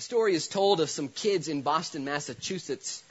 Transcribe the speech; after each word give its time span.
A 0.00 0.02
story 0.02 0.34
is 0.34 0.48
told 0.48 0.80
of 0.80 0.88
some 0.88 1.08
kids 1.08 1.46
in 1.46 1.60
Boston, 1.60 2.06
Massachusetts 2.06 3.02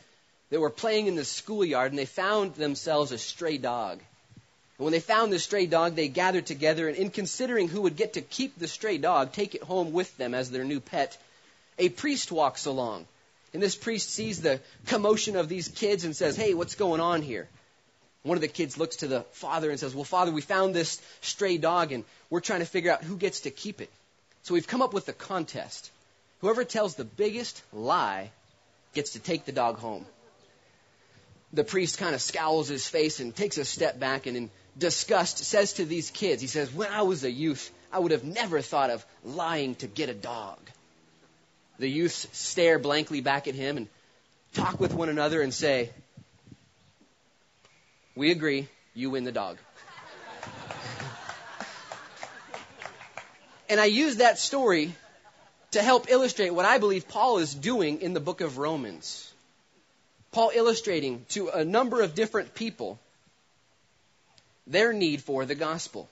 that 0.49 0.59
were 0.59 0.71
playing 0.71 1.05
in 1.05 1.13
the 1.13 1.23
schoolyard 1.23 1.91
and 1.91 1.99
they 1.99 2.07
found 2.07 2.55
themselves 2.55 3.11
a 3.11 3.19
stray 3.19 3.59
dog. 3.59 3.99
And 4.79 4.85
when 4.85 4.91
they 4.91 4.99
found 4.99 5.31
this 5.31 5.43
stray 5.43 5.67
dog, 5.67 5.93
they 5.93 6.07
gathered 6.07 6.47
together 6.47 6.87
and 6.87 6.97
in 6.97 7.11
considering 7.11 7.67
who 7.67 7.81
would 7.81 7.95
get 7.95 8.13
to 8.13 8.21
keep 8.21 8.57
the 8.57 8.67
stray 8.67 8.97
dog, 8.97 9.33
take 9.33 9.53
it 9.53 9.61
home 9.61 9.93
with 9.93 10.17
them 10.17 10.33
as 10.33 10.49
their 10.49 10.63
new 10.63 10.79
pet, 10.79 11.15
a 11.77 11.89
priest 11.89 12.31
walks 12.31 12.65
along. 12.65 13.05
And 13.53 13.61
this 13.61 13.75
priest 13.75 14.09
sees 14.09 14.41
the 14.41 14.59
commotion 14.87 15.35
of 15.35 15.47
these 15.47 15.67
kids 15.67 16.05
and 16.05 16.15
says, 16.15 16.35
Hey, 16.35 16.55
what's 16.55 16.73
going 16.73 17.01
on 17.01 17.21
here? 17.21 17.47
One 18.23 18.35
of 18.35 18.41
the 18.41 18.47
kids 18.47 18.79
looks 18.79 18.95
to 18.95 19.07
the 19.07 19.21
father 19.33 19.69
and 19.69 19.79
says, 19.79 19.93
Well, 19.93 20.05
father, 20.05 20.31
we 20.31 20.41
found 20.41 20.73
this 20.73 20.99
stray 21.21 21.59
dog 21.59 21.91
and 21.91 22.03
we're 22.31 22.39
trying 22.39 22.61
to 22.61 22.65
figure 22.65 22.91
out 22.91 23.03
who 23.03 23.15
gets 23.15 23.41
to 23.41 23.51
keep 23.51 23.79
it. 23.79 23.91
So 24.41 24.55
we've 24.55 24.65
come 24.65 24.81
up 24.81 24.95
with 24.95 25.07
a 25.07 25.13
contest. 25.13 25.91
Whoever 26.39 26.63
tells 26.63 26.95
the 26.95 27.05
biggest 27.05 27.61
lie 27.73 28.31
gets 28.93 29.11
to 29.11 29.19
take 29.19 29.45
the 29.45 29.51
dog 29.51 29.77
home. 29.77 30.05
The 31.51 31.63
priest 31.63 31.97
kind 31.97 32.15
of 32.15 32.21
scowls 32.21 32.67
his 32.67 32.87
face 32.87 33.19
and 33.19 33.35
takes 33.35 33.57
a 33.57 33.65
step 33.65 33.99
back 33.99 34.25
and 34.25 34.37
in 34.37 34.49
disgust 34.77 35.39
says 35.39 35.73
to 35.73 35.85
these 35.85 36.09
kids, 36.09 36.41
he 36.41 36.47
says, 36.47 36.73
When 36.73 36.91
I 36.91 37.01
was 37.01 37.23
a 37.23 37.31
youth, 37.31 37.71
I 37.91 37.99
would 37.99 38.11
have 38.11 38.23
never 38.23 38.61
thought 38.61 38.89
of 38.89 39.05
lying 39.23 39.75
to 39.75 39.87
get 39.87 40.09
a 40.09 40.13
dog. 40.13 40.59
The 41.79 41.89
youths 41.89 42.27
stare 42.31 42.79
blankly 42.79 43.21
back 43.21 43.47
at 43.47 43.55
him 43.55 43.77
and 43.77 43.87
talk 44.53 44.79
with 44.79 44.93
one 44.93 45.09
another 45.09 45.41
and 45.41 45.53
say, 45.53 45.89
We 48.15 48.31
agree, 48.31 48.67
you 48.93 49.09
win 49.09 49.23
the 49.23 49.31
dog. 49.31 49.57
and 53.69 53.79
I 53.79 53.85
use 53.85 54.17
that 54.17 54.39
story 54.39 54.93
to 55.71 55.81
help 55.81 56.09
illustrate 56.09 56.51
what 56.51 56.65
I 56.65 56.77
believe 56.77 57.07
Paul 57.07 57.37
is 57.39 57.53
doing 57.53 58.01
in 58.01 58.13
the 58.13 58.19
book 58.19 58.41
of 58.41 58.57
Romans. 58.57 59.31
Paul 60.31 60.51
illustrating 60.53 61.25
to 61.29 61.49
a 61.49 61.65
number 61.65 62.01
of 62.01 62.15
different 62.15 62.55
people 62.55 62.99
their 64.67 64.93
need 64.93 65.21
for 65.21 65.45
the 65.45 65.55
gospel. 65.55 66.07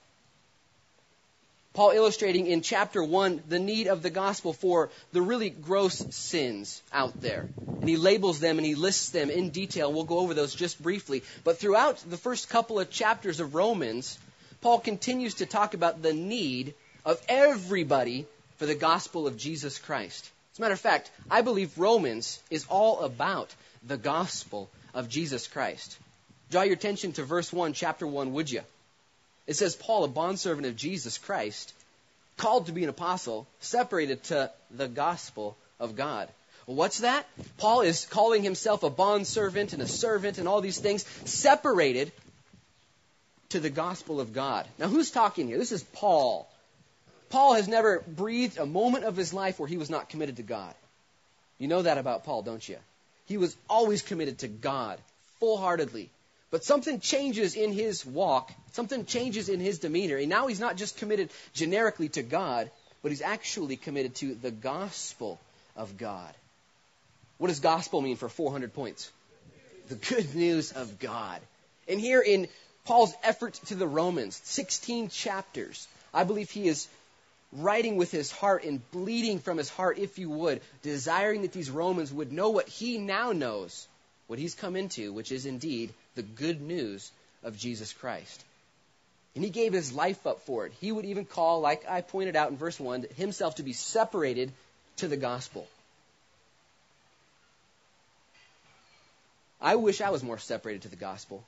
Paul 1.74 1.92
illustrating 1.92 2.48
in 2.48 2.62
chapter 2.62 3.04
1 3.04 3.44
the 3.48 3.60
need 3.60 3.88
of 3.88 4.02
the 4.02 4.10
gospel 4.10 4.54
for 4.54 4.90
the 5.12 5.22
really 5.22 5.52
gross 5.52 6.06
sins 6.10 6.82
out 6.92 7.22
there. 7.22 7.46
And 7.82 7.90
he 7.90 7.98
labels 7.98 8.40
them 8.40 8.58
and 8.58 8.66
he 8.66 8.74
lists 8.74 9.12
them 9.12 9.30
in 9.30 9.50
detail. 9.50 9.94
We'll 9.94 10.04
go 10.04 10.18
over 10.18 10.34
those 10.34 10.56
just 10.56 10.82
briefly. 10.82 11.22
But 11.44 11.60
throughout 11.60 11.98
the 12.10 12.18
first 12.18 12.50
couple 12.50 12.80
of 12.80 12.90
chapters 12.90 13.40
of 13.40 13.54
Romans, 13.54 14.18
Paul 14.62 14.80
continues 14.80 15.36
to 15.36 15.46
talk 15.46 15.76
about 15.76 16.02
the 16.02 16.14
need 16.14 16.74
of 17.06 17.22
everybody 17.30 18.26
for 18.58 18.66
the 18.66 18.76
gospel 18.76 19.28
of 19.28 19.38
Jesus 19.38 19.80
Christ. 19.80 20.30
As 20.54 20.60
a 20.60 20.62
matter 20.62 20.74
of 20.74 20.80
fact, 20.80 21.12
I 21.30 21.42
believe 21.42 21.78
Romans 21.78 22.42
is 22.50 22.66
all 22.70 23.02
about 23.02 23.54
the 23.84 23.98
gospel 23.98 24.70
of 24.94 25.10
Jesus 25.10 25.48
Christ. 25.48 25.98
Draw 26.50 26.64
your 26.64 26.74
attention 26.74 27.12
to 27.14 27.24
verse 27.24 27.54
1, 27.54 27.74
chapter 27.74 28.08
1, 28.08 28.34
would 28.34 28.50
you? 28.50 28.62
It 29.46 29.56
says, 29.56 29.76
Paul, 29.76 30.04
a 30.04 30.08
bondservant 30.08 30.66
of 30.66 30.76
Jesus 30.76 31.18
Christ, 31.18 31.74
called 32.38 32.68
to 32.68 32.72
be 32.72 32.84
an 32.84 32.90
apostle, 32.90 33.48
separated 33.60 34.24
to 34.26 34.52
the 34.72 34.88
gospel 34.88 35.58
of 35.80 35.96
God. 35.96 36.30
what's 36.66 37.00
that? 37.00 37.26
Paul 37.58 37.82
is 37.82 38.06
calling 38.06 38.44
himself 38.44 38.84
a 38.84 38.90
bondservant 38.90 39.74
and 39.74 39.82
a 39.82 39.88
servant 39.88 40.38
and 40.38 40.48
all 40.48 40.62
these 40.62 40.80
things, 40.80 41.06
separated 41.26 42.12
to 43.50 43.60
the 43.60 43.70
gospel 43.70 44.20
of 44.20 44.34
God. 44.34 44.68
Now, 44.78 44.88
who's 44.88 45.12
talking 45.12 45.48
here? 45.48 45.58
This 45.58 45.72
is 45.72 45.84
Paul. 45.84 46.50
Paul 47.30 47.56
has 47.56 47.68
never 47.68 48.00
breathed 48.08 48.58
a 48.58 48.66
moment 48.66 49.04
of 49.04 49.16
his 49.16 49.34
life 49.34 49.60
where 49.60 49.68
he 49.68 49.78
was 49.78 49.90
not 49.90 50.10
committed 50.10 50.38
to 50.38 50.44
God. 50.44 50.74
You 51.60 51.68
know 51.68 51.82
that 51.82 51.98
about 51.98 52.24
Paul, 52.24 52.42
don't 52.42 52.68
you? 52.68 52.78
He 53.26 53.38
was 53.38 53.56
always 53.70 54.02
committed 54.02 54.40
to 54.40 54.48
God, 54.48 55.00
full 55.40 55.58
heartedly. 55.58 56.10
But 56.50 56.64
something 56.64 57.02
changes 57.02 57.56
in 57.56 57.74
his 57.74 58.06
walk, 58.06 58.54
something 58.72 59.06
changes 59.06 59.50
in 59.50 59.60
his 59.60 59.80
demeanor. 59.80 60.16
And 60.16 60.30
now 60.30 60.48
he's 60.48 60.62
not 60.62 60.78
just 60.78 60.98
committed 60.98 61.30
generically 61.54 62.10
to 62.10 62.24
God, 62.24 62.72
but 63.02 63.12
he's 63.12 63.22
actually 63.22 63.76
committed 63.76 64.16
to 64.16 64.36
the 64.36 64.52
gospel 64.52 65.40
of 65.76 65.98
God. 65.98 66.34
What 67.38 67.50
does 67.50 67.60
gospel 67.60 68.02
mean 68.02 68.16
for 68.16 68.30
400 68.30 68.74
points? 68.74 69.12
The 69.90 69.96
good 69.96 70.36
news 70.36 70.72
of 70.72 71.00
God. 71.00 71.42
And 71.88 72.00
here 72.00 72.22
in 72.22 72.48
Paul's 72.86 73.14
effort 73.24 73.56
to 73.66 73.76
the 73.76 73.88
Romans, 73.88 74.40
16 74.46 75.10
chapters, 75.10 75.88
I 76.14 76.24
believe 76.24 76.50
he 76.50 76.68
is 76.68 76.88
writing 77.52 77.98
with 77.98 78.12
his 78.12 78.32
heart 78.32 78.64
and 78.64 78.82
bleeding 78.92 79.40
from 79.40 79.58
his 79.58 79.70
heart, 79.70 79.98
if 79.98 80.20
you 80.20 80.30
would, 80.30 80.62
desiring 80.82 81.44
that 81.44 81.54
these 81.54 81.72
Romans 81.72 82.12
would 82.12 82.32
know 82.32 82.50
what 82.50 82.68
he 82.68 82.98
now 82.98 83.32
knows, 83.32 83.88
what 84.28 84.40
he's 84.40 84.56
come 84.56 84.76
into, 84.76 85.14
which 85.14 85.32
is 85.32 85.46
indeed 85.46 85.94
the 86.16 86.24
good 86.24 86.62
news 86.62 87.12
of 87.44 87.58
Jesus 87.58 87.94
Christ. 87.94 88.44
And 89.36 89.44
he 89.44 89.50
gave 89.50 89.72
his 89.72 89.94
life 89.94 90.26
up 90.26 90.42
for 90.42 90.66
it. 90.66 90.74
He 90.82 90.92
would 90.92 91.06
even 91.06 91.26
call, 91.26 91.62
like 91.62 91.88
I 91.88 92.02
pointed 92.02 92.36
out 92.36 92.50
in 92.50 92.58
verse 92.58 92.80
1, 92.80 93.06
himself 93.16 93.56
to 93.56 93.64
be 93.64 93.74
separated 93.74 94.52
to 94.98 95.08
the 95.08 95.18
gospel. 95.18 95.68
I 99.62 99.76
wish 99.76 100.02
I 100.02 100.10
was 100.10 100.24
more 100.24 100.38
separated 100.38 100.84
to 100.84 100.90
the 100.90 100.96
gospel. 100.96 101.44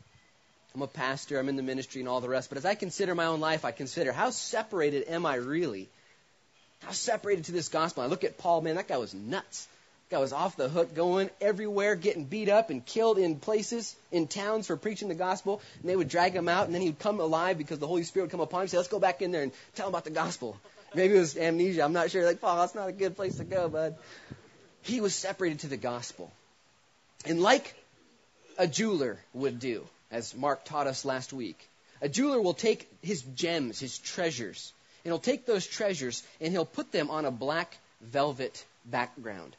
I'm 0.75 0.81
a 0.81 0.88
pastor, 0.88 1.40
I'm 1.40 1.50
in 1.50 1.56
the 1.56 1.63
ministry 1.63 2.02
and 2.02 2.09
all 2.09 2.22
the 2.22 2.30
rest, 2.30 2.50
but 2.50 2.57
as 2.57 2.66
I 2.66 2.75
consider 2.75 3.16
my 3.16 3.25
own 3.25 3.40
life, 3.40 3.66
I 3.66 3.72
consider 3.72 4.12
how 4.12 4.30
separated 4.30 5.07
am 5.07 5.25
I 5.25 5.35
really? 5.35 5.90
How 6.84 6.91
separated 6.91 7.46
to 7.46 7.52
this 7.52 7.69
gospel? 7.69 8.03
I 8.03 8.07
look 8.07 8.24
at 8.24 8.38
Paul, 8.38 8.62
man, 8.62 8.75
that 8.75 8.88
guy 8.88 8.97
was 8.97 9.13
nuts 9.13 9.68
That 10.09 10.16
guy 10.16 10.22
was 10.22 10.31
off 10.31 10.56
the 10.56 10.69
hook, 10.69 10.94
going 10.94 11.30
everywhere, 11.41 11.96
getting 11.96 12.24
beat 12.24 12.50
up 12.50 12.69
and 12.69 12.85
killed 12.85 13.18
in 13.18 13.38
places, 13.38 13.96
in 14.12 14.28
towns 14.28 14.68
for 14.68 14.78
preaching 14.78 15.09
the 15.09 15.16
gospel. 15.16 15.62
And 15.81 15.90
they 15.90 15.96
would 15.96 16.07
drag 16.07 16.34
him 16.34 16.47
out, 16.47 16.68
and 16.68 16.74
then 16.74 16.81
he 16.81 16.90
would 16.90 17.00
come 17.00 17.19
alive 17.19 17.57
because 17.57 17.80
the 17.80 17.88
Holy 17.88 18.03
Spirit 18.03 18.25
would 18.25 18.31
come 18.31 18.40
upon 18.40 18.59
him 18.59 18.63
and 18.63 18.69
say, 18.69 18.78
Let's 18.78 18.90
go 18.90 19.00
back 19.00 19.22
in 19.22 19.31
there 19.31 19.44
and 19.44 19.51
tell 19.75 19.88
him 19.88 19.94
about 19.94 20.06
the 20.06 20.12
gospel. 20.12 20.57
Maybe 20.96 21.16
it 21.16 21.19
was 21.19 21.38
amnesia. 21.38 21.84
I'm 21.84 21.94
not 21.94 22.09
sure. 22.09 22.25
Like, 22.25 22.41
Paul, 22.41 22.57
that's 22.57 22.75
not 22.75 22.90
a 22.90 22.94
good 22.94 23.16
place 23.16 23.38
to 23.38 23.44
go, 23.44 23.69
bud. 23.69 23.96
He 24.81 25.01
was 25.01 25.13
separated 25.13 25.59
to 25.59 25.68
the 25.68 25.78
gospel. 25.78 26.31
And 27.25 27.41
like 27.41 27.75
a 28.57 28.68
jeweler 28.68 29.19
would 29.34 29.59
do, 29.59 29.86
as 30.11 30.35
Mark 30.35 30.65
taught 30.65 30.87
us 30.87 31.05
last 31.05 31.33
week, 31.33 31.69
a 32.01 32.09
jeweler 32.09 32.41
will 32.41 32.53
take 32.53 32.89
his 33.01 33.21
gems, 33.21 33.79
his 33.79 33.97
treasures, 33.97 34.73
and 35.03 35.11
he'll 35.11 35.19
take 35.19 35.45
those 35.45 35.67
treasures 35.67 36.23
and 36.39 36.51
he'll 36.51 36.65
put 36.65 36.91
them 36.91 37.09
on 37.09 37.25
a 37.25 37.31
black 37.31 37.77
velvet 38.01 38.65
background 38.85 39.55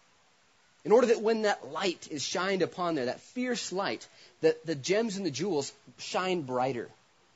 in 0.84 0.92
order 0.92 1.08
that 1.08 1.20
when 1.20 1.42
that 1.42 1.72
light 1.72 2.08
is 2.10 2.22
shined 2.22 2.62
upon 2.62 2.94
there, 2.94 3.06
that 3.06 3.20
fierce 3.20 3.72
light, 3.72 4.06
that 4.40 4.64
the 4.64 4.74
gems 4.74 5.16
and 5.16 5.26
the 5.26 5.30
jewels 5.30 5.72
shine 5.98 6.42
brighter. 6.42 6.88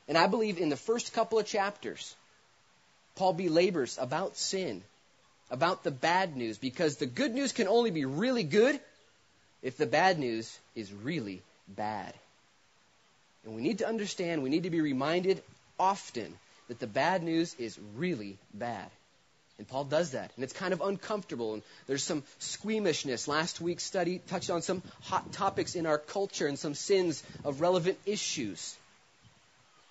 And 0.07 0.17
I 0.17 0.27
believe 0.27 0.57
in 0.57 0.69
the 0.69 0.75
first 0.75 1.13
couple 1.13 1.39
of 1.39 1.45
chapters, 1.45 2.15
Paul 3.15 3.33
belabors 3.33 3.97
about 3.99 4.35
sin, 4.35 4.83
about 5.51 5.83
the 5.83 5.91
bad 5.91 6.35
news, 6.35 6.57
because 6.57 6.97
the 6.97 7.05
good 7.05 7.33
news 7.33 7.53
can 7.53 7.67
only 7.67 7.91
be 7.91 8.05
really 8.05 8.43
good 8.43 8.79
if 9.61 9.77
the 9.77 9.85
bad 9.85 10.17
news 10.17 10.57
is 10.75 10.91
really 10.91 11.41
bad. 11.67 12.13
And 13.45 13.55
we 13.55 13.61
need 13.61 13.79
to 13.79 13.87
understand, 13.87 14.43
we 14.43 14.49
need 14.49 14.63
to 14.63 14.69
be 14.69 14.81
reminded 14.81 15.41
often 15.79 16.33
that 16.67 16.79
the 16.79 16.87
bad 16.87 17.23
news 17.23 17.55
is 17.59 17.77
really 17.95 18.37
bad. 18.53 18.89
And 19.57 19.67
Paul 19.67 19.85
does 19.85 20.11
that. 20.11 20.31
And 20.35 20.43
it's 20.43 20.53
kind 20.53 20.73
of 20.73 20.81
uncomfortable. 20.81 21.53
And 21.53 21.63
there's 21.87 22.03
some 22.03 22.23
squeamishness. 22.39 23.27
Last 23.27 23.61
week's 23.61 23.83
study 23.83 24.19
touched 24.27 24.49
on 24.49 24.61
some 24.61 24.83
hot 25.03 25.31
topics 25.31 25.75
in 25.75 25.85
our 25.85 25.97
culture 25.97 26.47
and 26.47 26.59
some 26.59 26.73
sins 26.73 27.23
of 27.45 27.61
relevant 27.61 27.97
issues. 28.05 28.75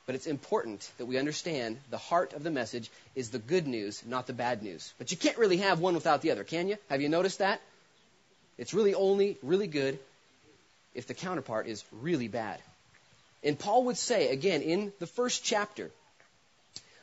But 0.06 0.16
it's 0.16 0.26
important 0.26 0.90
that 0.98 1.06
we 1.06 1.16
understand 1.16 1.78
the 1.90 1.96
heart 1.96 2.34
of 2.34 2.42
the 2.42 2.50
message 2.50 2.90
is 3.14 3.30
the 3.30 3.38
good 3.38 3.66
news, 3.66 4.02
not 4.04 4.26
the 4.26 4.34
bad 4.34 4.62
news. 4.62 4.92
But 4.98 5.10
you 5.12 5.16
can't 5.16 5.38
really 5.38 5.58
have 5.58 5.80
one 5.80 5.94
without 5.94 6.20
the 6.20 6.30
other, 6.30 6.44
can 6.44 6.68
you? 6.68 6.76
Have 6.90 7.00
you 7.00 7.08
noticed 7.08 7.38
that? 7.38 7.62
It's 8.58 8.74
really 8.74 8.94
only 8.94 9.38
really 9.42 9.66
good 9.66 9.98
if 10.94 11.06
the 11.06 11.14
counterpart 11.14 11.66
is 11.66 11.82
really 11.90 12.28
bad. 12.28 12.60
And 13.44 13.58
Paul 13.58 13.84
would 13.84 13.98
say, 13.98 14.30
again, 14.30 14.62
in 14.62 14.92
the 14.98 15.06
first 15.06 15.44
chapter, 15.44 15.90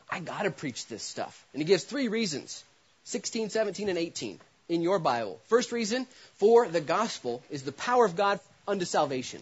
I 0.10 0.20
got 0.20 0.44
to 0.44 0.52
preach 0.52 0.88
this 0.88 1.04
stuff. 1.04 1.46
And 1.54 1.62
he 1.62 1.66
gives 1.66 1.84
three 1.84 2.08
reasons 2.08 2.64
16, 3.06 3.50
17, 3.50 3.90
and 3.90 3.98
18 3.98 4.40
in 4.68 4.82
your 4.82 5.00
Bible. 5.00 5.40
First 5.48 5.72
reason 5.72 6.08
for 6.38 6.68
the 6.68 6.82
gospel 6.82 7.44
is 7.50 7.64
the 7.64 7.72
power 7.72 8.06
of 8.06 8.16
God 8.16 8.40
unto 8.68 8.86
salvation. 8.86 9.42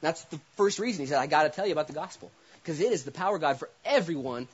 That's 0.00 0.22
the 0.24 0.40
first 0.56 0.78
reason. 0.78 1.04
He 1.04 1.08
said, 1.08 1.18
I 1.18 1.26
got 1.26 1.44
to 1.44 1.50
tell 1.50 1.66
you 1.66 1.72
about 1.72 1.86
the 1.86 1.92
gospel. 1.92 2.30
Because 2.62 2.80
it 2.80 2.92
is 2.92 3.04
the 3.04 3.10
power 3.10 3.36
of 3.36 3.40
God 3.40 3.58
for 3.58 3.68
everyone 3.84 4.48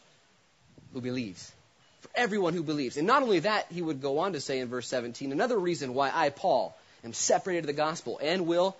who 0.92 1.00
believes. 1.00 1.50
For 2.00 2.10
everyone 2.14 2.54
who 2.54 2.62
believes. 2.62 2.96
And 2.96 3.06
not 3.06 3.22
only 3.22 3.40
that, 3.40 3.66
he 3.70 3.82
would 3.82 4.02
go 4.02 4.18
on 4.18 4.34
to 4.34 4.40
say 4.40 4.58
in 4.58 4.68
verse 4.68 4.88
17, 4.88 5.32
another 5.32 5.58
reason 5.58 5.94
why 5.94 6.10
I, 6.12 6.30
Paul, 6.30 6.76
am 7.04 7.12
separated 7.12 7.62
to 7.62 7.66
the 7.68 7.72
gospel 7.72 8.18
and 8.22 8.46
will 8.46 8.76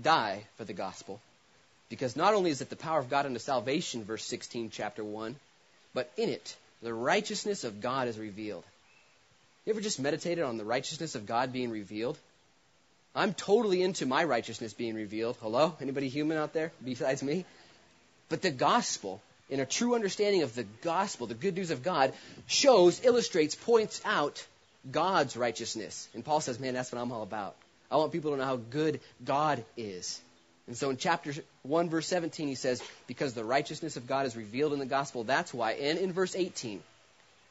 die 0.00 0.44
for 0.56 0.64
the 0.64 0.72
gospel. 0.72 1.20
Because 1.92 2.16
not 2.16 2.32
only 2.32 2.50
is 2.50 2.62
it 2.62 2.70
the 2.70 2.74
power 2.76 2.98
of 2.98 3.10
God 3.10 3.26
unto 3.26 3.38
salvation, 3.38 4.02
verse 4.02 4.24
16, 4.24 4.70
chapter 4.70 5.04
1, 5.04 5.36
but 5.92 6.10
in 6.16 6.30
it 6.30 6.56
the 6.80 6.94
righteousness 6.94 7.64
of 7.64 7.82
God 7.82 8.08
is 8.08 8.18
revealed. 8.18 8.64
You 9.66 9.74
ever 9.74 9.82
just 9.82 10.00
meditated 10.00 10.42
on 10.42 10.56
the 10.56 10.64
righteousness 10.64 11.16
of 11.16 11.26
God 11.26 11.52
being 11.52 11.70
revealed? 11.70 12.16
I'm 13.14 13.34
totally 13.34 13.82
into 13.82 14.06
my 14.06 14.24
righteousness 14.24 14.72
being 14.72 14.94
revealed. 14.94 15.36
Hello? 15.42 15.76
Anybody 15.82 16.08
human 16.08 16.38
out 16.38 16.54
there 16.54 16.72
besides 16.82 17.22
me? 17.22 17.44
But 18.30 18.40
the 18.40 18.50
gospel, 18.50 19.20
in 19.50 19.60
a 19.60 19.66
true 19.66 19.94
understanding 19.94 20.44
of 20.44 20.54
the 20.54 20.64
gospel, 20.80 21.26
the 21.26 21.34
good 21.34 21.56
news 21.56 21.70
of 21.70 21.82
God, 21.82 22.14
shows, 22.46 23.04
illustrates, 23.04 23.54
points 23.54 24.00
out 24.06 24.46
God's 24.90 25.36
righteousness. 25.36 26.08
And 26.14 26.24
Paul 26.24 26.40
says, 26.40 26.58
man, 26.58 26.72
that's 26.72 26.90
what 26.90 27.02
I'm 27.02 27.12
all 27.12 27.22
about. 27.22 27.54
I 27.90 27.96
want 27.96 28.12
people 28.12 28.30
to 28.30 28.38
know 28.38 28.46
how 28.46 28.56
good 28.56 29.00
God 29.22 29.62
is. 29.76 30.22
And 30.72 30.78
so 30.78 30.88
in 30.88 30.96
chapter 30.96 31.34
1, 31.64 31.90
verse 31.90 32.06
17, 32.06 32.48
he 32.48 32.54
says, 32.54 32.82
Because 33.06 33.34
the 33.34 33.44
righteousness 33.44 33.98
of 33.98 34.06
God 34.06 34.24
is 34.24 34.34
revealed 34.34 34.72
in 34.72 34.78
the 34.78 34.86
gospel, 34.86 35.22
that's 35.22 35.52
why. 35.52 35.72
And 35.72 35.98
in 35.98 36.14
verse 36.14 36.34
18, 36.34 36.82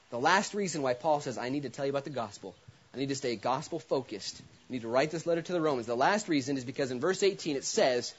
the 0.09 0.17
last 0.17 0.55
reason 0.55 0.81
why 0.81 0.95
Paul 0.95 1.21
says, 1.21 1.37
I 1.37 1.49
need 1.49 1.61
to 1.61 1.69
tell 1.69 1.85
you 1.85 1.91
about 1.91 2.03
the 2.03 2.09
gospel, 2.09 2.55
I 2.95 2.97
need 2.97 3.09
to 3.09 3.15
stay 3.15 3.35
gospel 3.35 3.77
focused, 3.77 4.41
I 4.41 4.73
need 4.73 4.81
to 4.81 4.87
write 4.87 5.11
this 5.11 5.27
letter 5.27 5.43
to 5.43 5.53
the 5.53 5.61
Romans. 5.61 5.85
The 5.85 5.95
last 5.95 6.29
reason 6.29 6.57
is 6.57 6.65
because 6.65 6.89
in 6.89 6.99
verse 6.99 7.21
18 7.21 7.57
it 7.57 7.63
says, 7.63 8.11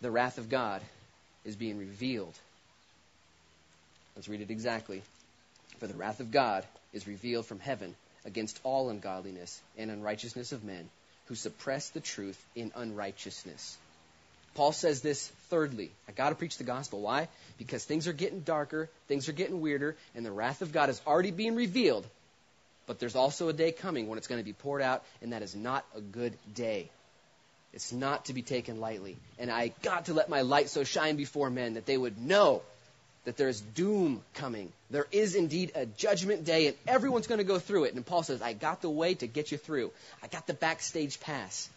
The 0.00 0.10
wrath 0.10 0.38
of 0.38 0.48
God 0.48 0.82
is 1.44 1.54
being 1.54 1.78
revealed. 1.78 2.34
Let's 4.16 4.28
read 4.28 4.40
it 4.40 4.50
exactly. 4.50 5.00
For 5.78 5.86
the 5.86 5.94
wrath 5.94 6.18
of 6.18 6.32
God 6.32 6.64
is 6.92 7.06
revealed 7.06 7.46
from 7.46 7.60
heaven 7.60 7.94
against 8.24 8.58
all 8.64 8.90
ungodliness 8.90 9.62
and 9.78 9.92
unrighteousness 9.92 10.50
of 10.50 10.64
men 10.64 10.90
who 11.26 11.34
suppress 11.34 11.90
the 11.90 12.00
truth 12.00 12.42
in 12.54 12.72
unrighteousness. 12.74 13.76
Paul 14.54 14.72
says 14.72 15.00
this 15.00 15.28
thirdly. 15.50 15.90
I 16.08 16.12
got 16.12 16.28
to 16.28 16.34
preach 16.36 16.58
the 16.58 16.64
gospel. 16.64 17.00
Why? 17.00 17.28
Because 17.58 17.84
things 17.84 18.06
are 18.06 18.12
getting 18.12 18.40
darker, 18.40 18.88
things 19.08 19.28
are 19.28 19.32
getting 19.32 19.60
weirder, 19.60 19.96
and 20.14 20.24
the 20.24 20.30
wrath 20.30 20.62
of 20.62 20.72
God 20.72 20.90
is 20.90 21.00
already 21.06 21.32
being 21.32 21.56
revealed. 21.56 22.06
But 22.86 22.98
there's 22.98 23.16
also 23.16 23.48
a 23.48 23.52
day 23.52 23.72
coming 23.72 24.08
when 24.08 24.18
it's 24.18 24.26
going 24.26 24.40
to 24.40 24.44
be 24.44 24.52
poured 24.52 24.82
out, 24.82 25.02
and 25.22 25.32
that 25.32 25.42
is 25.42 25.54
not 25.54 25.84
a 25.96 26.00
good 26.00 26.34
day. 26.54 26.88
It's 27.72 27.92
not 27.92 28.26
to 28.26 28.32
be 28.34 28.42
taken 28.42 28.78
lightly. 28.78 29.16
And 29.38 29.50
I 29.50 29.72
got 29.82 30.06
to 30.06 30.14
let 30.14 30.28
my 30.28 30.42
light 30.42 30.68
so 30.68 30.84
shine 30.84 31.16
before 31.16 31.50
men 31.50 31.74
that 31.74 31.86
they 31.86 31.98
would 31.98 32.18
know 32.18 32.62
that 33.24 33.36
there 33.36 33.48
is 33.48 33.60
doom 33.60 34.22
coming. 34.34 34.72
There 34.90 35.06
is 35.10 35.34
indeed 35.34 35.72
a 35.74 35.86
judgment 35.86 36.44
day, 36.44 36.66
and 36.66 36.76
everyone's 36.86 37.26
going 37.26 37.38
to 37.38 37.44
go 37.44 37.58
through 37.58 37.84
it. 37.84 37.94
And 37.94 38.04
Paul 38.04 38.22
says, 38.22 38.42
I 38.42 38.52
got 38.52 38.82
the 38.82 38.90
way 38.90 39.14
to 39.14 39.26
get 39.26 39.50
you 39.50 39.58
through. 39.58 39.90
I 40.22 40.26
got 40.26 40.46
the 40.46 40.54
backstage 40.54 41.20
pass. 41.20 41.68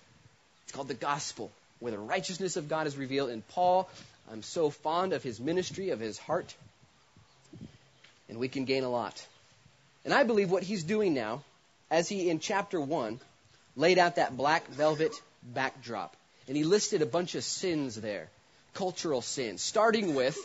It's 0.64 0.74
called 0.74 0.90
the 0.90 0.94
gospel, 0.94 1.50
where 1.80 1.92
the 1.92 1.98
righteousness 1.98 2.58
of 2.58 2.68
God 2.68 2.88
is 2.88 2.98
revealed. 2.98 3.30
And 3.30 3.48
Paul, 3.50 3.90
I'm 4.32 4.44
so 4.44 4.70
fond 4.70 5.14
of 5.14 5.24
his 5.24 5.40
ministry, 5.40 5.92
of 5.92 6.00
his 6.00 6.18
heart, 6.18 6.54
and 8.28 8.40
we 8.40 8.50
can 8.50 8.66
gain 8.66 8.84
a 8.84 8.90
lot. 8.90 9.26
And 10.04 10.14
I 10.14 10.24
believe 10.24 10.52
what 10.52 10.64
he's 10.64 10.84
doing 10.84 11.14
now, 11.14 11.44
as 11.90 12.10
he 12.10 12.30
in 12.30 12.40
chapter 12.40 12.80
1 12.82 13.20
laid 13.78 13.98
out 13.98 14.18
that 14.18 14.36
black 14.36 14.68
velvet 14.68 15.14
backdrop, 15.44 16.14
and 16.48 16.58
he 16.58 16.66
listed 16.66 17.02
a 17.02 17.06
bunch 17.06 17.36
of 17.36 17.44
sins 17.44 17.96
there, 17.96 18.28
cultural 18.74 19.22
sins, 19.22 19.62
starting 19.62 20.14
with 20.14 20.38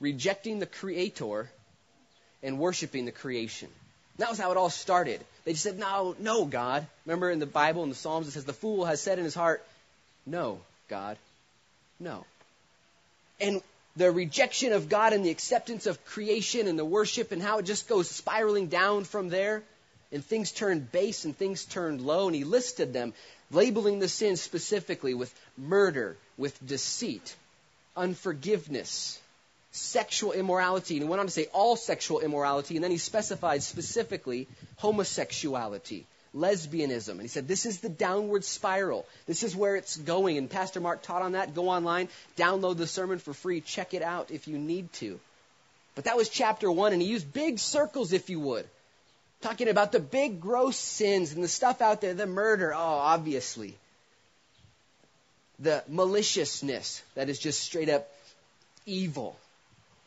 rejecting 0.00 0.58
the 0.58 0.66
Creator 0.66 1.50
and 2.42 2.58
worshiping 2.58 3.04
the 3.04 3.12
creation. 3.12 3.68
That 4.18 4.28
was 4.28 4.38
how 4.38 4.50
it 4.50 4.56
all 4.56 4.70
started. 4.70 5.20
They 5.44 5.52
just 5.52 5.64
said, 5.64 5.78
No, 5.78 6.14
no, 6.18 6.44
God. 6.44 6.86
Remember 7.06 7.30
in 7.30 7.38
the 7.38 7.46
Bible, 7.46 7.82
in 7.84 7.88
the 7.88 7.94
Psalms, 7.94 8.28
it 8.28 8.32
says, 8.32 8.44
The 8.44 8.52
fool 8.52 8.84
has 8.84 9.00
said 9.00 9.18
in 9.18 9.24
his 9.24 9.34
heart, 9.34 9.64
No, 10.26 10.60
God, 10.88 11.16
no. 11.98 12.24
And 13.40 13.62
the 13.96 14.10
rejection 14.10 14.72
of 14.72 14.88
God 14.88 15.12
and 15.12 15.24
the 15.24 15.30
acceptance 15.30 15.86
of 15.86 16.04
creation 16.04 16.68
and 16.68 16.78
the 16.78 16.84
worship 16.84 17.32
and 17.32 17.42
how 17.42 17.58
it 17.58 17.64
just 17.64 17.88
goes 17.88 18.10
spiraling 18.10 18.66
down 18.66 19.04
from 19.04 19.28
there. 19.28 19.62
And 20.12 20.24
things 20.24 20.50
turned 20.50 20.90
base 20.90 21.24
and 21.24 21.36
things 21.36 21.64
turned 21.64 22.00
low. 22.00 22.26
And 22.26 22.34
he 22.34 22.44
listed 22.44 22.92
them, 22.92 23.14
labeling 23.50 24.00
the 24.00 24.08
sins 24.08 24.40
specifically 24.40 25.14
with 25.14 25.32
murder, 25.56 26.16
with 26.36 26.66
deceit, 26.66 27.34
unforgiveness, 27.96 29.18
sexual 29.72 30.32
immorality. 30.32 30.94
And 30.94 31.04
he 31.04 31.08
went 31.08 31.20
on 31.20 31.26
to 31.26 31.32
say 31.32 31.46
all 31.52 31.76
sexual 31.76 32.20
immorality. 32.20 32.76
And 32.76 32.84
then 32.84 32.90
he 32.90 32.98
specified 32.98 33.62
specifically 33.62 34.48
homosexuality, 34.76 36.06
lesbianism. 36.34 37.10
And 37.10 37.22
he 37.22 37.28
said, 37.28 37.46
this 37.46 37.66
is 37.66 37.80
the 37.80 37.88
downward 37.88 38.44
spiral. 38.44 39.06
This 39.26 39.42
is 39.42 39.54
where 39.54 39.76
it's 39.76 39.96
going. 39.96 40.38
And 40.38 40.50
Pastor 40.50 40.80
Mark 40.80 41.02
taught 41.02 41.22
on 41.22 41.32
that. 41.32 41.54
Go 41.54 41.68
online, 41.68 42.08
download 42.36 42.76
the 42.76 42.86
sermon 42.86 43.18
for 43.18 43.32
free. 43.32 43.60
Check 43.60 43.94
it 43.94 44.02
out 44.02 44.30
if 44.30 44.48
you 44.48 44.58
need 44.58 44.92
to. 44.94 45.20
But 45.94 46.04
that 46.04 46.16
was 46.16 46.28
chapter 46.28 46.70
one. 46.70 46.92
And 46.92 47.02
he 47.02 47.08
used 47.08 47.32
big 47.32 47.58
circles, 47.58 48.12
if 48.12 48.30
you 48.30 48.40
would. 48.40 48.66
Talking 49.42 49.68
about 49.68 49.92
the 49.92 50.00
big 50.00 50.40
gross 50.40 50.76
sins 50.76 51.32
and 51.32 51.42
the 51.42 51.48
stuff 51.48 51.80
out 51.80 52.00
there, 52.00 52.14
the 52.14 52.26
murder. 52.26 52.72
Oh, 52.74 52.78
obviously. 52.78 53.74
The 55.58 55.84
maliciousness 55.88 57.02
that 57.14 57.28
is 57.28 57.38
just 57.38 57.60
straight 57.60 57.88
up 57.88 58.08
evil. 58.86 59.36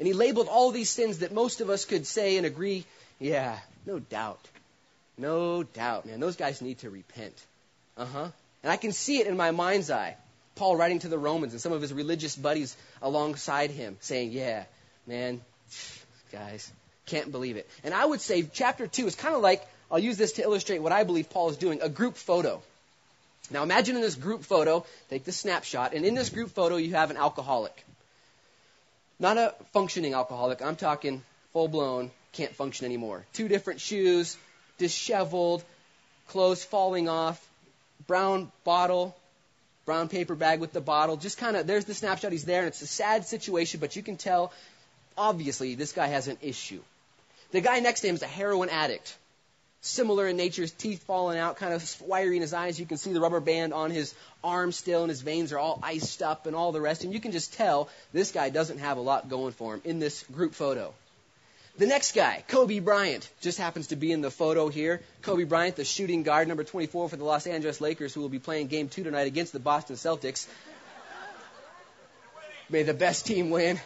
And 0.03 0.07
he 0.09 0.13
labeled 0.13 0.49
all 0.49 0.71
these 0.71 0.89
sins 0.89 1.19
that 1.19 1.31
most 1.31 1.61
of 1.61 1.69
us 1.69 1.85
could 1.85 2.05
say 2.05 2.35
and 2.35 2.45
agree, 2.45 2.83
yeah, 3.21 3.57
no 3.85 3.99
doubt. 3.99 4.45
No 5.17 5.63
doubt, 5.63 6.05
man. 6.05 6.19
Those 6.19 6.35
guys 6.35 6.61
need 6.61 6.79
to 6.79 6.89
repent. 6.89 7.33
Uh 7.95 8.03
huh. 8.03 8.27
And 8.63 8.69
I 8.69 8.75
can 8.75 8.91
see 8.91 9.19
it 9.19 9.27
in 9.27 9.37
my 9.37 9.51
mind's 9.51 9.89
eye. 9.89 10.17
Paul 10.55 10.75
writing 10.75 10.99
to 10.99 11.07
the 11.07 11.17
Romans 11.17 11.53
and 11.53 11.61
some 11.61 11.71
of 11.71 11.81
his 11.81 11.93
religious 11.93 12.35
buddies 12.35 12.75
alongside 13.01 13.71
him 13.71 13.95
saying, 14.01 14.33
yeah, 14.33 14.65
man, 15.07 15.39
guys, 16.33 16.69
can't 17.05 17.31
believe 17.31 17.55
it. 17.55 17.65
And 17.85 17.93
I 17.93 18.03
would 18.03 18.19
say 18.19 18.43
chapter 18.43 18.87
2 18.87 19.07
is 19.07 19.15
kind 19.15 19.35
of 19.35 19.41
like, 19.41 19.65
I'll 19.89 19.99
use 19.99 20.17
this 20.17 20.33
to 20.33 20.41
illustrate 20.41 20.79
what 20.79 20.91
I 20.91 21.05
believe 21.05 21.29
Paul 21.29 21.49
is 21.49 21.55
doing, 21.55 21.81
a 21.81 21.87
group 21.87 22.17
photo. 22.17 22.61
Now 23.51 23.63
imagine 23.63 23.95
in 23.95 24.01
this 24.01 24.15
group 24.15 24.43
photo, 24.43 24.85
take 25.09 25.23
the 25.23 25.31
snapshot, 25.31 25.93
and 25.93 26.05
in 26.05 26.13
this 26.13 26.29
group 26.29 26.49
photo 26.49 26.75
you 26.75 26.91
have 26.91 27.09
an 27.09 27.15
alcoholic. 27.15 27.85
Not 29.19 29.37
a 29.37 29.55
functioning 29.71 30.13
alcoholic. 30.13 30.61
I'm 30.61 30.75
talking 30.75 31.21
full 31.53 31.67
blown, 31.67 32.11
can't 32.33 32.55
function 32.55 32.85
anymore. 32.85 33.25
Two 33.33 33.47
different 33.47 33.79
shoes, 33.79 34.37
disheveled, 34.77 35.63
clothes 36.27 36.63
falling 36.63 37.07
off, 37.07 37.45
brown 38.07 38.51
bottle, 38.63 39.15
brown 39.85 40.09
paper 40.09 40.35
bag 40.35 40.59
with 40.59 40.73
the 40.73 40.81
bottle. 40.81 41.17
Just 41.17 41.37
kind 41.37 41.55
of, 41.55 41.67
there's 41.67 41.85
the 41.85 41.93
snapshot. 41.93 42.31
He's 42.31 42.45
there, 42.45 42.59
and 42.59 42.67
it's 42.67 42.81
a 42.81 42.87
sad 42.87 43.25
situation, 43.25 43.79
but 43.79 43.95
you 43.95 44.03
can 44.03 44.17
tell, 44.17 44.51
obviously, 45.17 45.75
this 45.75 45.91
guy 45.91 46.07
has 46.07 46.27
an 46.27 46.37
issue. 46.41 46.81
The 47.51 47.61
guy 47.61 47.79
next 47.79 48.01
to 48.01 48.07
him 48.07 48.15
is 48.15 48.23
a 48.23 48.27
heroin 48.27 48.69
addict 48.69 49.15
similar 49.83 50.27
in 50.27 50.37
nature, 50.37 50.61
his 50.61 50.71
teeth 50.71 51.03
falling 51.03 51.37
out, 51.37 51.57
kind 51.57 51.73
of 51.73 52.01
wiry 52.01 52.37
in 52.37 52.41
his 52.41 52.53
eyes. 52.53 52.79
You 52.79 52.85
can 52.85 52.97
see 52.97 53.13
the 53.13 53.19
rubber 53.19 53.41
band 53.41 53.73
on 53.73 53.91
his 53.91 54.15
arm 54.43 54.71
still, 54.71 55.03
and 55.03 55.09
his 55.09 55.21
veins 55.21 55.51
are 55.51 55.59
all 55.59 55.79
iced 55.83 56.23
up 56.23 56.47
and 56.47 56.55
all 56.55 56.71
the 56.71 56.81
rest. 56.81 57.03
And 57.03 57.13
you 57.13 57.19
can 57.19 57.31
just 57.31 57.53
tell 57.53 57.89
this 58.13 58.31
guy 58.31 58.49
doesn't 58.49 58.79
have 58.79 58.97
a 58.97 59.01
lot 59.01 59.29
going 59.29 59.51
for 59.51 59.75
him 59.75 59.81
in 59.83 59.99
this 59.99 60.23
group 60.23 60.55
photo. 60.55 60.93
The 61.77 61.87
next 61.87 62.13
guy, 62.15 62.43
Kobe 62.47 62.79
Bryant, 62.79 63.29
just 63.41 63.57
happens 63.57 63.87
to 63.87 63.95
be 63.95 64.11
in 64.11 64.21
the 64.21 64.31
photo 64.31 64.69
here. 64.69 65.01
Kobe 65.21 65.43
Bryant, 65.43 65.75
the 65.75 65.83
shooting 65.83 66.23
guard, 66.23 66.47
number 66.47 66.63
24 66.63 67.09
for 67.09 67.15
the 67.15 67.23
Los 67.25 67.47
Angeles 67.47 67.81
Lakers, 67.81 68.13
who 68.13 68.21
will 68.21 68.29
be 68.29 68.39
playing 68.39 68.67
game 68.67 68.89
two 68.89 69.03
tonight 69.03 69.27
against 69.27 69.53
the 69.53 69.59
Boston 69.59 69.95
Celtics. 69.95 70.47
May 72.69 72.83
the 72.83 72.93
best 72.93 73.25
team 73.25 73.49
win. 73.49 73.79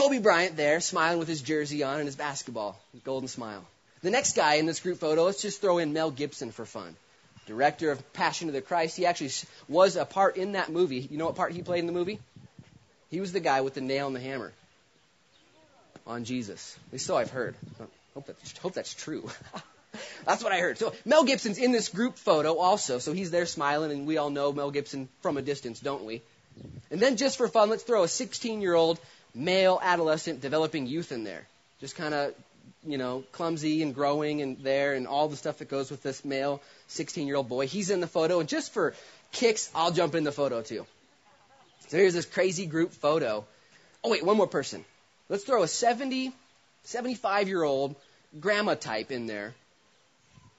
Kobe 0.00 0.18
Bryant 0.18 0.56
there, 0.56 0.80
smiling 0.80 1.18
with 1.18 1.28
his 1.28 1.42
jersey 1.42 1.82
on 1.82 1.98
and 1.98 2.06
his 2.06 2.16
basketball, 2.16 2.80
his 2.92 3.02
golden 3.02 3.28
smile. 3.28 3.62
The 4.02 4.10
next 4.10 4.34
guy 4.34 4.54
in 4.54 4.64
this 4.64 4.80
group 4.80 4.98
photo, 4.98 5.24
let's 5.24 5.42
just 5.42 5.60
throw 5.60 5.76
in 5.76 5.92
Mel 5.92 6.10
Gibson 6.10 6.52
for 6.52 6.64
fun. 6.64 6.96
Director 7.44 7.90
of 7.90 8.12
Passion 8.14 8.48
of 8.48 8.54
the 8.54 8.62
Christ. 8.62 8.96
He 8.96 9.04
actually 9.04 9.32
was 9.68 9.96
a 9.96 10.06
part 10.06 10.38
in 10.38 10.52
that 10.52 10.70
movie. 10.70 11.00
You 11.10 11.18
know 11.18 11.26
what 11.26 11.36
part 11.36 11.52
he 11.52 11.60
played 11.60 11.80
in 11.80 11.86
the 11.86 11.92
movie? 11.92 12.18
He 13.10 13.20
was 13.20 13.32
the 13.32 13.40
guy 13.40 13.60
with 13.60 13.74
the 13.74 13.82
nail 13.82 14.06
and 14.06 14.16
the 14.16 14.20
hammer 14.20 14.52
on 16.06 16.24
Jesus. 16.24 16.78
At 16.86 16.92
least 16.94 17.04
so 17.04 17.18
I've 17.18 17.30
heard. 17.30 17.54
Oh, 17.78 17.86
hope 18.14 18.26
that's, 18.26 18.56
hope 18.56 18.72
that's 18.72 18.94
true. 18.94 19.28
that's 20.24 20.42
what 20.42 20.52
I 20.52 20.60
heard. 20.60 20.78
So 20.78 20.94
Mel 21.04 21.24
Gibson's 21.24 21.58
in 21.58 21.72
this 21.72 21.90
group 21.90 22.16
photo 22.16 22.56
also. 22.56 23.00
So 23.00 23.12
he's 23.12 23.30
there 23.30 23.44
smiling, 23.44 23.90
and 23.90 24.06
we 24.06 24.16
all 24.16 24.30
know 24.30 24.50
Mel 24.50 24.70
Gibson 24.70 25.10
from 25.20 25.36
a 25.36 25.42
distance, 25.42 25.78
don't 25.78 26.06
we? 26.06 26.22
And 26.90 27.00
then 27.00 27.18
just 27.18 27.36
for 27.36 27.48
fun, 27.48 27.68
let's 27.68 27.82
throw 27.82 28.02
a 28.02 28.08
16 28.08 28.62
year 28.62 28.74
old 28.74 28.98
male 29.34 29.78
adolescent 29.82 30.40
developing 30.40 30.86
youth 30.86 31.12
in 31.12 31.24
there. 31.24 31.46
Just 31.80 31.96
kind 31.96 32.14
of, 32.14 32.34
you 32.84 32.98
know, 32.98 33.24
clumsy 33.32 33.82
and 33.82 33.94
growing 33.94 34.42
and 34.42 34.58
there 34.58 34.94
and 34.94 35.06
all 35.06 35.28
the 35.28 35.36
stuff 35.36 35.58
that 35.58 35.68
goes 35.68 35.90
with 35.90 36.02
this 36.02 36.24
male 36.24 36.60
16 36.88 37.26
year 37.26 37.36
old 37.36 37.48
boy. 37.48 37.66
He's 37.66 37.90
in 37.90 38.00
the 38.00 38.06
photo. 38.06 38.40
And 38.40 38.48
just 38.48 38.72
for 38.72 38.94
kicks, 39.32 39.70
I'll 39.74 39.92
jump 39.92 40.14
in 40.14 40.24
the 40.24 40.32
photo 40.32 40.62
too. 40.62 40.86
So 41.88 41.96
here's 41.96 42.14
this 42.14 42.26
crazy 42.26 42.66
group 42.66 42.92
photo. 42.92 43.44
Oh, 44.04 44.10
wait, 44.10 44.24
one 44.24 44.36
more 44.36 44.46
person. 44.46 44.84
Let's 45.28 45.44
throw 45.44 45.62
a 45.62 45.68
70, 45.68 46.32
75 46.84 47.48
year 47.48 47.62
old 47.62 47.94
grandma 48.38 48.74
type 48.74 49.10
in 49.10 49.26
there. 49.26 49.54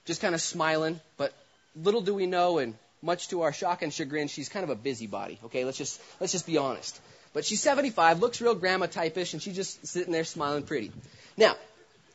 Just 0.06 0.22
kind 0.22 0.36
of 0.36 0.42
smiling, 0.42 1.00
but 1.18 1.34
little 1.76 2.02
do 2.02 2.14
we 2.14 2.26
know, 2.26 2.58
and 2.58 2.76
much 3.02 3.30
to 3.30 3.42
our 3.42 3.54
shock 3.54 3.82
and 3.82 3.94
chagrin, 3.94 4.28
she's 4.28 4.50
kind 4.50 4.64
of 4.64 4.70
a 4.70 4.76
busybody. 4.76 5.40
Okay, 5.46 5.64
let's 5.64 5.78
just 5.78 6.02
let's 6.20 6.32
just 6.32 6.46
be 6.46 6.58
honest. 6.58 7.00
But 7.34 7.46
she's 7.46 7.62
75, 7.62 8.20
looks 8.20 8.42
real 8.42 8.56
grandma 8.56 8.88
typish, 8.88 9.34
and 9.34 9.42
she's 9.42 9.56
just 9.56 9.86
sitting 9.88 10.12
there 10.12 10.26
smiling 10.26 10.64
pretty. 10.64 10.92
Now, 11.38 11.56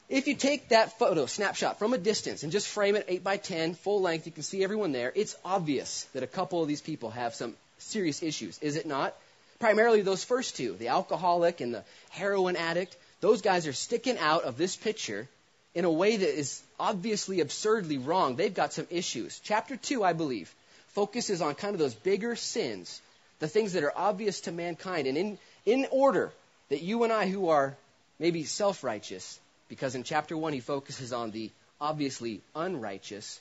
if 0.08 0.28
you 0.28 0.35
take 0.35 0.68
that 0.68 0.99
photo 0.99 1.26
snapshot 1.26 1.78
from 1.78 1.92
a 1.92 1.99
distance 1.99 2.42
and 2.42 2.52
just 2.52 2.68
frame 2.68 2.96
it 2.96 3.06
8 3.08 3.25
by 3.25 3.38
10, 3.38 3.75
full 3.75 4.02
length, 4.02 4.26
you 4.26 4.32
can 4.32 4.42
see 4.42 4.62
everyone 4.62 4.92
there. 4.92 5.12
It's 5.14 5.37
obvious 5.44 6.04
that 6.12 6.23
a 6.23 6.28
couple 6.28 6.62
of 6.62 6.68
these 6.68 6.80
people 6.80 7.11
have 7.11 7.35
some 7.35 7.54
serious 7.78 8.23
issues, 8.23 8.58
is 8.61 8.76
it 8.76 8.87
not? 8.87 9.14
Primarily 9.58 10.02
those 10.02 10.23
first 10.23 10.56
two, 10.56 10.75
the 10.75 10.88
alcoholic 10.88 11.61
and 11.61 11.75
the 11.75 11.85
heroin 12.11 12.56
addict. 12.56 12.96
Those 13.20 13.40
guys 13.40 13.66
are 13.66 13.73
sticking 13.73 14.18
out 14.18 14.44
of 14.44 14.58
this 14.58 14.76
picture 14.76 15.28
in 15.75 15.85
a 15.85 15.90
way 15.90 16.16
that 16.16 16.38
is 16.38 16.62
obviously 16.78 17.40
absurdly 17.40 17.99
wrong. 17.99 18.37
They've 18.37 18.52
got 18.52 18.75
some 18.75 18.87
issues. 18.90 19.40
Chapter 19.42 19.76
2, 19.76 20.04
I 20.04 20.12
believe, 20.12 20.54
focuses 20.88 21.42
on 21.42 21.54
kind 21.54 21.75
of 21.75 21.78
those 21.78 21.94
bigger 21.94 22.37
sins, 22.37 23.00
the 23.38 23.49
things 23.49 23.75
that 23.75 23.85
are 23.85 23.93
obvious 23.97 24.43
to 24.43 24.52
mankind. 24.52 25.07
And 25.07 25.19
in, 25.19 25.38
in 25.64 25.87
order 25.90 26.33
that 26.69 26.83
you 26.83 27.05
and 27.05 27.12
I, 27.12 27.28
who 27.28 27.49
are 27.49 27.76
maybe 28.19 28.45
self 28.45 28.83
righteous, 28.83 29.38
because 29.69 29.95
in 29.95 30.02
chapter 30.02 30.37
1 30.37 30.52
he 30.52 30.61
focuses 30.61 31.12
on 31.12 31.31
the 31.31 31.50
obviously 31.81 32.40
unrighteous. 32.55 33.40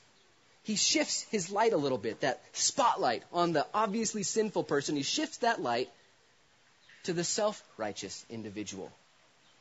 He 0.64 0.76
shifts 0.76 1.22
his 1.30 1.52
light 1.52 1.74
a 1.74 1.78
little 1.78 1.98
bit, 1.98 2.22
that 2.22 2.42
spotlight 2.54 3.24
on 3.32 3.54
the 3.54 3.68
obviously 3.74 4.24
sinful 4.24 4.64
person. 4.64 4.96
He 4.96 5.04
shifts 5.04 5.38
that 5.38 5.62
light 5.62 5.90
to 7.04 7.14
the 7.14 7.24
self 7.24 7.64
righteous 7.78 8.26
individual. 8.30 8.92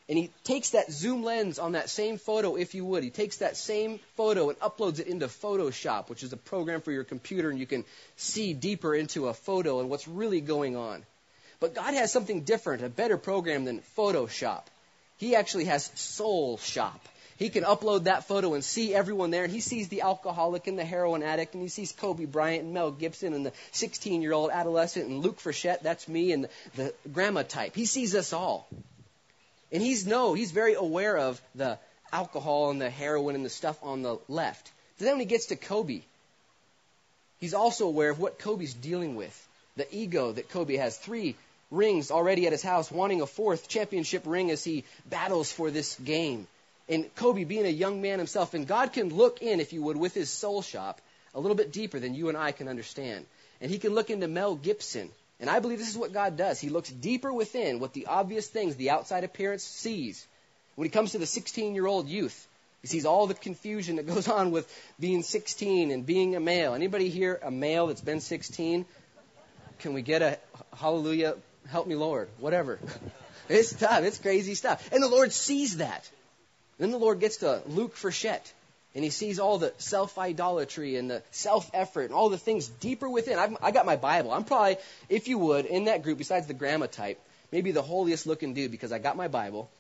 And 0.08 0.18
he 0.18 0.30
takes 0.44 0.70
that 0.70 0.92
zoom 0.92 1.25
lens 1.25 1.58
on 1.58 1.73
that 1.73 1.88
same 1.88 2.18
photo, 2.18 2.56
if 2.56 2.75
you 2.75 2.84
would. 2.84 3.02
He 3.02 3.11
takes 3.11 3.38
that 3.38 3.56
same 3.56 4.00
photo 4.16 4.50
and 4.50 4.58
uploads 4.58 4.99
it 4.99 5.06
into 5.06 5.26
Photoshop, 5.28 6.11
which 6.11 6.23
is 6.23 6.32
a 6.34 6.37
program 6.37 6.82
for 6.82 6.92
your 6.92 7.04
computer, 7.04 7.49
and 7.49 7.58
you 7.58 7.66
can 7.66 7.84
see 8.16 8.52
deeper 8.52 8.94
into 8.94 9.28
a 9.28 9.34
photo 9.34 9.80
and 9.80 9.88
what's 9.88 10.06
really 10.06 10.42
going 10.42 10.76
on. 10.76 11.04
But 11.58 11.75
God 11.75 11.94
has 11.94 12.12
something 12.12 12.42
different, 12.42 12.84
a 12.84 12.90
better 12.90 13.16
program 13.16 13.64
than 13.64 13.80
Photoshop. 13.96 14.64
He 15.16 15.37
actually 15.37 15.64
has 15.66 15.90
Soul 15.94 16.58
Shop. 16.58 17.00
He 17.38 17.49
can 17.49 17.64
upload 17.64 18.04
that 18.04 18.28
photo 18.28 18.54
and 18.54 18.62
see 18.62 18.94
everyone 18.94 19.30
there, 19.30 19.46
he 19.46 19.61
sees 19.61 19.88
the 19.88 20.02
alcoholic 20.02 20.66
and 20.66 20.78
the 20.78 20.84
heroin 20.84 21.23
addict, 21.23 21.54
and 21.54 21.62
he 21.62 21.68
sees 21.68 21.92
Kobe 21.92 22.26
Bryant 22.26 22.64
and 22.64 22.75
Mel 22.75 22.90
Gibson 22.90 23.32
and 23.32 23.46
the 23.46 23.52
16 23.73 24.20
year 24.20 24.32
old 24.32 24.50
adolescent 24.50 25.08
and 25.08 25.20
Luke 25.20 25.40
Frechette, 25.40 25.80
that's 25.80 26.06
me, 26.06 26.32
and 26.32 26.49
the 26.76 26.92
grandma 27.11 27.42
type. 27.42 27.75
He 27.75 27.87
sees 27.87 28.14
us 28.14 28.32
all. 28.32 28.68
And 29.75 29.83
he's 29.83 30.07
no, 30.07 30.35
he's 30.35 30.52
very 30.52 30.75
aware 30.75 31.19
of 31.19 31.43
the 31.57 31.78
alcohol 32.12 32.71
and 32.71 32.81
the 32.81 32.88
heroin 32.88 33.35
and 33.35 33.45
the 33.45 33.50
stuff 33.50 33.76
on 33.83 34.02
the 34.02 34.19
left. 34.28 34.71
But 34.97 35.07
then 35.07 35.14
when 35.14 35.21
he 35.21 35.26
gets 35.26 35.47
to 35.47 35.57
Kobe, 35.57 36.02
he's 37.40 37.54
also 37.54 37.88
aware 37.88 38.11
of 38.11 38.21
what 38.21 38.38
Kobe's 38.38 38.73
dealing 38.73 39.16
with. 39.16 39.49
The 39.76 39.93
ego 39.93 40.31
that 40.31 40.49
Kobe 40.49 40.76
has. 40.76 40.97
Three 40.97 41.35
rings 41.73 42.12
already 42.12 42.47
at 42.47 42.52
his 42.52 42.62
house, 42.62 42.88
wanting 42.88 43.21
a 43.21 43.26
fourth 43.26 43.66
championship 43.66 44.23
ring 44.26 44.52
as 44.52 44.62
he 44.62 44.85
battles 45.07 45.50
for 45.50 45.73
this 45.73 45.97
game. 45.97 46.47
And 46.88 47.12
Kobe 47.16 47.43
being 47.43 47.66
a 47.66 47.71
young 47.71 48.00
man 48.00 48.19
himself, 48.21 48.54
and 48.54 48.69
God 48.69 48.93
can 48.93 49.09
look 49.09 49.43
in, 49.43 49.59
if 49.59 49.73
you 49.73 49.83
would, 49.83 49.97
with 49.97 50.14
his 50.14 50.31
soul 50.31 50.62
shop 50.62 51.00
a 51.35 51.40
little 51.40 51.57
bit 51.57 51.73
deeper 51.73 51.99
than 51.99 52.14
you 52.14 52.28
and 52.28 52.38
I 52.38 52.52
can 52.52 52.69
understand. 52.69 53.26
And 53.61 53.73
he 53.73 53.78
can 53.78 53.93
look 53.93 54.11
into 54.11 54.28
Mel 54.28 54.54
Gibson. 54.54 55.11
And 55.45 55.51
I 55.51 55.59
believe 55.59 55.79
this 55.79 55.91
is 55.91 55.99
what 55.99 56.15
God 56.15 56.39
does. 56.39 56.59
He 56.59 56.71
looks 56.71 56.89
deeper 56.89 57.31
within 57.31 57.79
what 57.79 57.93
the 57.93 58.07
obvious 58.07 58.47
things 58.47 58.77
the 58.77 58.89
outside 58.89 59.25
appearance 59.25 59.63
sees. 59.63 60.27
When 60.75 60.87
he 60.87 60.91
comes 60.91 61.13
to 61.13 61.19
the 61.19 61.27
16 61.27 61.75
year 61.75 61.87
old 61.87 62.09
youth, 62.09 62.49
he 62.81 62.89
sees 62.89 63.05
all 63.05 63.27
the 63.27 63.35
confusion 63.35 63.97
that 63.97 64.07
goes 64.15 64.27
on 64.27 64.53
with 64.53 64.67
being 64.99 65.23
16 65.23 65.91
and 65.91 66.07
being 66.07 66.35
a 66.35 66.41
male. 66.41 66.73
Anybody 66.73 67.11
here 67.11 67.39
a 67.43 67.51
male 67.51 67.89
that's 67.89 68.01
been 68.01 68.21
16? 68.21 68.87
Can 69.81 69.93
we 69.93 70.01
get 70.01 70.23
a 70.23 70.39
hallelujah 70.75 71.35
help 71.69 71.87
me, 71.87 71.95
Lord, 71.95 72.29
whatever. 72.39 72.79
It's 73.47 73.75
tough. 73.75 74.03
It's 74.05 74.17
crazy 74.17 74.55
stuff. 74.55 74.91
And 74.91 75.03
the 75.03 75.09
Lord 75.09 75.31
sees 75.31 75.77
that. 75.77 76.11
Then 76.79 76.93
the 76.93 76.97
Lord 76.97 77.21
gets 77.21 77.37
to 77.39 77.61
Luke 77.67 77.95
Frechette, 77.95 78.51
and 78.95 79.03
he 79.03 79.11
sees 79.11 79.39
all 79.39 79.59
the 79.59 79.73
self 79.79 80.19
idolatry 80.19 80.97
and 80.97 81.11
the 81.11 81.23
self 81.31 81.71
effort 81.75 82.05
and 82.05 82.15
all 82.15 82.29
the 82.29 82.39
things 82.39 82.69
deeper 82.69 83.09
within. 83.09 83.39
I've, 83.39 83.57
I 83.63 83.71
got 83.71 83.87
my 83.87 83.97
Bible. 83.97 84.33
I'm 84.33 84.45
probably, 84.45 84.77
if 85.09 85.29
you 85.29 85.39
would, 85.39 85.67
in 85.67 85.85
that 85.85 86.03
group, 86.03 86.19
besides 86.19 86.47
the 86.47 86.55
grandma 86.55 86.87
type, 86.87 87.21
maybe 87.51 87.73
the 87.73 87.83
holiest 87.83 88.27
looking 88.27 88.55
dude 88.55 88.71
because 88.71 88.93
I 88.93 88.99
got 88.99 89.17
my 89.17 89.29
Bible. 89.29 89.71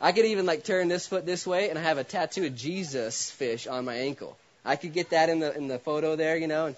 I 0.00 0.10
could 0.10 0.24
even 0.24 0.46
like 0.46 0.64
turn 0.64 0.88
this 0.88 1.06
foot 1.06 1.24
this 1.24 1.46
way, 1.46 1.70
and 1.70 1.78
I 1.78 1.82
have 1.82 1.98
a 1.98 2.04
tattoo 2.04 2.46
of 2.46 2.56
Jesus 2.56 3.30
fish 3.30 3.68
on 3.68 3.84
my 3.84 3.94
ankle. 3.94 4.36
I 4.64 4.74
could 4.76 4.92
get 4.92 5.10
that 5.10 5.28
in 5.28 5.38
the 5.38 5.56
in 5.56 5.68
the 5.68 5.78
photo 5.78 6.16
there, 6.16 6.36
you 6.36 6.48
know. 6.48 6.66
And 6.66 6.76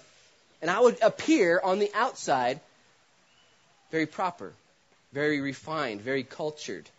and 0.61 0.71
I 0.71 0.79
would 0.79 0.97
appear 1.01 1.59
on 1.63 1.79
the 1.79 1.91
outside 1.93 2.59
very 3.91 4.05
proper, 4.05 4.53
very 5.13 5.41
refined, 5.41 6.01
very 6.01 6.23
cultured, 6.23 6.89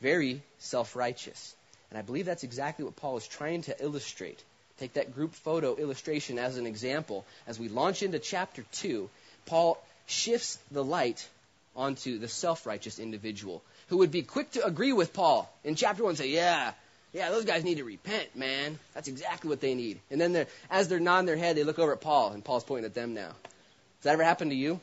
very 0.00 0.42
self 0.58 0.96
righteous. 0.96 1.54
And 1.90 1.98
I 1.98 2.02
believe 2.02 2.26
that's 2.26 2.44
exactly 2.44 2.84
what 2.84 2.96
Paul 2.96 3.16
is 3.16 3.26
trying 3.26 3.62
to 3.62 3.82
illustrate. 3.82 4.42
Take 4.78 4.94
that 4.94 5.14
group 5.14 5.34
photo 5.34 5.76
illustration 5.76 6.38
as 6.38 6.58
an 6.58 6.66
example. 6.66 7.24
As 7.46 7.58
we 7.58 7.68
launch 7.68 8.02
into 8.02 8.18
chapter 8.18 8.64
2, 8.72 9.08
Paul 9.46 9.82
shifts 10.06 10.58
the 10.70 10.84
light 10.84 11.26
onto 11.74 12.18
the 12.18 12.28
self 12.28 12.66
righteous 12.66 12.98
individual 12.98 13.62
who 13.88 13.98
would 13.98 14.10
be 14.10 14.22
quick 14.22 14.50
to 14.52 14.64
agree 14.64 14.92
with 14.92 15.12
Paul 15.12 15.50
in 15.64 15.76
chapter 15.76 16.02
1 16.02 16.10
and 16.10 16.18
say, 16.18 16.28
Yeah, 16.28 16.72
yeah, 17.12 17.30
those 17.30 17.44
guys 17.44 17.64
need 17.64 17.78
to 17.78 17.84
repent, 17.84 18.36
man. 18.36 18.78
That's 18.94 19.08
exactly 19.08 19.48
what 19.48 19.60
they 19.60 19.74
need. 19.74 20.00
And 20.10 20.20
then 20.20 20.32
they're, 20.32 20.48
as 20.70 20.88
they're 20.88 21.00
nodding 21.00 21.26
their 21.26 21.36
head, 21.36 21.56
they 21.56 21.64
look 21.64 21.78
over 21.78 21.92
at 21.92 22.00
Paul, 22.00 22.32
and 22.32 22.44
Paul's 22.44 22.64
pointing 22.64 22.84
at 22.84 22.94
them 22.94 23.14
now. 23.14 23.28
Does 23.28 24.02
that 24.02 24.12
ever 24.12 24.24
happen 24.24 24.50
to 24.50 24.54
you? 24.54 24.80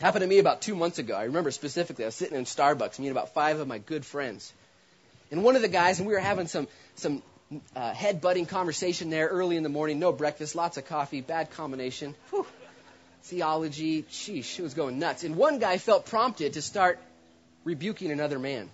Happened 0.00 0.22
to 0.22 0.28
me 0.28 0.38
about 0.38 0.60
two 0.60 0.74
months 0.74 0.98
ago. 0.98 1.14
I 1.14 1.24
remember 1.24 1.50
specifically, 1.50 2.04
I 2.04 2.08
was 2.08 2.14
sitting 2.14 2.36
in 2.36 2.44
Starbucks, 2.44 2.98
meeting 2.98 3.12
about 3.12 3.32
five 3.32 3.60
of 3.60 3.68
my 3.68 3.78
good 3.78 4.04
friends. 4.04 4.52
And 5.30 5.44
one 5.44 5.56
of 5.56 5.62
the 5.62 5.68
guys, 5.68 5.98
and 5.98 6.08
we 6.08 6.14
were 6.14 6.20
having 6.20 6.48
some, 6.48 6.68
some 6.96 7.22
uh, 7.76 7.92
head 7.92 8.20
butting 8.20 8.46
conversation 8.46 9.10
there 9.10 9.28
early 9.28 9.56
in 9.56 9.62
the 9.62 9.68
morning, 9.68 9.98
no 9.98 10.12
breakfast, 10.12 10.54
lots 10.54 10.76
of 10.76 10.86
coffee, 10.86 11.20
bad 11.20 11.50
combination. 11.52 12.14
Whew. 12.30 12.46
Theology, 13.22 14.02
sheesh, 14.02 14.58
it 14.58 14.62
was 14.62 14.74
going 14.74 14.98
nuts. 14.98 15.24
And 15.24 15.36
one 15.36 15.58
guy 15.58 15.78
felt 15.78 16.06
prompted 16.06 16.54
to 16.54 16.62
start 16.62 16.98
rebuking 17.64 18.10
another 18.10 18.38
man. 18.38 18.68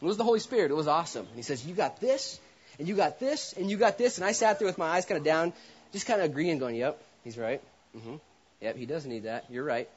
It 0.00 0.04
was 0.04 0.16
the 0.16 0.24
Holy 0.24 0.40
Spirit. 0.40 0.70
It 0.70 0.74
was 0.74 0.88
awesome. 0.88 1.26
And 1.26 1.36
he 1.36 1.42
says, 1.42 1.64
You 1.64 1.74
got 1.74 2.00
this, 2.00 2.40
and 2.78 2.88
you 2.88 2.96
got 2.96 3.20
this, 3.20 3.52
and 3.52 3.70
you 3.70 3.76
got 3.76 3.98
this. 3.98 4.18
And 4.18 4.24
I 4.26 4.32
sat 4.32 4.58
there 4.58 4.66
with 4.66 4.78
my 4.78 4.88
eyes 4.88 5.04
kind 5.04 5.18
of 5.18 5.24
down, 5.24 5.52
just 5.92 6.06
kind 6.06 6.20
of 6.20 6.30
agreeing, 6.30 6.58
going, 6.58 6.74
Yep, 6.74 7.00
he's 7.22 7.38
right. 7.38 7.62
Mm-hmm. 7.96 8.16
Yep, 8.62 8.76
he 8.76 8.86
does 8.86 9.06
need 9.06 9.24
that. 9.24 9.44
You're 9.48 9.64
right. 9.64 9.88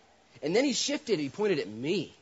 And 0.42 0.56
then 0.56 0.66
he 0.66 0.74
shifted. 0.74 1.20
He 1.20 1.30
pointed 1.30 1.60
at 1.60 1.68
me. 1.68 2.14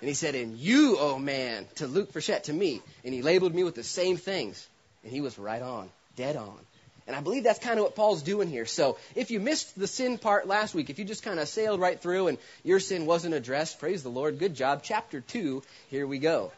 And 0.00 0.08
he 0.08 0.14
said, 0.14 0.34
And 0.34 0.56
you, 0.56 0.96
oh 0.98 1.18
man, 1.18 1.66
to 1.76 1.86
Luke 1.86 2.12
Frechette, 2.12 2.44
to 2.44 2.52
me. 2.52 2.82
And 3.04 3.14
he 3.14 3.22
labeled 3.22 3.54
me 3.54 3.64
with 3.64 3.74
the 3.74 3.84
same 3.84 4.16
things. 4.16 4.66
And 5.04 5.12
he 5.12 5.20
was 5.20 5.38
right 5.38 5.62
on, 5.62 5.88
dead 6.16 6.36
on. 6.36 6.58
And 7.06 7.16
I 7.16 7.20
believe 7.20 7.44
that's 7.44 7.58
kind 7.58 7.78
of 7.78 7.84
what 7.84 7.96
Paul's 7.96 8.22
doing 8.22 8.48
here. 8.48 8.64
So 8.64 8.96
if 9.16 9.30
you 9.30 9.40
missed 9.40 9.78
the 9.78 9.88
sin 9.88 10.18
part 10.18 10.46
last 10.46 10.74
week, 10.74 10.88
if 10.88 10.98
you 10.98 11.04
just 11.04 11.24
kind 11.24 11.40
of 11.40 11.48
sailed 11.48 11.80
right 11.80 12.00
through 12.00 12.28
and 12.28 12.38
your 12.62 12.78
sin 12.78 13.06
wasn't 13.06 13.34
addressed, 13.34 13.80
praise 13.80 14.04
the 14.04 14.08
Lord. 14.08 14.38
Good 14.38 14.54
job. 14.54 14.82
Chapter 14.84 15.20
2, 15.20 15.62
here 15.88 16.06
we 16.06 16.18
go 16.18 16.52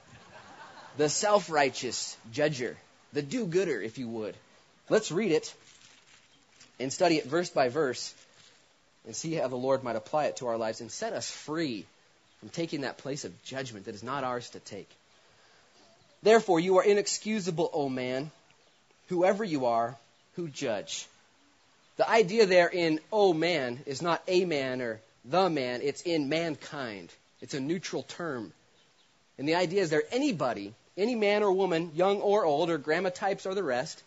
the 0.97 1.09
self 1.09 1.51
righteous 1.51 2.17
judger, 2.33 2.77
the 3.13 3.23
do 3.23 3.47
gooder, 3.47 3.81
if 3.81 3.99
you 3.99 4.09
would. 4.09 4.37
Let's 4.89 5.11
read 5.11 5.33
it 5.33 5.55
and 6.79 6.93
study 6.93 7.17
it 7.17 7.27
verse 7.27 7.51
by 7.51 7.69
verse 7.69 8.15
and 9.05 9.15
see 9.15 9.35
how 9.35 9.49
the 9.49 9.57
Lord 9.57 9.83
might 9.83 9.97
apply 9.97 10.27
it 10.27 10.37
to 10.37 10.47
our 10.47 10.57
lives 10.57 10.81
and 10.81 10.91
set 10.91 11.13
us 11.13 11.31
free 11.31 11.87
from 12.41 12.49
taking 12.49 12.83
that 12.83 12.99
place 12.99 13.25
of 13.25 13.45
judgment 13.45 13.87
that 13.87 13.95
is 13.95 14.03
not 14.03 14.25
ours 14.25 14.51
to 14.51 14.61
take. 14.61 14.91
Therefore, 16.23 16.59
you 16.59 16.79
are 16.79 16.85
inexcusable, 16.85 17.71
O 17.73 17.89
man, 17.89 18.31
whoever 19.09 19.45
you 19.45 19.67
are, 19.67 19.97
who 20.37 20.49
judge. 20.49 21.07
The 21.97 22.09
idea 22.09 22.47
there 22.47 22.69
in 22.69 23.01
O 23.13 23.33
man 23.33 23.81
is 23.87 24.03
not 24.03 24.23
a 24.27 24.45
man 24.45 24.81
or 24.81 25.01
the 25.25 25.49
man, 25.49 25.81
it's 25.83 26.03
in 26.03 26.29
mankind. 26.29 27.13
It's 27.41 27.55
a 27.55 27.61
neutral 27.61 28.03
term. 28.03 28.53
And 29.39 29.49
the 29.49 29.55
idea 29.55 29.83
is 29.83 29.91
there 29.91 30.05
anybody 30.11 30.75
any 30.97 31.15
man 31.15 31.43
or 31.43 31.53
woman, 31.53 31.93
young 31.95 32.21
or 32.21 32.45
old, 32.45 32.71
or 32.71 32.79
grandma 32.79 33.11
types 33.11 33.47
or 33.47 33.55
the 33.55 33.63
rest, 33.63 34.03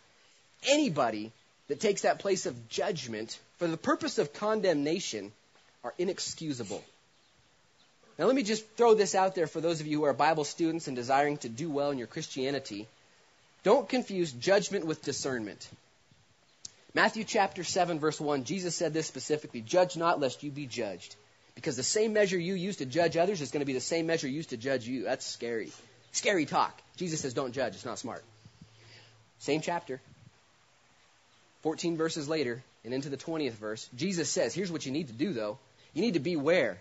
anybody 0.68 1.32
that 1.68 1.80
takes 1.80 2.02
that 2.02 2.20
place 2.20 2.46
of 2.46 2.70
judgment 2.70 3.40
for 3.58 3.68
the 3.68 3.78
purpose 3.78 4.18
of 4.18 4.34
condemnation 4.34 5.32
are 5.84 5.94
inexcusable. 5.98 6.84
Now, 8.18 8.26
let 8.26 8.36
me 8.36 8.44
just 8.44 8.68
throw 8.72 8.96
this 8.96 9.14
out 9.14 9.36
there 9.36 9.48
for 9.48 9.62
those 9.62 9.80
of 9.80 9.88
you 9.88 10.00
who 10.00 10.04
are 10.06 10.14
Bible 10.14 10.44
students 10.44 10.88
and 10.88 10.96
desiring 10.96 11.38
to 11.38 11.50
do 11.50 11.70
well 11.70 11.92
in 11.92 11.98
your 11.98 12.08
Christianity. 12.08 12.88
Don't 13.64 13.88
confuse 13.88 14.32
judgment 14.32 14.86
with 14.86 15.04
discernment. 15.04 15.68
Matthew 16.94 17.24
chapter 17.26 17.64
7, 17.64 18.00
verse 18.00 18.20
1, 18.20 18.44
Jesus 18.44 18.76
said 18.76 18.94
this 18.94 19.06
specifically 19.06 19.62
Judge 19.62 19.98
not, 19.98 20.20
lest 20.20 20.42
you 20.42 20.50
be 20.50 20.66
judged. 20.66 21.16
Because 21.54 21.76
the 21.76 21.84
same 21.84 22.14
measure 22.14 22.40
you 22.40 22.54
use 22.54 22.78
to 22.78 22.86
judge 22.86 23.18
others 23.18 23.42
is 23.42 23.52
going 23.52 23.62
to 23.62 23.66
be 23.66 23.74
the 23.74 23.80
same 23.80 24.08
measure 24.08 24.28
used 24.28 24.50
to 24.50 24.58
judge 24.58 24.88
you. 24.88 25.04
That's 25.04 25.26
scary. 25.26 25.72
Scary 26.12 26.46
talk. 26.46 26.80
Jesus 26.96 27.20
says, 27.22 27.34
don't 27.34 27.52
judge. 27.52 27.76
It's 27.76 27.86
not 27.86 28.00
smart. 28.00 28.24
Same 29.40 29.62
chapter. 29.62 30.02
14 31.68 31.98
verses 31.98 32.30
later, 32.30 32.64
and 32.86 32.94
into 32.94 33.10
the 33.10 33.18
20th 33.18 33.56
verse, 33.56 33.90
Jesus 33.94 34.30
says, 34.30 34.54
here's 34.54 34.72
what 34.72 34.86
you 34.86 34.94
need 34.94 35.08
to 35.08 35.14
do, 35.14 35.34
though. 35.34 35.60
You 35.94 36.02
need 36.02 36.14
to 36.14 36.22
beware 36.22 36.78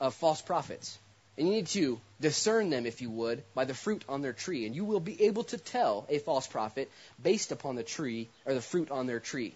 of 0.00 0.14
false 0.14 0.40
prophets. 0.40 0.96
And 1.36 1.46
you 1.46 1.52
need 1.52 1.66
to 1.66 2.00
discern 2.18 2.70
them, 2.70 2.86
if 2.86 3.02
you 3.02 3.10
would, 3.10 3.42
by 3.54 3.66
the 3.66 3.74
fruit 3.74 4.02
on 4.08 4.22
their 4.22 4.32
tree. 4.32 4.64
And 4.64 4.74
you 4.74 4.86
will 4.86 4.98
be 4.98 5.24
able 5.24 5.44
to 5.44 5.58
tell 5.58 6.06
a 6.08 6.18
false 6.20 6.46
prophet 6.46 6.90
based 7.22 7.52
upon 7.52 7.76
the 7.76 7.82
tree 7.82 8.30
or 8.46 8.54
the 8.54 8.62
fruit 8.62 8.90
on 8.90 9.06
their 9.06 9.20
tree. 9.20 9.54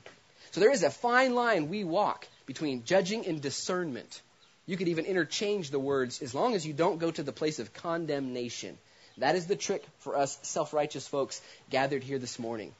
So 0.51 0.61
there 0.61 0.71
is 0.71 0.83
a 0.83 0.91
fine 0.91 1.35
line 1.35 1.71
we 1.71 1.83
walk 1.83 2.29
between 2.45 2.85
judging 2.85 3.25
and 3.25 3.41
discernment. 3.41 4.21
You 4.67 4.77
could 4.77 4.89
even 4.89 5.07
interchange 5.07 5.71
the 5.71 5.79
words 5.79 6.21
as 6.21 6.35
long 6.35 6.55
as 6.55 6.67
you 6.67 6.75
don't 6.75 6.99
go 6.99 7.11
to 7.11 7.23
the 7.23 7.33
place 7.33 7.59
of 7.59 7.73
condemnation. 7.73 8.77
That 9.17 9.35
is 9.35 9.47
the 9.47 9.57
trick 9.57 9.83
for 10.01 10.19
us 10.19 10.39
self 10.43 10.75
righteous 10.75 11.09
folks 11.09 11.41
gathered 11.71 12.05
here 12.05 12.19
this 12.19 12.39
morning. 12.39 12.75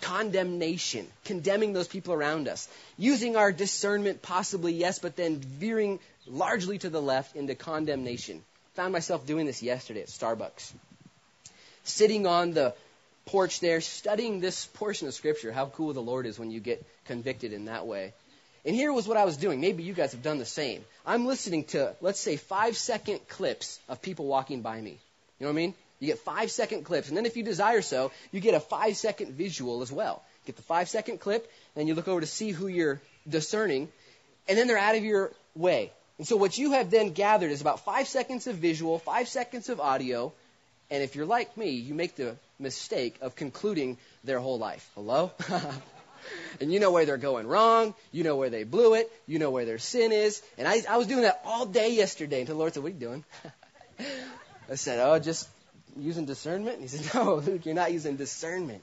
Condemnation, 0.00 1.06
condemning 1.24 1.72
those 1.72 1.88
people 1.88 2.14
around 2.14 2.48
us, 2.48 2.68
using 2.98 3.36
our 3.36 3.52
discernment, 3.52 4.22
possibly, 4.22 4.72
yes, 4.72 4.98
but 4.98 5.16
then 5.16 5.36
veering 5.36 5.98
largely 6.26 6.78
to 6.78 6.90
the 6.90 7.00
left 7.00 7.36
into 7.36 7.54
condemnation. 7.54 8.42
Found 8.74 8.92
myself 8.92 9.26
doing 9.26 9.46
this 9.46 9.62
yesterday 9.62 10.02
at 10.02 10.08
Starbucks. 10.08 10.72
Sitting 11.84 12.26
on 12.26 12.52
the 12.52 12.74
porch 13.26 13.60
there, 13.60 13.80
studying 13.80 14.40
this 14.40 14.66
portion 14.66 15.08
of 15.08 15.14
Scripture. 15.14 15.52
How 15.52 15.66
cool 15.66 15.92
the 15.92 16.02
Lord 16.02 16.26
is 16.26 16.38
when 16.38 16.50
you 16.50 16.60
get 16.60 16.84
convicted 17.06 17.52
in 17.52 17.66
that 17.66 17.86
way. 17.86 18.12
And 18.64 18.74
here 18.74 18.92
was 18.92 19.06
what 19.06 19.16
I 19.16 19.24
was 19.24 19.36
doing. 19.36 19.60
Maybe 19.60 19.82
you 19.82 19.92
guys 19.92 20.12
have 20.12 20.22
done 20.22 20.38
the 20.38 20.46
same. 20.46 20.84
I'm 21.04 21.26
listening 21.26 21.64
to, 21.64 21.94
let's 22.00 22.20
say, 22.20 22.36
five 22.36 22.76
second 22.76 23.20
clips 23.28 23.78
of 23.88 24.00
people 24.00 24.26
walking 24.26 24.62
by 24.62 24.80
me. 24.80 24.98
You 25.38 25.46
know 25.46 25.52
what 25.52 25.52
I 25.52 25.56
mean? 25.56 25.74
You 26.04 26.12
get 26.12 26.18
five 26.18 26.50
second 26.50 26.84
clips. 26.84 27.08
And 27.08 27.16
then 27.16 27.24
if 27.24 27.34
you 27.36 27.42
desire 27.42 27.80
so, 27.80 28.12
you 28.30 28.40
get 28.40 28.52
a 28.52 28.60
five 28.60 28.96
second 28.96 29.32
visual 29.32 29.80
as 29.80 29.90
well. 29.90 30.22
Get 30.44 30.56
the 30.56 30.62
five 30.62 30.90
second 30.90 31.18
clip, 31.18 31.50
and 31.74 31.88
you 31.88 31.94
look 31.94 32.08
over 32.08 32.20
to 32.20 32.26
see 32.26 32.50
who 32.50 32.66
you're 32.66 33.00
discerning, 33.26 33.88
and 34.46 34.58
then 34.58 34.66
they're 34.66 34.76
out 34.76 34.96
of 34.96 35.02
your 35.02 35.32
way. 35.54 35.90
And 36.18 36.26
so 36.26 36.36
what 36.36 36.58
you 36.58 36.72
have 36.72 36.90
then 36.90 37.12
gathered 37.12 37.50
is 37.50 37.62
about 37.62 37.86
five 37.86 38.06
seconds 38.06 38.46
of 38.46 38.56
visual, 38.56 38.98
five 38.98 39.28
seconds 39.28 39.70
of 39.70 39.80
audio, 39.80 40.34
and 40.90 41.02
if 41.02 41.16
you're 41.16 41.24
like 41.24 41.56
me, 41.56 41.70
you 41.70 41.94
make 41.94 42.16
the 42.16 42.36
mistake 42.58 43.16
of 43.22 43.34
concluding 43.34 43.96
their 44.24 44.38
whole 44.38 44.58
life. 44.58 44.86
Hello? 44.94 45.32
and 46.60 46.70
you 46.70 46.80
know 46.80 46.90
where 46.90 47.06
they're 47.06 47.16
going 47.16 47.46
wrong. 47.46 47.94
You 48.12 48.24
know 48.24 48.36
where 48.36 48.50
they 48.50 48.64
blew 48.64 48.92
it. 48.92 49.10
You 49.26 49.38
know 49.38 49.50
where 49.50 49.64
their 49.64 49.78
sin 49.78 50.12
is. 50.12 50.42
And 50.58 50.68
I, 50.68 50.82
I 50.88 50.98
was 50.98 51.06
doing 51.06 51.22
that 51.22 51.40
all 51.46 51.64
day 51.64 51.94
yesterday 51.94 52.42
until 52.42 52.56
the 52.56 52.58
Lord 52.58 52.74
said, 52.74 52.82
What 52.82 52.90
are 52.90 52.94
you 52.94 53.00
doing? 53.00 53.24
I 54.70 54.74
said, 54.74 55.00
Oh, 55.00 55.18
just 55.18 55.48
using 55.98 56.24
discernment? 56.24 56.78
And 56.78 56.82
he 56.82 56.88
said, 56.88 57.14
No, 57.14 57.36
Luke, 57.36 57.66
you're 57.66 57.74
not 57.74 57.92
using 57.92 58.16
discernment. 58.16 58.82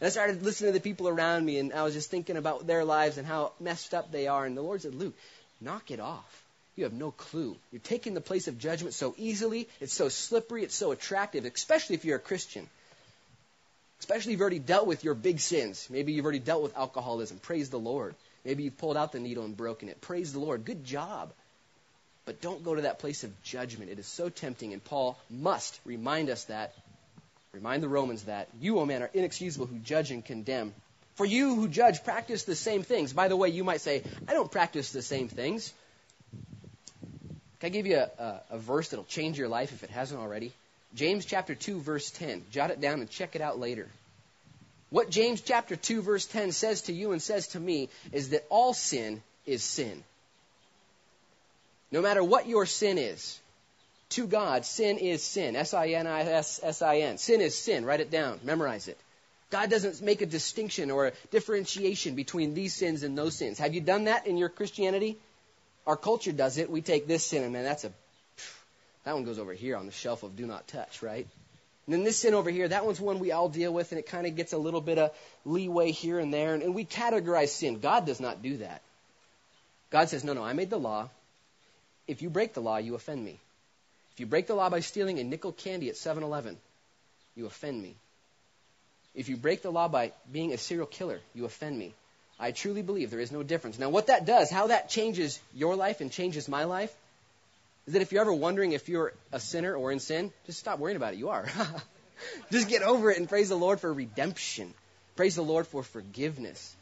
And 0.00 0.06
I 0.06 0.10
started 0.10 0.42
listening 0.42 0.72
to 0.72 0.78
the 0.78 0.82
people 0.82 1.08
around 1.08 1.44
me, 1.44 1.58
and 1.58 1.72
I 1.72 1.82
was 1.82 1.92
just 1.92 2.10
thinking 2.10 2.36
about 2.36 2.66
their 2.66 2.84
lives 2.84 3.18
and 3.18 3.26
how 3.26 3.52
messed 3.60 3.92
up 3.92 4.10
they 4.10 4.28
are. 4.28 4.46
And 4.46 4.56
the 4.56 4.62
Lord 4.62 4.82
said, 4.82 4.94
Luke, 4.94 5.14
knock 5.60 5.90
it 5.90 6.00
off. 6.00 6.44
You 6.76 6.84
have 6.84 6.92
no 6.92 7.10
clue. 7.10 7.56
You're 7.72 7.80
taking 7.80 8.14
the 8.14 8.20
place 8.20 8.48
of 8.48 8.58
judgment 8.58 8.94
so 8.94 9.14
easily. 9.18 9.68
It's 9.80 9.92
so 9.92 10.08
slippery. 10.08 10.62
It's 10.62 10.74
so 10.74 10.92
attractive, 10.92 11.44
especially 11.44 11.96
if 11.96 12.04
you're 12.04 12.16
a 12.16 12.20
Christian. 12.20 12.66
Especially 13.98 14.32
if 14.32 14.38
you've 14.38 14.40
already 14.40 14.60
dealt 14.60 14.86
with 14.86 15.04
your 15.04 15.14
big 15.14 15.40
sins. 15.40 15.86
Maybe 15.90 16.12
you've 16.12 16.24
already 16.24 16.38
dealt 16.38 16.62
with 16.62 16.76
alcoholism. 16.76 17.38
Praise 17.38 17.68
the 17.68 17.78
Lord. 17.78 18.14
Maybe 18.46 18.62
you've 18.62 18.78
pulled 18.78 18.96
out 18.96 19.12
the 19.12 19.20
needle 19.20 19.44
and 19.44 19.54
broken 19.54 19.90
it. 19.90 20.00
Praise 20.00 20.32
the 20.32 20.38
Lord. 20.38 20.64
Good 20.64 20.84
job. 20.84 21.34
But 22.24 22.40
don't 22.40 22.62
go 22.62 22.74
to 22.74 22.82
that 22.82 22.98
place 22.98 23.24
of 23.24 23.42
judgment. 23.42 23.90
It 23.90 23.98
is 23.98 24.06
so 24.06 24.28
tempting, 24.28 24.72
and 24.72 24.82
Paul 24.82 25.18
must 25.30 25.80
remind 25.84 26.30
us 26.30 26.44
that, 26.44 26.72
remind 27.52 27.82
the 27.82 27.88
Romans 27.88 28.24
that, 28.24 28.48
you, 28.60 28.78
O 28.78 28.86
man, 28.86 29.02
are 29.02 29.10
inexcusable 29.12 29.66
who 29.66 29.78
judge 29.78 30.10
and 30.10 30.24
condemn. 30.24 30.74
For 31.16 31.26
you 31.26 31.54
who 31.54 31.68
judge, 31.68 32.04
practice 32.04 32.44
the 32.44 32.56
same 32.56 32.82
things. 32.82 33.12
By 33.12 33.28
the 33.28 33.36
way, 33.36 33.48
you 33.48 33.64
might 33.64 33.80
say, 33.80 34.02
I 34.28 34.32
don't 34.32 34.50
practice 34.50 34.92
the 34.92 35.02
same 35.02 35.28
things. 35.28 35.72
Can 36.32 37.66
I 37.66 37.68
give 37.68 37.86
you 37.86 37.96
a, 37.96 38.22
a, 38.22 38.42
a 38.50 38.58
verse 38.58 38.88
that'll 38.88 39.04
change 39.04 39.38
your 39.38 39.48
life 39.48 39.72
if 39.72 39.82
it 39.82 39.90
hasn't 39.90 40.20
already? 40.20 40.52
James 40.94 41.24
chapter 41.24 41.54
2, 41.54 41.80
verse 41.80 42.10
10. 42.10 42.44
Jot 42.50 42.70
it 42.70 42.80
down 42.80 43.00
and 43.00 43.10
check 43.10 43.36
it 43.36 43.42
out 43.42 43.58
later. 43.58 43.88
What 44.88 45.10
James 45.10 45.40
chapter 45.40 45.76
2, 45.76 46.02
verse 46.02 46.26
10 46.26 46.52
says 46.52 46.82
to 46.82 46.92
you 46.92 47.12
and 47.12 47.22
says 47.22 47.48
to 47.48 47.60
me 47.60 47.90
is 48.12 48.30
that 48.30 48.44
all 48.48 48.74
sin 48.74 49.22
is 49.46 49.62
sin. 49.62 50.02
No 51.92 52.00
matter 52.00 52.22
what 52.22 52.46
your 52.46 52.66
sin 52.66 52.98
is, 52.98 53.38
to 54.10 54.26
God, 54.26 54.64
sin 54.64 54.98
is 54.98 55.22
sin. 55.22 55.56
S 55.56 55.72
I 55.72 55.88
N 55.88 56.06
I 56.06 56.22
S 56.22 56.60
S 56.62 56.82
I 56.82 56.98
N. 56.98 57.18
Sin 57.18 57.40
is 57.40 57.56
sin. 57.56 57.84
Write 57.84 58.00
it 58.00 58.10
down. 58.10 58.40
Memorize 58.42 58.88
it. 58.88 58.98
God 59.50 59.70
doesn't 59.70 60.00
make 60.00 60.20
a 60.20 60.26
distinction 60.26 60.90
or 60.90 61.08
a 61.08 61.12
differentiation 61.30 62.14
between 62.14 62.54
these 62.54 62.72
sins 62.72 63.02
and 63.02 63.18
those 63.18 63.36
sins. 63.36 63.58
Have 63.58 63.74
you 63.74 63.80
done 63.80 64.04
that 64.04 64.26
in 64.26 64.36
your 64.36 64.48
Christianity? 64.48 65.18
Our 65.86 65.96
culture 65.96 66.32
does 66.32 66.58
it. 66.58 66.70
We 66.70 66.82
take 66.82 67.08
this 67.08 67.24
sin 67.24 67.42
and 67.42 67.52
man, 67.52 67.64
that's 67.64 67.84
a 67.84 67.92
that 69.04 69.14
one 69.14 69.24
goes 69.24 69.38
over 69.38 69.52
here 69.52 69.76
on 69.76 69.86
the 69.86 69.92
shelf 69.92 70.22
of 70.22 70.36
do 70.36 70.46
not 70.46 70.68
touch, 70.68 71.02
right? 71.02 71.26
And 71.86 71.94
then 71.94 72.04
this 72.04 72.18
sin 72.18 72.34
over 72.34 72.50
here, 72.50 72.68
that 72.68 72.84
one's 72.84 73.00
one 73.00 73.18
we 73.18 73.32
all 73.32 73.48
deal 73.48 73.72
with, 73.72 73.92
and 73.92 73.98
it 73.98 74.06
kind 74.06 74.26
of 74.26 74.36
gets 74.36 74.52
a 74.52 74.58
little 74.58 74.80
bit 74.80 74.98
of 74.98 75.10
leeway 75.44 75.90
here 75.90 76.18
and 76.18 76.32
there, 76.32 76.54
and, 76.54 76.62
and 76.62 76.74
we 76.74 76.84
categorize 76.84 77.48
sin. 77.48 77.80
God 77.80 78.06
does 78.06 78.20
not 78.20 78.42
do 78.42 78.58
that. 78.58 78.82
God 79.90 80.08
says, 80.08 80.22
no, 80.22 80.34
no, 80.34 80.44
I 80.44 80.52
made 80.52 80.70
the 80.70 80.78
law. 80.78 81.08
If 82.10 82.22
you 82.22 82.28
break 82.28 82.54
the 82.54 82.60
law, 82.60 82.78
you 82.78 82.96
offend 82.96 83.24
me. 83.24 83.38
If 84.14 84.18
you 84.20 84.26
break 84.26 84.48
the 84.48 84.56
law 84.56 84.68
by 84.68 84.80
stealing 84.80 85.20
a 85.20 85.24
nickel 85.24 85.52
candy 85.52 85.88
at 85.90 85.96
7 85.96 86.24
Eleven, 86.24 86.56
you 87.36 87.46
offend 87.46 87.80
me. 87.80 87.94
If 89.14 89.28
you 89.28 89.36
break 89.36 89.62
the 89.62 89.70
law 89.70 89.86
by 89.86 90.12
being 90.32 90.52
a 90.52 90.58
serial 90.58 90.86
killer, 90.86 91.20
you 91.34 91.44
offend 91.44 91.78
me. 91.78 91.94
I 92.38 92.50
truly 92.50 92.82
believe 92.82 93.12
there 93.12 93.20
is 93.20 93.30
no 93.30 93.44
difference. 93.44 93.78
Now, 93.78 93.90
what 93.90 94.08
that 94.08 94.26
does, 94.26 94.50
how 94.50 94.66
that 94.68 94.88
changes 94.88 95.38
your 95.54 95.76
life 95.76 96.00
and 96.00 96.10
changes 96.10 96.48
my 96.48 96.64
life, 96.64 96.92
is 97.86 97.92
that 97.92 98.02
if 98.02 98.10
you're 98.10 98.22
ever 98.22 98.32
wondering 98.32 98.72
if 98.72 98.88
you're 98.88 99.12
a 99.30 99.38
sinner 99.38 99.72
or 99.76 99.92
in 99.92 100.00
sin, 100.00 100.32
just 100.46 100.58
stop 100.58 100.80
worrying 100.80 100.96
about 100.96 101.14
it. 101.14 101.18
You 101.18 101.28
are. 101.28 101.46
just 102.50 102.68
get 102.68 102.82
over 102.82 103.12
it 103.12 103.18
and 103.18 103.28
praise 103.28 103.50
the 103.50 103.56
Lord 103.56 103.78
for 103.78 103.92
redemption. 103.92 104.74
Praise 105.14 105.36
the 105.36 105.44
Lord 105.44 105.68
for 105.68 105.84
forgiveness. 105.84 106.74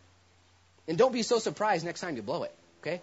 And 0.87 0.97
don't 0.97 1.12
be 1.12 1.23
so 1.23 1.38
surprised 1.38 1.85
next 1.85 2.01
time 2.01 2.17
you 2.17 2.23
blow 2.23 2.45
it, 2.45 2.55
okay? 2.81 3.03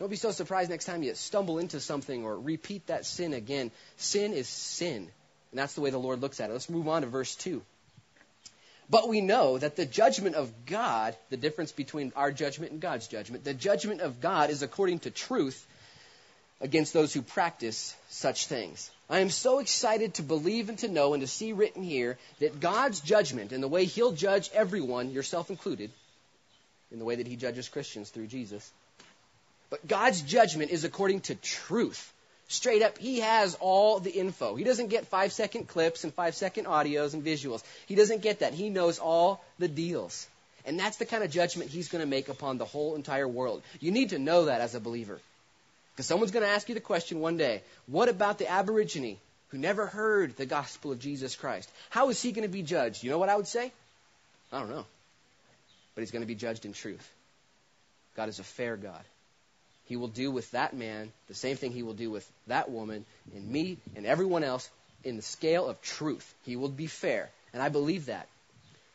Don't 0.00 0.08
be 0.08 0.16
so 0.16 0.30
surprised 0.30 0.70
next 0.70 0.86
time 0.86 1.02
you 1.02 1.14
stumble 1.14 1.58
into 1.58 1.78
something 1.78 2.24
or 2.24 2.40
repeat 2.40 2.86
that 2.86 3.04
sin 3.04 3.34
again. 3.34 3.70
Sin 3.98 4.32
is 4.32 4.48
sin. 4.48 4.96
And 5.50 5.58
that's 5.58 5.74
the 5.74 5.82
way 5.82 5.90
the 5.90 5.98
Lord 5.98 6.22
looks 6.22 6.40
at 6.40 6.48
it. 6.48 6.54
Let's 6.54 6.70
move 6.70 6.88
on 6.88 7.02
to 7.02 7.08
verse 7.08 7.36
2. 7.36 7.60
But 8.88 9.10
we 9.10 9.20
know 9.20 9.58
that 9.58 9.76
the 9.76 9.84
judgment 9.84 10.36
of 10.36 10.50
God, 10.64 11.16
the 11.28 11.36
difference 11.36 11.70
between 11.70 12.14
our 12.16 12.32
judgment 12.32 12.72
and 12.72 12.80
God's 12.80 13.08
judgment, 13.08 13.44
the 13.44 13.52
judgment 13.52 14.00
of 14.00 14.22
God 14.22 14.48
is 14.48 14.62
according 14.62 15.00
to 15.00 15.10
truth 15.10 15.66
against 16.62 16.94
those 16.94 17.12
who 17.12 17.20
practice 17.20 17.94
such 18.08 18.46
things. 18.46 18.90
I 19.10 19.18
am 19.20 19.28
so 19.28 19.58
excited 19.58 20.14
to 20.14 20.22
believe 20.22 20.70
and 20.70 20.78
to 20.78 20.88
know 20.88 21.12
and 21.12 21.20
to 21.20 21.26
see 21.26 21.52
written 21.52 21.82
here 21.82 22.16
that 22.38 22.58
God's 22.58 23.00
judgment 23.00 23.52
and 23.52 23.62
the 23.62 23.68
way 23.68 23.84
He'll 23.84 24.12
judge 24.12 24.50
everyone, 24.54 25.10
yourself 25.10 25.50
included, 25.50 25.90
in 26.90 26.98
the 26.98 27.04
way 27.04 27.16
that 27.16 27.26
He 27.26 27.36
judges 27.36 27.68
Christians 27.68 28.08
through 28.08 28.28
Jesus. 28.28 28.72
But 29.70 29.86
God's 29.86 30.20
judgment 30.20 30.70
is 30.70 30.84
according 30.84 31.22
to 31.22 31.34
truth 31.36 32.12
straight 32.50 32.82
up, 32.82 32.98
he 32.98 33.20
has 33.20 33.56
all 33.60 34.00
the 34.00 34.10
info. 34.10 34.56
He 34.56 34.64
doesn't 34.64 34.88
get 34.88 35.06
five 35.06 35.32
second 35.32 35.68
clips 35.68 36.04
and 36.04 36.12
five 36.12 36.34
second 36.34 36.66
audios 36.66 37.14
and 37.14 37.24
visuals. 37.24 37.62
He 37.86 37.94
doesn't 37.94 38.22
get 38.22 38.40
that. 38.40 38.54
He 38.54 38.70
knows 38.70 38.98
all 38.98 39.42
the 39.58 39.68
deals. 39.68 40.26
And 40.66 40.78
that's 40.78 40.98
the 40.98 41.06
kind 41.06 41.24
of 41.24 41.30
judgment 41.30 41.70
he's 41.70 41.88
going 41.88 42.02
to 42.02 42.10
make 42.10 42.28
upon 42.28 42.58
the 42.58 42.64
whole 42.64 42.96
entire 42.96 43.28
world. 43.28 43.62
You 43.78 43.92
need 43.92 44.10
to 44.10 44.18
know 44.18 44.46
that 44.46 44.60
as 44.60 44.74
a 44.74 44.80
believer. 44.80 45.18
Because 45.92 46.06
someone's 46.06 46.32
going 46.32 46.44
to 46.44 46.50
ask 46.50 46.68
you 46.68 46.74
the 46.74 46.80
question 46.80 47.20
one 47.20 47.36
day 47.36 47.62
what 47.86 48.08
about 48.08 48.38
the 48.38 48.50
Aborigine 48.50 49.16
who 49.48 49.58
never 49.58 49.86
heard 49.86 50.36
the 50.36 50.46
gospel 50.46 50.92
of 50.92 50.98
Jesus 50.98 51.36
Christ? 51.36 51.70
How 51.88 52.10
is 52.10 52.20
he 52.20 52.32
going 52.32 52.46
to 52.46 52.52
be 52.52 52.62
judged? 52.62 53.02
You 53.04 53.10
know 53.10 53.18
what 53.18 53.28
I 53.28 53.36
would 53.36 53.48
say? 53.48 53.72
I 54.52 54.58
don't 54.58 54.70
know. 54.70 54.86
But 55.94 56.02
he's 56.02 56.10
going 56.10 56.22
to 56.22 56.28
be 56.28 56.34
judged 56.34 56.66
in 56.66 56.72
truth. 56.72 57.08
God 58.16 58.28
is 58.28 58.38
a 58.38 58.44
fair 58.44 58.76
God. 58.76 59.02
He 59.90 59.96
will 59.96 60.06
do 60.06 60.30
with 60.30 60.48
that 60.52 60.72
man 60.72 61.12
the 61.26 61.34
same 61.34 61.56
thing 61.56 61.72
he 61.72 61.82
will 61.82 61.94
do 61.94 62.12
with 62.12 62.24
that 62.46 62.70
woman 62.70 63.04
and 63.34 63.48
me 63.50 63.76
and 63.96 64.06
everyone 64.06 64.44
else 64.44 64.70
in 65.02 65.16
the 65.16 65.22
scale 65.22 65.66
of 65.66 65.82
truth. 65.82 66.32
He 66.44 66.54
will 66.54 66.68
be 66.68 66.86
fair. 66.86 67.28
And 67.52 67.60
I 67.60 67.70
believe 67.70 68.06
that. 68.06 68.28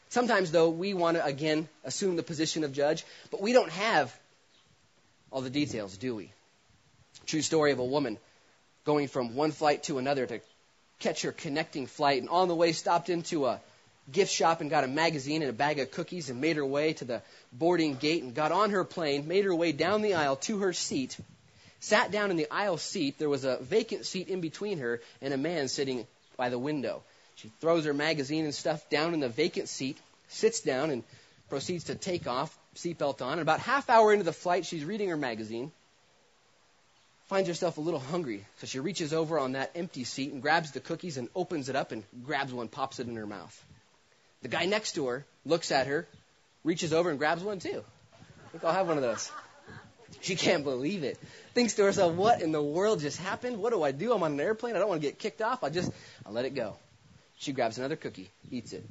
Sometimes, 0.07 0.51
though, 0.51 0.69
we 0.69 0.93
want 0.93 1.17
to, 1.17 1.25
again, 1.25 1.67
assume 1.83 2.15
the 2.15 2.23
position 2.23 2.63
of 2.63 2.71
judge, 2.71 3.03
but 3.29 3.41
we 3.41 3.51
don't 3.51 3.71
have 3.71 4.17
all 5.31 5.41
the 5.41 5.49
details, 5.49 5.97
do 5.97 6.15
we? 6.15 6.31
True 7.25 7.41
story 7.41 7.73
of 7.73 7.79
a 7.79 7.83
woman 7.83 8.17
going 8.85 9.09
from 9.09 9.35
one 9.35 9.51
flight 9.51 9.83
to 9.83 9.97
another 9.97 10.25
to 10.25 10.39
catch 10.99 11.23
her 11.23 11.33
connecting 11.33 11.87
flight, 11.87 12.21
and 12.21 12.29
on 12.29 12.47
the 12.47 12.55
way 12.55 12.71
stopped 12.71 13.09
into 13.09 13.47
a 13.47 13.59
gift 14.11 14.31
shop 14.31 14.61
and 14.61 14.69
got 14.69 14.83
a 14.83 14.87
magazine 14.87 15.41
and 15.41 15.49
a 15.49 15.53
bag 15.53 15.79
of 15.79 15.91
cookies 15.91 16.29
and 16.29 16.39
made 16.39 16.57
her 16.57 16.65
way 16.65 16.93
to 16.93 17.05
the 17.05 17.21
boarding 17.51 17.95
gate 17.95 18.23
and 18.23 18.35
got 18.35 18.51
on 18.51 18.69
her 18.71 18.83
plane, 18.83 19.27
made 19.27 19.45
her 19.45 19.55
way 19.55 19.71
down 19.71 20.01
the 20.01 20.13
aisle 20.13 20.35
to 20.35 20.59
her 20.59 20.73
seat, 20.73 21.17
sat 21.79 22.11
down 22.11 22.31
in 22.31 22.37
the 22.37 22.47
aisle 22.51 22.77
seat. 22.77 23.17
There 23.17 23.29
was 23.29 23.43
a 23.43 23.57
vacant 23.57 24.05
seat 24.05 24.27
in 24.27 24.41
between 24.41 24.79
her 24.79 25.01
and 25.21 25.33
a 25.33 25.37
man 25.37 25.67
sitting 25.67 26.05
by 26.37 26.49
the 26.49 26.59
window. 26.59 27.01
She 27.35 27.51
throws 27.59 27.85
her 27.85 27.93
magazine 27.93 28.45
and 28.45 28.53
stuff 28.53 28.89
down 28.89 29.13
in 29.13 29.19
the 29.19 29.29
vacant 29.29 29.69
seat, 29.69 29.97
sits 30.29 30.61
down, 30.61 30.89
and 30.89 31.03
proceeds 31.49 31.85
to 31.85 31.95
take 31.95 32.27
off, 32.27 32.55
seatbelt 32.75 33.21
on. 33.21 33.33
And 33.33 33.41
about 33.41 33.59
half 33.59 33.89
hour 33.89 34.13
into 34.13 34.23
the 34.23 34.33
flight, 34.33 34.65
she's 34.65 34.85
reading 34.85 35.09
her 35.09 35.17
magazine. 35.17 35.71
finds 37.27 37.47
herself 37.47 37.77
a 37.77 37.81
little 37.81 37.99
hungry, 37.99 38.45
so 38.59 38.67
she 38.67 38.79
reaches 38.79 39.11
over 39.11 39.39
on 39.39 39.53
that 39.53 39.71
empty 39.75 40.03
seat 40.03 40.31
and 40.31 40.41
grabs 40.41 40.71
the 40.71 40.79
cookies 40.79 41.17
and 41.17 41.27
opens 41.35 41.69
it 41.69 41.75
up 41.75 41.91
and 41.91 42.03
grabs 42.23 42.53
one, 42.53 42.67
pops 42.67 42.99
it 42.99 43.07
in 43.07 43.15
her 43.15 43.25
mouth. 43.25 43.64
The 44.45 44.49
guy 44.49 44.65
next 44.67 44.91
to 44.91 45.07
her 45.07 45.25
looks 45.43 45.71
at 45.71 45.87
her, 45.87 46.07
reaches 46.63 46.93
over 46.93 47.09
and 47.09 47.17
grabs 47.17 47.41
one 47.41 47.57
too. 47.57 47.83
I 48.13 48.49
think 48.51 48.63
I'll 48.63 48.73
have 48.73 48.87
one 48.87 48.97
of 48.97 49.01
those. 49.01 49.31
She 50.21 50.35
can't 50.35 50.63
believe 50.63 51.03
it. 51.03 51.17
Thinks 51.55 51.73
to 51.73 51.83
herself, 51.83 52.13
what 52.13 52.43
in 52.43 52.51
the 52.51 52.61
world 52.61 52.99
just 52.99 53.17
happened? 53.19 53.57
What 53.57 53.73
do 53.73 53.81
I 53.81 53.91
do? 53.91 54.13
I'm 54.13 54.21
on 54.21 54.33
an 54.33 54.39
airplane. 54.39 54.75
I 54.75 54.77
don't 54.77 54.87
want 54.87 55.01
to 55.01 55.07
get 55.07 55.17
kicked 55.17 55.41
off. 55.41 55.63
I 55.63 55.71
just, 55.71 55.91
I'll 56.27 56.31
let 56.31 56.45
it 56.45 56.53
go. 56.53 56.75
She 57.39 57.53
grabs 57.53 57.79
another 57.79 57.95
cookie, 57.95 58.29
eats 58.51 58.71
it. 58.71 58.85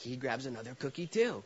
He 0.00 0.16
grabs 0.16 0.44
another 0.44 0.76
cookie 0.78 1.06
too. 1.06 1.42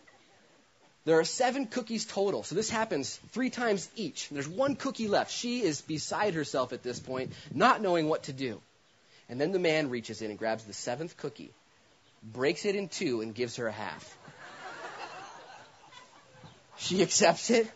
There 1.05 1.21
are 1.21 1.25
seven 1.25 1.67
cookies 1.67 2.07
total, 2.07 2.43
so 2.43 2.57
this 2.57 2.71
happens 2.71 3.21
three 3.31 3.51
times 3.51 3.89
each. 3.95 4.31
There's 4.31 4.49
one 4.49 4.75
cookie 4.75 5.07
left. 5.07 5.31
She 5.31 5.63
is 5.63 5.81
beside 5.81 6.35
herself 6.35 6.73
at 6.73 6.83
this 6.83 6.99
point, 6.99 7.35
not 7.55 7.83
knowing 7.83 8.09
what 8.09 8.25
to 8.25 8.33
do. 8.33 8.61
And 9.29 9.41
then 9.41 9.53
the 9.53 9.61
man 9.61 9.91
reaches 9.91 10.23
in 10.23 10.31
and 10.31 10.39
grabs 10.41 10.65
the 10.65 10.73
seventh 10.73 11.17
cookie, 11.17 11.53
breaks 12.23 12.65
it 12.65 12.77
in 12.77 12.89
two, 12.89 13.21
and 13.21 13.35
gives 13.35 13.57
her 13.57 13.67
a 13.67 13.73
half. 13.73 14.17
She 16.77 17.03
accepts 17.03 17.51
it, 17.51 17.71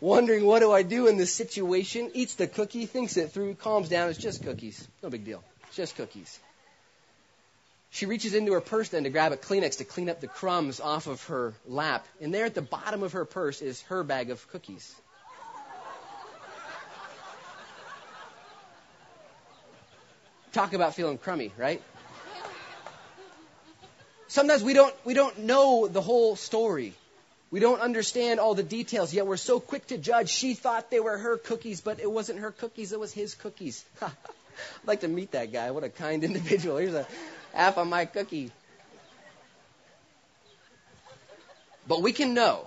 wondering 0.00 0.44
what 0.44 0.60
do 0.60 0.70
I 0.70 0.82
do 0.82 1.08
in 1.08 1.16
this 1.16 1.32
situation, 1.32 2.10
eats 2.14 2.36
the 2.36 2.46
cookie, 2.46 2.86
thinks 2.86 3.16
it 3.16 3.32
through, 3.32 3.54
calms 3.54 3.88
down. 3.88 4.10
It's 4.10 4.18
just 4.18 4.44
cookies. 4.44 4.86
No 5.02 5.10
big 5.10 5.24
deal. 5.24 5.42
It's 5.66 5.76
just 5.76 5.96
cookies. 5.96 6.38
She 7.90 8.06
reaches 8.06 8.34
into 8.34 8.52
her 8.52 8.60
purse 8.60 8.88
then 8.88 9.04
to 9.04 9.10
grab 9.10 9.32
a 9.32 9.36
Kleenex 9.36 9.78
to 9.78 9.84
clean 9.84 10.10
up 10.10 10.20
the 10.20 10.26
crumbs 10.26 10.80
off 10.80 11.06
of 11.06 11.22
her 11.26 11.54
lap. 11.66 12.06
And 12.20 12.34
there 12.34 12.44
at 12.44 12.54
the 12.54 12.62
bottom 12.62 13.04
of 13.04 13.12
her 13.12 13.24
purse 13.24 13.62
is 13.62 13.82
her 13.82 14.02
bag 14.02 14.30
of 14.30 14.48
cookies. 14.48 14.94
Talk 20.52 20.72
about 20.72 20.94
feeling 20.94 21.18
crummy, 21.18 21.52
right? 21.56 21.82
Sometimes 24.34 24.64
we 24.64 24.72
don't, 24.72 24.92
we 25.04 25.14
don't 25.14 25.38
know 25.44 25.86
the 25.86 26.00
whole 26.00 26.34
story. 26.34 26.92
We 27.52 27.60
don't 27.60 27.80
understand 27.80 28.40
all 28.40 28.56
the 28.56 28.64
details, 28.64 29.14
yet 29.14 29.28
we're 29.28 29.36
so 29.36 29.60
quick 29.60 29.86
to 29.86 29.96
judge. 29.96 30.28
She 30.28 30.54
thought 30.54 30.90
they 30.90 30.98
were 30.98 31.16
her 31.16 31.36
cookies, 31.36 31.80
but 31.80 32.00
it 32.00 32.10
wasn't 32.10 32.40
her 32.40 32.50
cookies, 32.50 32.90
it 32.90 32.98
was 32.98 33.12
his 33.12 33.36
cookies. 33.36 33.84
I'd 34.02 34.10
like 34.86 35.02
to 35.02 35.08
meet 35.08 35.30
that 35.30 35.52
guy. 35.52 35.70
What 35.70 35.84
a 35.84 35.88
kind 35.88 36.24
individual. 36.30 36.78
Here's 36.78 36.94
a 36.94 37.06
half 37.52 37.78
of 37.78 37.86
my 37.86 38.06
cookie. 38.06 38.50
But 41.86 42.02
we 42.02 42.12
can 42.12 42.34
know, 42.34 42.66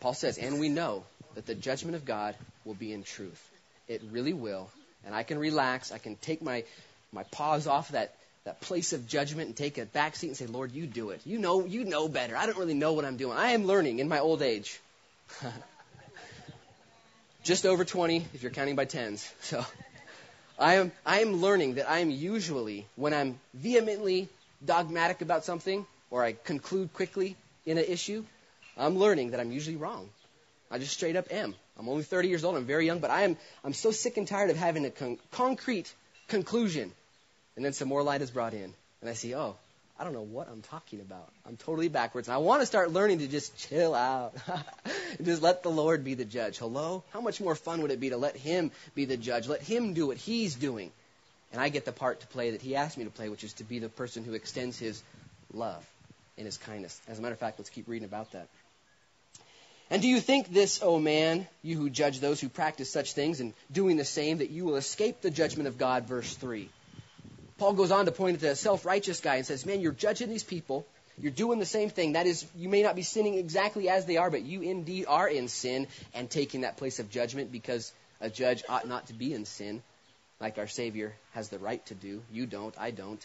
Paul 0.00 0.12
says, 0.12 0.36
and 0.36 0.60
we 0.60 0.68
know 0.68 1.04
that 1.36 1.46
the 1.46 1.54
judgment 1.54 1.96
of 1.96 2.04
God 2.04 2.34
will 2.66 2.74
be 2.74 2.92
in 2.92 3.02
truth. 3.02 3.42
It 3.88 4.02
really 4.10 4.34
will. 4.34 4.70
And 5.06 5.14
I 5.14 5.22
can 5.22 5.38
relax. 5.38 5.90
I 5.90 5.96
can 5.96 6.16
take 6.16 6.42
my, 6.42 6.64
my 7.12 7.22
paws 7.22 7.66
off 7.66 7.92
that, 7.92 8.14
that 8.44 8.60
place 8.60 8.92
of 8.92 9.06
judgment 9.06 9.48
and 9.48 9.56
take 9.56 9.78
a 9.78 9.84
back 9.84 10.16
seat 10.16 10.28
and 10.28 10.36
say, 10.36 10.46
Lord, 10.46 10.72
you 10.72 10.86
do 10.86 11.10
it. 11.10 11.20
You 11.24 11.38
know, 11.38 11.66
you 11.66 11.84
know 11.84 12.08
better. 12.08 12.36
I 12.36 12.46
don't 12.46 12.58
really 12.58 12.74
know 12.74 12.94
what 12.94 13.04
I'm 13.04 13.16
doing. 13.16 13.36
I 13.36 13.50
am 13.50 13.66
learning 13.66 13.98
in 13.98 14.08
my 14.08 14.18
old 14.18 14.40
age. 14.42 14.80
Just 17.44 17.66
over 17.66 17.84
20 17.84 18.24
if 18.34 18.42
you're 18.42 18.52
counting 18.52 18.76
by 18.76 18.84
tens. 18.84 19.30
So 19.42 19.64
I 20.58 20.74
am, 20.74 20.92
I 21.06 21.20
am 21.20 21.36
learning 21.36 21.74
that 21.74 21.88
I 21.88 22.00
am 22.00 22.10
usually, 22.10 22.86
when 22.96 23.14
I'm 23.14 23.40
vehemently 23.54 24.28
dogmatic 24.62 25.22
about 25.22 25.44
something, 25.44 25.86
or 26.10 26.22
I 26.22 26.32
conclude 26.32 26.92
quickly 26.92 27.34
in 27.64 27.78
an 27.78 27.84
issue, 27.84 28.24
I'm 28.76 28.98
learning 28.98 29.30
that 29.30 29.40
I'm 29.40 29.52
usually 29.52 29.76
wrong. 29.76 30.08
I 30.70 30.78
just 30.78 30.92
straight 30.92 31.16
up 31.16 31.26
am. 31.30 31.54
I'm 31.78 31.88
only 31.88 32.02
30 32.02 32.28
years 32.28 32.44
old. 32.44 32.56
I'm 32.56 32.66
very 32.66 32.84
young, 32.84 32.98
but 32.98 33.10
I 33.10 33.22
am, 33.22 33.38
I'm 33.64 33.72
so 33.72 33.90
sick 33.90 34.18
and 34.18 34.28
tired 34.28 34.50
of 34.50 34.56
having 34.56 34.84
a 34.84 34.90
con- 34.90 35.18
concrete 35.30 35.92
conclusion. 36.28 36.92
And 37.56 37.64
then 37.64 37.72
some 37.72 37.88
more 37.88 38.02
light 38.02 38.22
is 38.22 38.30
brought 38.30 38.54
in. 38.54 38.72
And 39.00 39.10
I 39.10 39.14
see, 39.14 39.34
oh, 39.34 39.56
I 40.00 40.04
don't 40.04 40.14
know 40.14 40.22
what 40.22 40.48
I'm 40.48 40.62
talking 40.62 41.00
about. 41.00 41.30
I'm 41.46 41.58
totally 41.58 41.88
backwards. 41.88 42.26
And 42.26 42.34
I 42.34 42.38
want 42.38 42.62
to 42.62 42.66
start 42.66 42.90
learning 42.90 43.18
to 43.18 43.28
just 43.28 43.56
chill 43.58 43.94
out. 43.94 44.34
just 45.22 45.42
let 45.42 45.62
the 45.62 45.68
Lord 45.68 46.04
be 46.04 46.14
the 46.14 46.24
judge. 46.24 46.56
Hello? 46.56 47.04
How 47.12 47.20
much 47.20 47.38
more 47.38 47.54
fun 47.54 47.82
would 47.82 47.90
it 47.90 48.00
be 48.00 48.08
to 48.08 48.16
let 48.16 48.34
Him 48.34 48.70
be 48.94 49.04
the 49.04 49.18
judge? 49.18 49.46
Let 49.46 49.60
Him 49.60 49.92
do 49.92 50.06
what 50.06 50.16
He's 50.16 50.54
doing. 50.54 50.90
And 51.52 51.60
I 51.60 51.68
get 51.68 51.84
the 51.84 51.92
part 51.92 52.20
to 52.20 52.26
play 52.28 52.52
that 52.52 52.62
He 52.62 52.76
asked 52.76 52.96
me 52.96 53.04
to 53.04 53.10
play, 53.10 53.28
which 53.28 53.44
is 53.44 53.52
to 53.54 53.64
be 53.64 53.78
the 53.78 53.90
person 53.90 54.24
who 54.24 54.32
extends 54.32 54.78
His 54.78 55.02
love 55.52 55.84
and 56.38 56.46
His 56.46 56.56
kindness. 56.56 56.98
As 57.06 57.18
a 57.18 57.22
matter 57.22 57.34
of 57.34 57.40
fact, 57.40 57.58
let's 57.58 57.68
keep 57.68 57.86
reading 57.86 58.06
about 58.06 58.32
that. 58.32 58.48
And 59.90 60.00
do 60.00 60.08
you 60.08 60.20
think 60.20 60.48
this, 60.48 60.82
O 60.82 60.94
oh 60.94 60.98
man, 60.98 61.46
you 61.62 61.76
who 61.76 61.90
judge 61.90 62.20
those 62.20 62.40
who 62.40 62.48
practice 62.48 62.90
such 62.90 63.12
things 63.12 63.40
and 63.40 63.52
doing 63.70 63.98
the 63.98 64.04
same, 64.06 64.38
that 64.38 64.48
you 64.48 64.64
will 64.64 64.76
escape 64.76 65.20
the 65.20 65.30
judgment 65.30 65.68
of 65.68 65.76
God? 65.76 66.06
Verse 66.06 66.34
3. 66.36 66.70
Paul 67.60 67.74
goes 67.74 67.90
on 67.90 68.06
to 68.06 68.10
point 68.10 68.36
at 68.36 68.40
the 68.40 68.56
self 68.56 68.86
righteous 68.86 69.20
guy 69.20 69.36
and 69.36 69.44
says, 69.44 69.66
Man, 69.66 69.82
you're 69.82 69.92
judging 69.92 70.30
these 70.30 70.42
people. 70.42 70.86
You're 71.18 71.30
doing 71.30 71.58
the 71.58 71.66
same 71.66 71.90
thing. 71.90 72.12
That 72.12 72.26
is, 72.26 72.46
you 72.56 72.70
may 72.70 72.82
not 72.82 72.96
be 72.96 73.02
sinning 73.02 73.34
exactly 73.34 73.90
as 73.90 74.06
they 74.06 74.16
are, 74.16 74.30
but 74.30 74.40
you 74.40 74.62
indeed 74.62 75.04
are 75.06 75.28
in 75.28 75.46
sin 75.48 75.86
and 76.14 76.30
taking 76.30 76.62
that 76.62 76.78
place 76.78 77.00
of 77.00 77.10
judgment 77.10 77.52
because 77.52 77.92
a 78.18 78.30
judge 78.30 78.64
ought 78.66 78.88
not 78.88 79.08
to 79.08 79.12
be 79.12 79.34
in 79.34 79.44
sin, 79.44 79.82
like 80.40 80.56
our 80.56 80.68
Savior 80.68 81.12
has 81.34 81.50
the 81.50 81.58
right 81.58 81.84
to 81.86 81.94
do. 81.94 82.22
You 82.32 82.46
don't, 82.46 82.74
I 82.78 82.92
don't. 82.92 83.24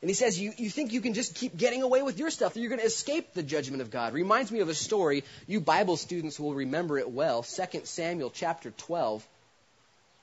And 0.00 0.10
he 0.10 0.14
says, 0.14 0.36
you, 0.36 0.52
you 0.56 0.68
think 0.68 0.92
you 0.92 1.00
can 1.00 1.14
just 1.14 1.36
keep 1.36 1.56
getting 1.56 1.84
away 1.84 2.02
with 2.02 2.18
your 2.18 2.30
stuff, 2.30 2.54
that 2.54 2.60
you're 2.60 2.70
going 2.70 2.80
to 2.80 2.86
escape 2.86 3.34
the 3.34 3.44
judgment 3.44 3.82
of 3.82 3.92
God. 3.92 4.14
Reminds 4.14 4.50
me 4.50 4.58
of 4.58 4.68
a 4.68 4.74
story. 4.74 5.22
You 5.46 5.60
Bible 5.60 5.96
students 5.96 6.40
will 6.40 6.54
remember 6.54 6.98
it 6.98 7.08
well. 7.08 7.44
2 7.44 7.82
Samuel 7.84 8.30
chapter 8.30 8.72
12 8.72 9.24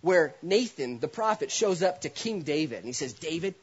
where 0.01 0.33
Nathan, 0.41 0.99
the 0.99 1.07
prophet, 1.07 1.51
shows 1.51 1.83
up 1.83 2.01
to 2.01 2.09
King 2.09 2.41
David 2.41 2.77
and 2.77 2.85
he 2.85 2.93
says, 2.93 3.13
David, 3.13 3.55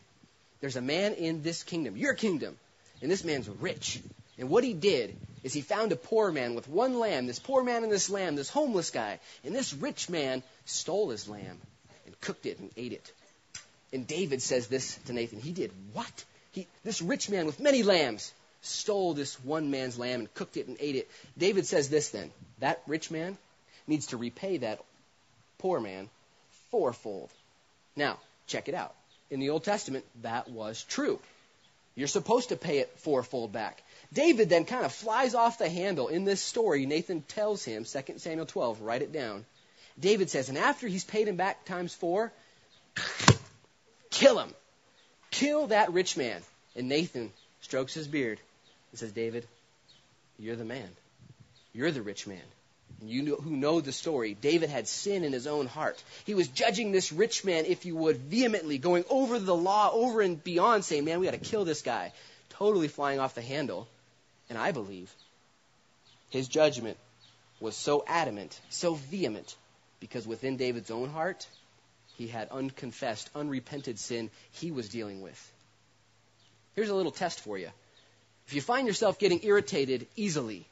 there's 0.61 0.77
a 0.77 0.83
man 0.83 1.15
in 1.15 1.43
this 1.43 1.63
kingdom, 1.63 1.97
your 1.97 2.15
kingdom, 2.15 2.57
and 3.03 3.11
this 3.11 3.25
man's 3.25 3.49
rich. 3.49 4.01
And 4.39 4.51
what 4.51 4.65
he 4.65 4.75
did 4.75 5.17
is 5.43 5.53
he 5.53 5.61
found 5.63 5.93
a 5.93 5.97
poor 5.97 6.31
man 6.31 6.55
with 6.55 6.69
one 6.69 6.99
lamb, 6.99 7.27
this 7.27 7.39
poor 7.39 7.63
man 7.63 7.85
and 7.85 7.93
this 7.93 8.11
lamb, 8.11 8.37
this 8.37 8.51
homeless 8.51 8.91
guy, 8.91 9.19
and 9.45 9.55
this 9.55 9.73
rich 9.73 10.11
man 10.11 10.43
stole 10.65 11.11
his 11.11 11.29
lamb 11.29 11.59
and 12.05 12.21
cooked 12.21 12.47
it 12.47 12.59
and 12.59 12.71
ate 12.77 12.93
it. 12.93 13.13
And 13.93 14.07
David 14.07 14.43
says 14.43 14.67
this 14.67 14.97
to 15.07 15.13
Nathan. 15.13 15.41
He 15.41 15.53
did 15.53 15.71
what? 15.93 16.25
He, 16.53 16.67
this 16.85 17.01
rich 17.01 17.31
man 17.31 17.47
with 17.47 17.61
many 17.61 17.83
lambs 17.83 18.33
stole 18.63 19.15
this 19.15 19.43
one 19.45 19.71
man's 19.71 19.99
lamb 19.99 20.21
and 20.21 20.35
cooked 20.35 20.57
it 20.57 20.67
and 20.67 20.77
ate 20.81 20.97
it. 20.97 21.09
David 21.39 21.67
says 21.67 21.89
this 21.89 22.11
then. 22.11 22.31
That 22.59 22.83
rich 22.87 23.11
man 23.11 23.39
needs 23.87 24.09
to 24.09 24.17
repay 24.17 24.59
that 24.59 24.81
poor 25.59 25.81
man 25.81 26.11
fourfold. 26.71 27.31
Now, 27.97 28.19
check 28.47 28.69
it 28.69 28.75
out. 28.75 28.95
In 29.31 29.41
the 29.41 29.51
Old 29.51 29.65
Testament, 29.65 30.05
that 30.23 30.49
was 30.49 30.85
true. 30.85 31.19
You're 31.95 32.09
supposed 32.09 32.51
to 32.51 32.57
pay 32.57 32.79
it 32.79 32.93
fourfold 32.99 33.53
back. 33.53 33.83
David 34.13 34.49
then 34.49 34.65
kind 34.65 34.85
of 34.85 34.93
flies 34.93 35.35
off 35.35 35.59
the 35.59 35.69
handle 35.69 36.09
in 36.09 36.25
this 36.25 36.43
story. 36.43 36.87
Nathan 36.87 37.23
tells 37.23 37.65
him, 37.65 37.85
2 37.85 38.19
Samuel 38.19 38.47
12, 38.47 38.83
write 38.83 39.03
it 39.03 39.13
down. 39.13 39.45
David 39.99 40.29
says, 40.29 40.51
and 40.51 40.59
after 40.59 40.87
he's 40.87 41.05
paid 41.05 41.27
him 41.27 41.37
back 41.37 41.65
times 41.65 41.95
four, 41.95 42.33
kill 44.11 44.39
him. 44.39 44.53
Kill 45.31 45.69
that 45.69 45.93
rich 45.93 46.17
man. 46.17 46.43
And 46.77 46.89
Nathan 46.89 47.33
strokes 47.63 47.95
his 47.95 48.07
beard 48.07 48.39
and 48.93 49.01
says, 49.01 49.13
David, 49.13 49.47
you're 50.39 50.57
the 50.57 50.65
man. 50.65 50.89
You're 51.73 51.91
the 51.91 52.03
rich 52.03 52.27
man 52.27 52.43
you 53.03 53.23
know, 53.23 53.37
who 53.37 53.51
know 53.51 53.81
the 53.81 53.93
story, 53.93 54.35
David 54.35 54.71
had 54.71 54.89
sin 54.89 55.25
in 55.25 55.33
his 55.33 55.47
own 55.47 55.67
heart. 55.67 56.03
He 56.25 56.35
was 56.35 56.49
judging 56.49 56.93
this 56.93 57.13
rich 57.13 57.45
man, 57.45 57.65
if 57.67 57.85
you 57.85 57.95
would, 57.97 58.17
vehemently, 58.17 58.79
going 58.79 59.05
over 59.11 59.39
the 59.39 59.55
law, 59.55 59.91
over 59.93 60.21
and 60.21 60.43
beyond, 60.43 60.85
saying, 60.85 61.05
man, 61.05 61.21
we 61.21 61.27
got 61.27 61.33
to 61.33 61.39
kill 61.39 61.65
this 61.65 61.83
guy. 61.83 62.13
Totally 62.51 62.89
flying 62.89 63.21
off 63.21 63.35
the 63.35 63.43
handle. 63.43 63.87
And 64.49 64.59
I 64.59 64.73
believe 64.73 65.13
his 66.31 66.49
judgment 66.49 66.97
was 67.61 67.77
so 67.77 68.05
adamant, 68.07 68.59
so 68.71 68.95
vehement, 68.95 69.57
because 70.01 70.27
within 70.27 70.57
David's 70.57 70.91
own 70.91 71.09
heart, 71.09 71.47
he 72.17 72.27
had 72.29 72.49
unconfessed, 72.51 73.31
unrepented 73.35 73.99
sin 73.99 74.31
he 74.53 74.71
was 74.71 74.89
dealing 74.89 75.21
with. 75.21 75.53
Here's 76.75 76.89
a 76.89 76.95
little 76.95 77.13
test 77.13 77.41
for 77.41 77.59
you. 77.59 77.71
If 78.47 78.55
you 78.55 78.61
find 78.61 78.87
yourself 78.87 79.19
getting 79.19 79.43
irritated 79.43 80.07
easily, 80.15 80.67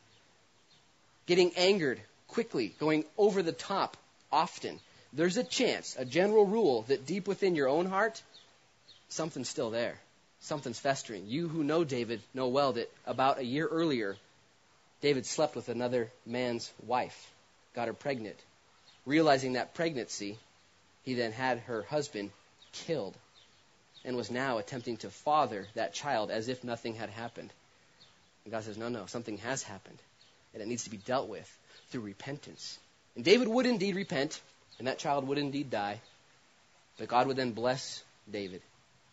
getting 1.27 1.53
angered 1.57 2.01
quickly, 2.29 2.75
going 2.79 3.05
over 3.17 3.43
the 3.43 3.53
top 3.53 3.97
often, 4.33 4.81
there's 5.13 5.37
a 5.37 5.45
chance, 5.45 5.95
a 5.99 6.05
general 6.05 6.45
rule, 6.45 6.83
that 6.89 7.07
deep 7.07 7.29
within 7.29 7.55
your 7.55 7.69
own 7.69 7.87
heart, 7.87 8.23
something's 9.09 9.49
still 9.49 9.71
there. 9.71 9.99
Something's 10.41 10.79
festering. 10.79 11.27
You 11.27 11.49
who 11.49 11.65
know 11.65 11.85
David 11.85 12.21
know 12.35 12.49
well 12.49 12.73
that 12.75 12.91
about 13.07 13.39
a 13.39 13.45
year 13.45 13.67
earlier, 13.67 14.17
David 15.01 15.25
slept 15.25 15.57
with 15.57 15.69
another 15.69 16.11
man's 16.27 16.71
wife, 16.87 17.31
got 17.75 17.89
her 17.89 17.95
pregnant. 17.95 18.37
Realizing 19.07 19.55
that 19.55 19.75
pregnancy, 19.75 20.39
he 21.05 21.15
then 21.15 21.33
had 21.33 21.59
her 21.61 21.83
husband 21.83 22.31
killed 22.73 23.15
and 24.05 24.17
was 24.17 24.31
now 24.31 24.59
attempting 24.59 24.97
to 24.99 25.11
father 25.11 25.67
that 25.75 25.95
child 25.95 26.31
as 26.31 26.49
if 26.49 26.65
nothing 26.65 26.95
had 26.95 27.09
happened. 27.11 27.51
And 28.45 28.53
God 28.53 28.65
says, 28.65 28.77
No, 28.77 28.89
no, 28.89 29.07
something 29.07 29.39
has 29.39 29.63
happened, 29.63 29.99
and 30.55 30.63
it 30.63 30.69
needs 30.69 30.85
to 30.85 30.91
be 30.91 30.97
dealt 30.97 31.29
with 31.29 31.59
through 31.91 32.01
repentance. 32.01 32.79
And 33.17 33.25
David 33.25 33.49
would 33.49 33.67
indeed 33.67 33.97
repent. 33.97 34.41
And 34.79 34.89
that 34.89 34.99
child 34.99 35.29
would 35.29 35.39
indeed 35.39 35.71
die. 35.71 36.01
But 36.99 37.09
God 37.09 37.27
would 37.27 37.37
then 37.37 37.53
bless 37.53 38.03
David 38.31 38.63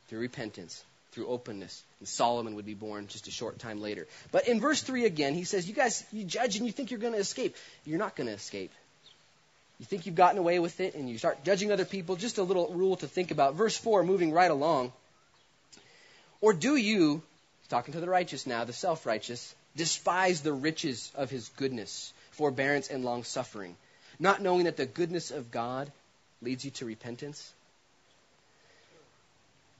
through 0.07 0.19
repentance, 0.19 0.83
through 1.11 1.27
openness. 1.27 1.83
And 1.99 2.07
Solomon 2.07 2.55
would 2.55 2.65
be 2.65 2.73
born 2.73 3.07
just 3.07 3.27
a 3.27 3.31
short 3.31 3.59
time 3.59 3.81
later. 3.81 4.07
But 4.31 4.47
in 4.47 4.59
verse 4.59 4.81
3 4.81 5.05
again, 5.05 5.33
he 5.33 5.43
says, 5.43 5.67
You 5.67 5.73
guys, 5.73 6.03
you 6.11 6.23
judge 6.23 6.57
and 6.57 6.65
you 6.65 6.71
think 6.71 6.91
you're 6.91 6.99
going 6.99 7.13
to 7.13 7.19
escape. 7.19 7.55
You're 7.85 7.99
not 7.99 8.15
going 8.15 8.27
to 8.27 8.33
escape. 8.33 8.71
You 9.79 9.85
think 9.85 10.05
you've 10.05 10.15
gotten 10.15 10.37
away 10.37 10.59
with 10.59 10.79
it 10.79 10.93
and 10.93 11.09
you 11.09 11.17
start 11.17 11.43
judging 11.43 11.71
other 11.71 11.85
people. 11.85 12.15
Just 12.15 12.37
a 12.37 12.43
little 12.43 12.71
rule 12.73 12.95
to 12.97 13.07
think 13.07 13.31
about. 13.31 13.55
Verse 13.55 13.77
4, 13.77 14.03
moving 14.03 14.31
right 14.31 14.51
along. 14.51 14.93
Or 16.39 16.53
do 16.53 16.75
you, 16.75 17.21
talking 17.69 17.93
to 17.93 17.99
the 17.99 18.09
righteous 18.09 18.45
now, 18.45 18.63
the 18.63 18.73
self 18.73 19.05
righteous, 19.05 19.55
despise 19.75 20.41
the 20.41 20.53
riches 20.53 21.11
of 21.15 21.29
his 21.29 21.49
goodness, 21.49 22.13
forbearance, 22.31 22.89
and 22.89 23.05
long 23.05 23.23
suffering, 23.23 23.75
not 24.19 24.41
knowing 24.41 24.65
that 24.65 24.77
the 24.77 24.85
goodness 24.85 25.31
of 25.31 25.51
God 25.51 25.91
leads 26.41 26.65
you 26.65 26.71
to 26.71 26.85
repentance? 26.85 27.51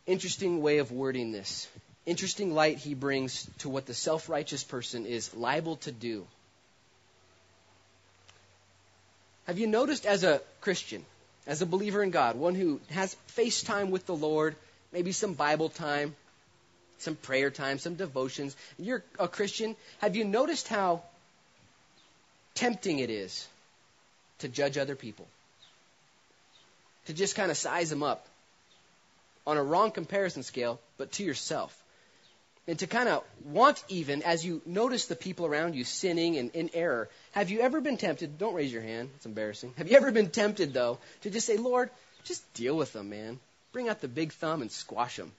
Interesting 0.05 0.61
way 0.61 0.79
of 0.79 0.91
wording 0.91 1.31
this. 1.31 1.67
Interesting 2.05 2.53
light 2.53 2.77
he 2.77 2.95
brings 2.95 3.47
to 3.59 3.69
what 3.69 3.85
the 3.85 3.93
self 3.93 4.29
righteous 4.29 4.63
person 4.63 5.05
is 5.05 5.35
liable 5.35 5.75
to 5.77 5.91
do. 5.91 6.25
Have 9.45 9.59
you 9.59 9.67
noticed 9.67 10.05
as 10.05 10.23
a 10.23 10.41
Christian, 10.61 11.05
as 11.45 11.61
a 11.61 11.65
believer 11.65 12.01
in 12.01 12.09
God, 12.09 12.35
one 12.35 12.55
who 12.55 12.79
has 12.89 13.13
face 13.27 13.61
time 13.61 13.91
with 13.91 14.05
the 14.05 14.15
Lord, 14.15 14.55
maybe 14.91 15.11
some 15.11 15.33
Bible 15.33 15.69
time, 15.69 16.15
some 17.01 17.15
prayer 17.15 17.49
time, 17.49 17.79
some 17.79 17.95
devotions, 17.95 18.55
you're 18.77 19.03
a 19.19 19.27
Christian, 19.27 19.75
have 19.99 20.15
you 20.15 20.25
noticed 20.25 20.67
how 20.67 21.01
tempting 22.55 22.99
it 22.99 23.09
is 23.09 23.47
to 24.39 24.47
judge 24.47 24.77
other 24.77 24.95
people? 24.95 25.27
To 27.07 27.13
just 27.13 27.35
kind 27.35 27.51
of 27.51 27.57
size 27.57 27.89
them 27.89 28.03
up 28.03 28.27
on 29.45 29.57
a 29.57 29.63
wrong 29.63 29.91
comparison 29.91 30.43
scale, 30.43 30.79
but 30.97 31.11
to 31.13 31.23
yourself. 31.23 31.75
And 32.67 32.77
to 32.79 32.87
kind 32.87 33.09
of 33.09 33.23
want 33.43 33.83
even 33.89 34.21
as 34.21 34.45
you 34.45 34.61
notice 34.65 35.07
the 35.07 35.15
people 35.15 35.47
around 35.47 35.75
you 35.75 35.83
sinning 35.83 36.37
and 36.37 36.51
in 36.51 36.69
error. 36.73 37.09
Have 37.31 37.49
you 37.49 37.61
ever 37.61 37.81
been 37.81 37.97
tempted? 37.97 38.37
Don't 38.37 38.53
raise 38.53 38.71
your 38.71 38.83
hand. 38.83 39.09
It's 39.15 39.25
embarrassing. 39.25 39.73
Have 39.77 39.89
you 39.89 39.97
ever 39.97 40.11
been 40.11 40.29
tempted, 40.29 40.71
though, 40.71 40.99
to 41.21 41.31
just 41.31 41.47
say, 41.47 41.57
Lord, 41.57 41.89
just 42.23 42.53
deal 42.53 42.77
with 42.77 42.93
them, 42.93 43.09
man? 43.09 43.39
Bring 43.73 43.89
out 43.89 43.99
the 43.99 44.07
big 44.07 44.31
thumb 44.33 44.61
and 44.61 44.71
squash 44.71 45.17
them. 45.17 45.31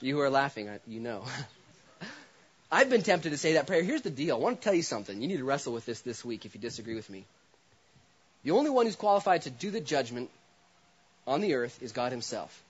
You 0.00 0.16
who 0.16 0.20
are 0.20 0.30
laughing, 0.30 0.68
you 0.86 1.00
know. 1.00 1.24
I've 2.70 2.90
been 2.90 3.02
tempted 3.02 3.30
to 3.30 3.38
say 3.38 3.54
that 3.54 3.66
prayer. 3.66 3.82
Here's 3.82 4.02
the 4.02 4.10
deal. 4.10 4.36
I 4.36 4.38
want 4.38 4.60
to 4.60 4.64
tell 4.64 4.74
you 4.74 4.82
something. 4.82 5.22
You 5.22 5.28
need 5.28 5.38
to 5.38 5.44
wrestle 5.44 5.72
with 5.72 5.86
this 5.86 6.00
this 6.00 6.24
week 6.24 6.44
if 6.44 6.54
you 6.54 6.60
disagree 6.60 6.94
with 6.94 7.08
me. 7.08 7.24
The 8.44 8.50
only 8.50 8.70
one 8.70 8.86
who's 8.86 8.96
qualified 8.96 9.42
to 9.42 9.50
do 9.50 9.70
the 9.70 9.80
judgment 9.80 10.30
on 11.26 11.40
the 11.40 11.54
earth 11.54 11.82
is 11.82 11.92
God 11.92 12.12
Himself. 12.12 12.62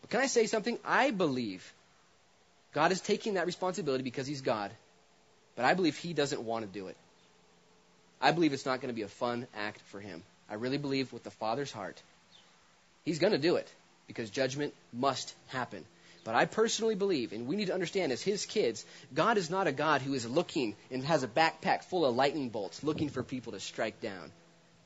But 0.00 0.10
can 0.10 0.20
I 0.20 0.26
say 0.26 0.46
something? 0.46 0.78
I 0.84 1.10
believe 1.10 1.72
God 2.72 2.92
is 2.92 3.00
taking 3.00 3.34
that 3.34 3.46
responsibility 3.46 4.02
because 4.02 4.26
He's 4.26 4.40
God. 4.40 4.70
But 5.54 5.64
I 5.64 5.74
believe 5.74 5.96
He 5.96 6.12
doesn't 6.12 6.42
want 6.42 6.66
to 6.66 6.78
do 6.78 6.88
it. 6.88 6.96
I 8.20 8.32
believe 8.32 8.52
it's 8.52 8.66
not 8.66 8.80
going 8.80 8.88
to 8.88 8.94
be 8.94 9.02
a 9.02 9.08
fun 9.08 9.46
act 9.54 9.80
for 9.90 10.00
Him. 10.00 10.22
I 10.50 10.54
really 10.54 10.78
believe 10.78 11.12
with 11.12 11.24
the 11.24 11.30
Father's 11.30 11.72
heart, 11.72 12.02
He's 13.04 13.18
going 13.18 13.32
to 13.32 13.38
do 13.38 13.56
it 13.56 13.68
because 14.06 14.30
judgment 14.30 14.74
must 14.92 15.34
happen. 15.48 15.84
But 16.24 16.36
I 16.36 16.44
personally 16.44 16.94
believe, 16.94 17.32
and 17.32 17.48
we 17.48 17.56
need 17.56 17.66
to 17.66 17.74
understand 17.74 18.12
as 18.12 18.22
his 18.22 18.46
kids, 18.46 18.84
God 19.12 19.38
is 19.38 19.50
not 19.50 19.66
a 19.66 19.72
God 19.72 20.02
who 20.02 20.14
is 20.14 20.28
looking 20.28 20.76
and 20.90 21.04
has 21.04 21.24
a 21.24 21.28
backpack 21.28 21.84
full 21.84 22.06
of 22.06 22.14
lightning 22.14 22.48
bolts 22.48 22.84
looking 22.84 23.08
for 23.08 23.24
people 23.24 23.52
to 23.52 23.60
strike 23.60 24.00
down. 24.00 24.30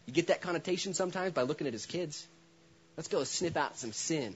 You 0.07 0.15
get 0.15 0.29
that 0.29 0.41
connotation 0.41 0.95
sometimes 0.95 1.35
by 1.35 1.43
looking 1.43 1.67
at 1.67 1.75
his 1.75 1.85
kids? 1.85 2.27
Let's 2.97 3.09
go 3.09 3.23
snip 3.25 3.57
out 3.57 3.77
some 3.77 3.93
sin. 3.93 4.35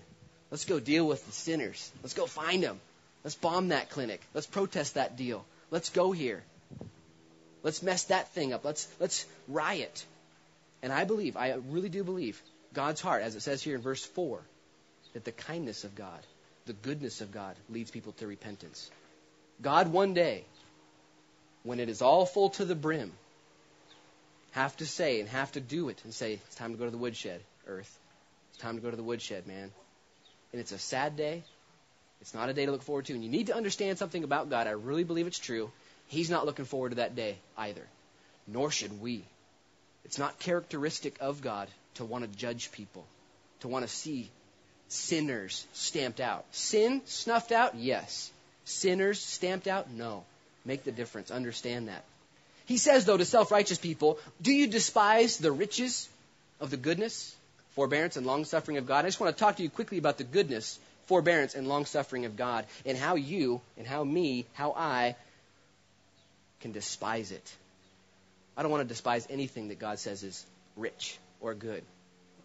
Let's 0.50 0.66
go 0.66 0.78
deal 0.78 1.06
with 1.06 1.24
the 1.24 1.32
sinners. 1.32 1.90
Let's 2.02 2.14
go 2.14 2.26
find 2.26 2.62
them. 2.62 2.80
Let's 3.24 3.36
bomb 3.36 3.68
that 3.68 3.90
clinic. 3.90 4.20
Let's 4.34 4.46
protest 4.46 4.94
that 4.94 5.16
deal. 5.16 5.44
Let's 5.70 5.90
go 5.90 6.12
here. 6.12 6.42
Let's 7.62 7.82
mess 7.82 8.04
that 8.04 8.28
thing 8.32 8.52
up. 8.52 8.64
Let's 8.64 8.88
let's 8.98 9.26
riot. 9.48 10.04
And 10.82 10.92
I 10.92 11.04
believe, 11.04 11.36
I 11.36 11.54
really 11.68 11.88
do 11.88 12.02
believe, 12.02 12.40
God's 12.72 13.00
heart, 13.00 13.22
as 13.22 13.36
it 13.36 13.40
says 13.40 13.62
here 13.62 13.74
in 13.74 13.82
verse 13.82 14.04
4, 14.04 14.40
that 15.12 15.24
the 15.24 15.32
kindness 15.32 15.84
of 15.84 15.94
God 15.94 16.20
the 16.70 16.88
goodness 16.88 17.20
of 17.20 17.32
God 17.32 17.56
leads 17.68 17.90
people 17.90 18.12
to 18.18 18.28
repentance. 18.28 18.88
God 19.60 19.92
one 19.92 20.14
day, 20.14 20.44
when 21.64 21.80
it 21.80 21.88
is 21.88 22.00
all 22.00 22.24
full 22.26 22.50
to 22.50 22.64
the 22.64 22.76
brim, 22.76 23.10
have 24.52 24.76
to 24.76 24.86
say 24.86 25.18
and 25.18 25.28
have 25.30 25.50
to 25.52 25.60
do 25.60 25.88
it 25.88 26.00
and 26.04 26.14
say, 26.14 26.34
it's 26.34 26.54
time 26.54 26.70
to 26.70 26.78
go 26.78 26.84
to 26.84 26.92
the 26.92 26.96
woodshed, 26.96 27.40
earth. 27.66 27.98
It's 28.50 28.62
time 28.62 28.76
to 28.76 28.80
go 28.80 28.88
to 28.88 28.96
the 28.96 29.02
woodshed, 29.02 29.48
man. 29.48 29.72
And 30.52 30.60
it's 30.60 30.70
a 30.70 30.78
sad 30.78 31.16
day. 31.16 31.42
It's 32.20 32.34
not 32.34 32.48
a 32.48 32.54
day 32.54 32.66
to 32.66 32.70
look 32.70 32.84
forward 32.84 33.06
to. 33.06 33.14
And 33.14 33.24
you 33.24 33.30
need 33.30 33.48
to 33.48 33.56
understand 33.56 33.98
something 33.98 34.22
about 34.22 34.48
God. 34.48 34.68
I 34.68 34.70
really 34.70 35.02
believe 35.02 35.26
it's 35.26 35.40
true. 35.40 35.72
He's 36.06 36.30
not 36.30 36.46
looking 36.46 36.66
forward 36.66 36.90
to 36.90 36.96
that 36.96 37.16
day 37.16 37.36
either. 37.58 37.86
Nor 38.46 38.70
should 38.70 39.00
we. 39.00 39.24
It's 40.04 40.20
not 40.20 40.38
characteristic 40.38 41.16
of 41.20 41.42
God 41.42 41.66
to 41.94 42.04
want 42.04 42.30
to 42.30 42.38
judge 42.38 42.70
people, 42.70 43.04
to 43.60 43.66
want 43.66 43.84
to 43.84 43.92
see 43.92 44.30
sinners 44.92 45.66
stamped 45.72 46.20
out. 46.20 46.44
Sin 46.52 47.02
snuffed 47.06 47.52
out? 47.52 47.76
Yes. 47.76 48.30
Sinners 48.64 49.20
stamped 49.20 49.66
out? 49.66 49.90
No. 49.90 50.24
Make 50.64 50.84
the 50.84 50.92
difference. 50.92 51.30
Understand 51.30 51.88
that. 51.88 52.04
He 52.66 52.76
says, 52.76 53.04
though, 53.04 53.16
to 53.16 53.24
self 53.24 53.50
righteous 53.50 53.78
people, 53.78 54.18
Do 54.40 54.52
you 54.52 54.66
despise 54.66 55.38
the 55.38 55.52
riches 55.52 56.08
of 56.60 56.70
the 56.70 56.76
goodness, 56.76 57.34
forbearance, 57.70 58.16
and 58.16 58.26
long 58.26 58.44
suffering 58.44 58.76
of 58.76 58.86
God? 58.86 59.04
I 59.04 59.08
just 59.08 59.20
want 59.20 59.36
to 59.36 59.40
talk 59.40 59.56
to 59.56 59.62
you 59.62 59.70
quickly 59.70 59.98
about 59.98 60.18
the 60.18 60.24
goodness, 60.24 60.78
forbearance, 61.06 61.54
and 61.54 61.66
long 61.66 61.86
suffering 61.86 62.26
of 62.26 62.36
God, 62.36 62.66
and 62.84 62.96
how 62.96 63.16
you, 63.16 63.60
and 63.76 63.86
how 63.86 64.04
me, 64.04 64.46
how 64.52 64.72
I 64.76 65.16
can 66.60 66.72
despise 66.72 67.32
it. 67.32 67.54
I 68.56 68.62
don't 68.62 68.70
want 68.70 68.82
to 68.82 68.88
despise 68.88 69.26
anything 69.30 69.68
that 69.68 69.78
God 69.78 69.98
says 69.98 70.22
is 70.22 70.44
rich 70.76 71.18
or 71.40 71.54
good. 71.54 71.82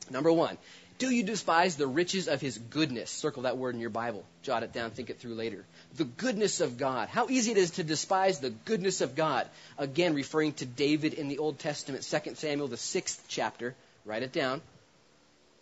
Number 0.09 0.31
one, 0.31 0.57
do 0.97 1.09
you 1.09 1.23
despise 1.23 1.75
the 1.75 1.87
riches 1.87 2.27
of 2.27 2.39
his 2.39 2.57
goodness? 2.57 3.09
Circle 3.09 3.43
that 3.43 3.57
word 3.57 3.75
in 3.75 3.81
your 3.81 3.89
Bible. 3.89 4.23
Jot 4.43 4.63
it 4.63 4.71
down, 4.71 4.91
think 4.91 5.09
it 5.09 5.19
through 5.19 5.35
later. 5.35 5.65
The 5.97 6.05
goodness 6.05 6.61
of 6.61 6.77
God. 6.77 7.09
How 7.09 7.27
easy 7.27 7.51
it 7.51 7.57
is 7.57 7.71
to 7.71 7.83
despise 7.83 8.39
the 8.39 8.51
goodness 8.51 9.01
of 9.01 9.15
God. 9.15 9.47
Again, 9.77 10.13
referring 10.13 10.53
to 10.53 10.65
David 10.65 11.13
in 11.13 11.27
the 11.27 11.39
Old 11.39 11.59
Testament, 11.59 12.03
2 12.03 12.35
Samuel, 12.35 12.69
the 12.69 12.77
sixth 12.77 13.23
chapter. 13.27 13.75
Write 14.05 14.23
it 14.23 14.31
down. 14.31 14.61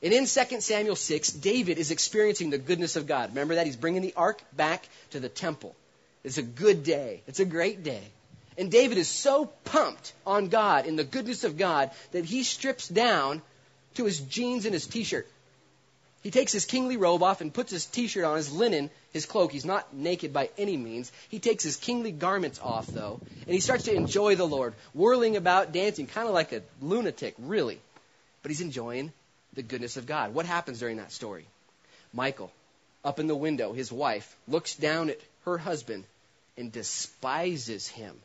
And 0.04 0.13
in 0.13 0.26
2 0.26 0.62
Samuel 0.62 0.98
6, 0.98 1.32
David 1.32 1.78
is 1.78 1.89
experiencing 1.89 2.50
the 2.50 2.58
goodness 2.58 2.96
of 2.96 3.08
God. 3.08 3.30
Remember 3.30 3.56
that? 3.56 3.65
He's 3.65 3.78
bringing 3.78 4.02
the 4.02 4.13
ark 4.15 4.41
back 4.56 4.88
to 5.12 5.19
the 5.19 5.30
temple. 5.30 5.76
It's 6.24 6.38
a 6.38 6.43
good 6.43 6.84
day. 6.84 7.22
It's 7.26 7.39
a 7.39 7.46
great 7.46 7.84
day. 7.84 8.04
And 8.58 8.69
David 8.69 8.98
is 8.98 9.08
so 9.08 9.46
pumped 9.63 10.13
on 10.28 10.50
God 10.50 10.86
and 10.86 11.00
the 11.00 11.04
goodness 11.04 11.43
of 11.43 11.58
God 11.58 11.89
that 12.12 12.26
he 12.26 12.43
strips 12.43 12.88
down 12.88 13.41
to 13.95 14.06
his 14.06 14.19
jeans 14.19 14.65
and 14.65 14.73
his 14.73 14.88
t-shirt. 14.88 15.27
He 16.21 16.32
takes 16.32 16.53
his 16.53 16.65
kingly 16.65 16.95
robe 16.95 17.21
off 17.21 17.41
and 17.41 17.53
puts 17.53 17.71
his 17.71 17.86
t-shirt 17.86 18.23
on, 18.23 18.38
his 18.38 18.51
linen, 18.51 18.89
his 19.12 19.25
cloak. 19.25 19.51
He's 19.51 19.65
not 19.65 19.93
naked 19.93 20.32
by 20.32 20.49
any 20.58 20.77
means. 20.77 21.12
He 21.27 21.39
takes 21.39 21.65
his 21.65 21.75
kingly 21.75 22.13
garments 22.13 22.60
off, 22.63 22.93
though, 22.93 23.19
and 23.45 23.53
he 23.53 23.60
starts 23.60 23.84
to 23.86 23.93
enjoy 23.93 24.36
the 24.36 24.47
Lord, 24.47 24.73
whirling 24.93 25.36
about, 25.36 25.73
dancing, 25.73 26.08
kind 26.08 26.27
of 26.27 26.34
like 26.34 26.53
a 26.53 26.63
lunatic, 26.82 27.36
really. 27.38 27.82
But 28.41 28.51
he's 28.51 28.62
enjoying 28.62 29.12
the 29.53 29.63
goodness 29.63 29.97
of 29.97 30.06
God. 30.06 30.34
What 30.34 30.45
happens 30.45 30.79
during 30.79 30.97
that 30.97 31.12
story? 31.12 31.45
Michal, 32.13 32.51
up 33.03 33.19
in 33.19 33.27
the 33.27 33.36
window, 33.36 33.73
his 33.73 33.91
wife, 33.91 34.38
looks 34.47 34.75
down 34.75 35.10
at 35.10 35.19
her 35.43 35.58
husband 35.58 36.06
and 36.58 36.71
despises 36.71 37.88
him 37.88 38.15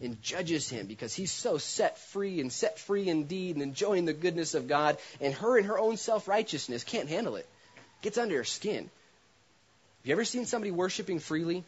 and 0.00 0.22
judges 0.22 0.68
him 0.68 0.86
because 0.86 1.14
he's 1.14 1.32
so 1.32 1.58
set 1.58 1.98
free 1.98 2.40
and 2.40 2.52
set 2.52 2.78
free 2.78 3.08
indeed 3.08 3.56
and 3.56 3.62
enjoying 3.62 4.04
the 4.04 4.12
goodness 4.12 4.54
of 4.54 4.68
God. 4.68 4.98
And 5.20 5.34
her 5.34 5.58
in 5.58 5.64
her 5.64 5.78
own 5.78 5.96
self 5.96 6.28
righteousness 6.28 6.84
can't 6.84 7.08
handle 7.08 7.36
it. 7.36 7.46
Gets 8.02 8.18
under 8.18 8.36
her 8.36 8.44
skin. 8.44 8.84
Have 8.84 8.90
you 10.04 10.12
ever 10.12 10.24
seen 10.24 10.46
somebody 10.46 10.70
worshiping 10.70 11.18
freely, 11.18 11.64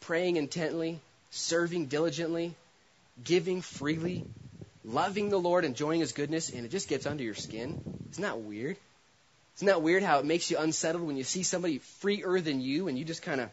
praying 0.00 0.36
intently, 0.36 1.00
serving 1.30 1.86
diligently, 1.86 2.54
giving 3.22 3.62
freely, 3.62 4.24
loving 4.84 5.28
the 5.28 5.38
Lord, 5.38 5.64
enjoying 5.64 6.00
his 6.00 6.12
goodness, 6.12 6.50
and 6.50 6.64
it 6.64 6.70
just 6.70 6.88
gets 6.88 7.06
under 7.06 7.24
your 7.24 7.34
skin? 7.34 7.76
Isn't 8.12 8.22
that 8.22 8.38
weird? 8.38 8.76
Isn't 9.56 9.66
that 9.66 9.82
weird 9.82 10.04
how 10.04 10.20
it 10.20 10.24
makes 10.24 10.50
you 10.52 10.58
unsettled 10.58 11.04
when 11.04 11.16
you 11.16 11.24
see 11.24 11.42
somebody 11.42 11.78
freer 11.78 12.40
than 12.40 12.60
you 12.60 12.86
and 12.86 12.96
you 12.96 13.04
just 13.04 13.22
kind 13.22 13.40
of 13.40 13.50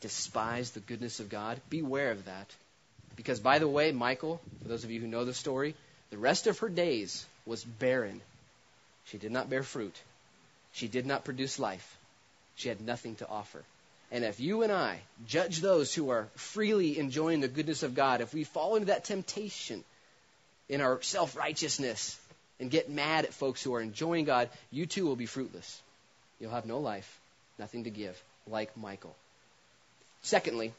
despise 0.00 0.70
the 0.70 0.80
goodness 0.80 1.20
of 1.20 1.28
God? 1.28 1.60
Beware 1.68 2.10
of 2.10 2.24
that. 2.24 2.54
Because, 3.16 3.40
by 3.40 3.58
the 3.58 3.68
way, 3.68 3.92
Michal, 3.92 4.40
for 4.62 4.68
those 4.68 4.84
of 4.84 4.90
you 4.90 5.00
who 5.00 5.06
know 5.06 5.24
the 5.24 5.34
story, 5.34 5.74
the 6.10 6.18
rest 6.18 6.46
of 6.46 6.58
her 6.58 6.68
days 6.68 7.26
was 7.46 7.64
barren. 7.64 8.20
She 9.06 9.18
did 9.18 9.32
not 9.32 9.50
bear 9.50 9.62
fruit. 9.62 9.96
She 10.72 10.88
did 10.88 11.06
not 11.06 11.24
produce 11.24 11.58
life. 11.58 11.96
She 12.56 12.68
had 12.68 12.80
nothing 12.80 13.16
to 13.16 13.28
offer. 13.28 13.64
And 14.12 14.24
if 14.24 14.40
you 14.40 14.62
and 14.62 14.72
I 14.72 15.00
judge 15.26 15.60
those 15.60 15.94
who 15.94 16.10
are 16.10 16.28
freely 16.34 16.98
enjoying 16.98 17.40
the 17.40 17.48
goodness 17.48 17.82
of 17.82 17.94
God, 17.94 18.20
if 18.20 18.34
we 18.34 18.44
fall 18.44 18.74
into 18.74 18.86
that 18.86 19.04
temptation 19.04 19.84
in 20.68 20.80
our 20.80 21.00
self 21.02 21.36
righteousness 21.36 22.18
and 22.58 22.70
get 22.70 22.90
mad 22.90 23.24
at 23.24 23.34
folks 23.34 23.62
who 23.62 23.74
are 23.74 23.80
enjoying 23.80 24.24
God, 24.24 24.48
you 24.70 24.86
too 24.86 25.06
will 25.06 25.16
be 25.16 25.26
fruitless. 25.26 25.80
You'll 26.40 26.50
have 26.50 26.66
no 26.66 26.78
life, 26.78 27.20
nothing 27.58 27.84
to 27.84 27.90
give, 27.90 28.20
like 28.46 28.76
Michal. 28.76 29.14
Secondly, 30.22 30.72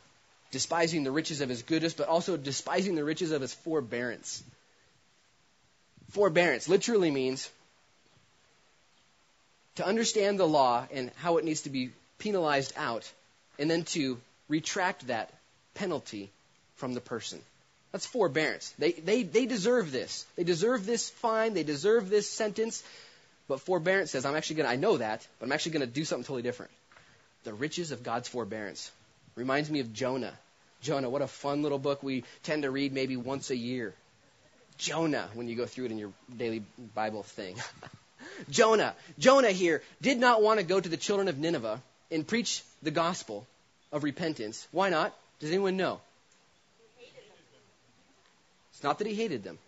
despising 0.52 1.04
the 1.04 1.12
riches 1.12 1.42
of 1.42 1.50
his 1.50 1.64
goodness, 1.64 1.94
but 1.94 2.08
also 2.08 2.38
despising 2.38 2.96
the 2.96 3.04
riches 3.04 3.32
of 3.32 3.42
his 3.42 3.54
forbearance. 3.54 4.44
Forbearance 6.12 6.68
literally 6.68 7.10
means 7.10 7.50
to 9.76 9.86
understand 9.86 10.40
the 10.40 10.48
law 10.48 10.86
and 10.92 11.12
how 11.18 11.38
it 11.38 11.46
needs 11.46 11.62
to 11.62 11.70
be 11.70 11.92
penalized 12.20 12.74
out, 12.76 13.10
and 13.58 13.72
then 13.72 13.84
to 13.84 14.20
retract 14.50 15.08
that 15.08 15.34
penalty 15.74 16.30
from 16.76 16.94
the 16.94 17.02
person. 17.02 17.40
That's 17.92 18.06
forbearance. 18.06 18.74
They, 18.78 18.92
they, 18.92 19.24
they 19.24 19.46
deserve 19.46 19.92
this. 19.92 20.26
They 20.36 20.44
deserve 20.44 20.86
this 20.86 21.10
fine. 21.10 21.54
They 21.54 21.64
deserve 21.64 22.10
this 22.10 22.30
sentence. 22.30 22.84
But 23.48 23.62
forbearance 23.62 24.12
says, 24.12 24.26
I'm 24.26 24.36
actually 24.36 24.58
going 24.58 24.68
to, 24.68 24.74
I 24.74 24.78
know 24.78 24.98
that, 24.98 25.28
but 25.40 25.46
I'm 25.46 25.52
actually 25.52 25.74
going 25.74 25.88
to 25.88 25.94
do 25.94 26.06
something 26.06 26.24
totally 26.24 26.42
different. 26.42 26.72
The 27.44 27.54
riches 27.54 27.92
of 27.92 28.04
God's 28.04 28.30
forbearance. 28.30 28.92
Reminds 29.36 29.70
me 29.70 29.80
of 29.80 29.94
Jonah. 29.94 30.34
Jonah, 30.82 31.10
what 31.10 31.22
a 31.22 31.28
fun 31.28 31.63
little 31.63 31.80
book 31.80 32.02
we 32.04 32.24
tend 32.44 32.63
to 32.63 32.72
read 32.72 32.94
maybe 32.94 33.15
once 33.17 33.50
a 33.50 33.56
year. 33.56 33.94
Jonah, 34.78 35.30
when 35.36 35.48
you 35.48 35.56
go 35.56 35.65
through 35.65 35.86
it 35.86 35.91
in 35.91 35.98
your 35.98 36.12
daily 36.36 36.63
Bible 36.96 37.24
thing. 37.24 37.56
Jonah, 38.50 38.96
Jonah 39.20 39.52
here 39.52 39.84
did 40.02 40.17
not 40.17 40.41
want 40.41 40.60
to 40.60 40.65
go 40.65 40.80
to 40.80 40.89
the 40.89 40.98
children 40.98 41.28
of 41.28 41.38
Nineveh 41.38 41.82
and 42.10 42.28
preach 42.28 42.63
the 42.82 42.91
gospel 42.91 43.46
of 43.91 44.04
repentance. 44.04 44.67
Why 44.72 44.89
not? 44.89 45.15
Does 45.39 45.50
anyone 45.50 45.78
know? 45.78 46.02
It's 48.74 48.84
not 48.84 48.98
that 48.98 49.08
he 49.08 49.13
hated 49.13 49.44
them, 49.44 49.60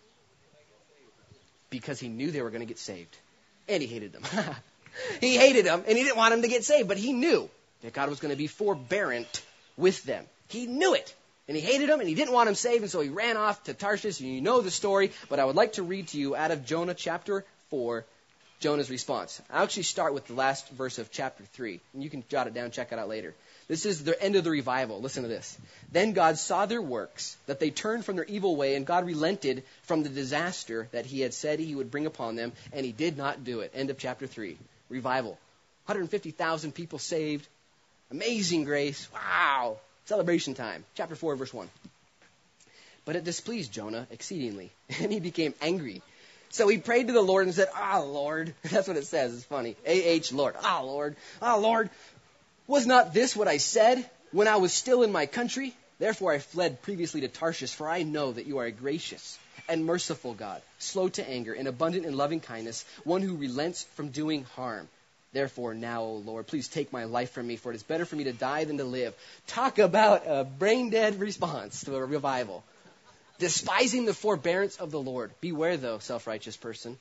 because 1.70 2.00
he 2.00 2.08
knew 2.08 2.32
they 2.32 2.42
were 2.42 2.50
going 2.50 2.62
to 2.62 2.68
get 2.68 2.80
saved. 2.80 3.16
And 3.68 3.82
he 3.82 3.88
hated 3.88 4.12
them. 4.12 4.24
he 5.22 5.38
hated 5.38 5.66
them, 5.66 5.84
and 5.88 5.96
he 5.96 6.04
didn't 6.04 6.18
want 6.18 6.32
them 6.32 6.42
to 6.42 6.48
get 6.48 6.64
saved, 6.64 6.88
but 6.88 6.98
he 6.98 7.14
knew 7.14 7.48
that 7.84 7.94
God 7.94 8.10
was 8.10 8.20
going 8.20 8.32
to 8.32 8.38
be 8.38 8.48
forbearant 8.48 9.44
with 9.78 10.04
them. 10.04 10.26
He 10.48 10.66
knew 10.66 10.94
it. 10.94 11.14
And 11.48 11.58
he 11.58 11.62
hated 11.62 11.90
them, 11.90 12.00
and 12.00 12.08
he 12.08 12.16
didn't 12.16 12.34
want 12.34 12.48
them 12.48 12.56
saved, 12.56 12.84
and 12.84 12.92
so 12.92 13.02
he 13.02 13.10
ran 13.10 13.36
off 13.36 13.62
to 13.66 13.74
Tarshish, 13.74 14.22
and 14.22 14.30
you 14.30 14.40
know 14.40 14.62
the 14.62 14.72
story, 14.72 15.12
but 15.30 15.40
I 15.40 15.46
would 15.46 15.58
like 15.58 15.74
to 15.74 15.84
read 15.84 16.08
to 16.10 16.18
you 16.18 16.38
out 16.38 16.52
of 16.52 16.66
Jonah 16.66 16.94
chapter 16.94 17.44
4, 17.70 18.06
Jonah's 18.62 18.90
response. 18.90 19.42
I'll 19.52 19.64
actually 19.64 19.84
start 19.84 20.14
with 20.14 20.26
the 20.28 20.36
last 20.36 20.70
verse 20.70 21.00
of 21.00 21.12
chapter 21.12 21.44
3, 21.44 21.82
and 21.94 22.02
you 22.02 22.10
can 22.10 22.24
jot 22.30 22.48
it 22.48 22.54
down, 22.54 22.72
check 22.72 22.94
it 22.94 23.00
out 23.00 23.10
later. 23.10 23.34
This 23.68 23.86
is 23.86 24.06
the 24.06 24.22
end 24.24 24.38
of 24.38 24.46
the 24.46 24.52
revival. 24.52 25.02
Listen 25.02 25.24
to 25.24 25.30
this. 25.30 25.58
Then 25.92 26.14
God 26.14 26.38
saw 26.38 26.66
their 26.66 26.82
works, 26.82 27.36
that 27.48 27.60
they 27.60 27.72
turned 27.72 28.06
from 28.06 28.16
their 28.16 28.26
evil 28.26 28.56
way, 28.56 28.76
and 28.76 28.86
God 28.86 29.06
relented 29.06 29.64
from 29.82 30.04
the 30.04 30.10
disaster 30.10 30.88
that 30.94 31.06
he 31.06 31.20
had 31.20 31.34
said 31.34 31.60
he 31.60 31.76
would 31.76 31.92
bring 31.92 32.06
upon 32.06 32.38
them, 32.38 32.54
and 32.72 32.86
he 32.86 32.94
did 32.94 33.18
not 33.18 33.44
do 33.44 33.60
it. 33.60 33.72
End 33.76 33.90
of 33.90 33.98
chapter 33.98 34.28
3. 34.28 34.58
Revival. 34.88 35.32
150,000 35.88 36.72
people 36.74 37.00
saved. 37.00 37.46
Amazing 38.14 38.64
grace. 38.64 39.10
Wow. 39.14 39.78
Celebration 40.06 40.54
time. 40.54 40.86
Chapter 40.96 41.16
4, 41.16 41.36
verse 41.36 41.54
1. 41.54 41.70
But 43.04 43.18
it 43.18 43.26
displeased 43.26 43.74
Jonah 43.74 44.08
exceedingly, 44.12 44.72
and 45.02 45.12
he 45.12 45.20
became 45.20 45.54
angry 45.62 46.02
so 46.54 46.68
he 46.68 46.78
prayed 46.78 47.08
to 47.08 47.14
the 47.14 47.22
Lord 47.22 47.48
and 47.48 47.56
said, 47.56 47.70
Ah, 47.76 48.02
Lord. 48.02 48.54
That's 48.64 48.88
what 48.88 48.96
it 48.96 49.08
says. 49.08 49.34
It's 49.34 49.44
funny. 49.44 49.76
A-H, 49.88 50.32
Lord. 50.32 50.54
Ah, 50.62 50.82
Lord. 50.82 51.16
Ah, 51.42 51.56
Lord. 51.56 51.90
Was 52.68 52.86
not 52.86 53.12
this 53.12 53.36
what 53.36 53.48
I 53.48 53.58
said 53.58 54.08
when 54.32 54.48
I 54.48 54.58
was 54.58 54.72
still 54.72 55.02
in 55.02 55.12
my 55.12 55.26
country? 55.26 55.74
Therefore 55.98 56.32
I 56.32 56.38
fled 56.38 56.84
previously 56.84 57.22
to 57.22 57.28
Tarshish, 57.28 57.74
for 57.74 57.90
I 57.90 58.04
know 58.04 58.32
that 58.32 58.46
you 58.46 58.60
are 58.60 58.66
a 58.66 58.72
gracious 58.72 59.40
and 59.68 59.84
merciful 59.84 60.36
God, 60.36 60.62
slow 60.78 61.10
to 61.10 61.28
anger 61.28 61.54
and 61.54 61.68
abundant 61.68 62.06
in 62.06 62.16
loving 62.16 62.40
kindness, 62.40 62.86
one 63.04 63.24
who 63.24 63.36
relents 63.36 63.86
from 63.96 64.10
doing 64.10 64.44
harm. 64.56 64.88
Therefore, 65.34 65.74
now, 65.74 66.04
O 66.04 66.14
Lord, 66.16 66.48
please 66.48 66.68
take 66.68 66.94
my 66.94 67.06
life 67.06 67.32
from 67.32 67.48
me, 67.48 67.56
for 67.56 67.72
it 67.72 67.76
is 67.76 67.84
better 67.84 68.06
for 68.06 68.16
me 68.16 68.26
to 68.26 68.34
die 68.34 68.64
than 68.66 68.78
to 68.78 68.84
live. 68.84 69.16
Talk 69.48 69.80
about 69.80 70.24
a 70.28 70.44
brain 70.44 70.92
dead 70.92 71.20
response 71.20 71.84
to 71.84 71.96
a 71.96 72.06
revival 72.06 72.64
despising 73.40 74.06
the 74.06 74.14
forbearance 74.14 74.78
of 74.78 74.92
the 74.92 75.02
Lord. 75.02 75.32
Beware, 75.42 75.76
though, 75.78 76.00
self 76.00 76.28
righteous 76.28 76.56
person, 76.56 76.98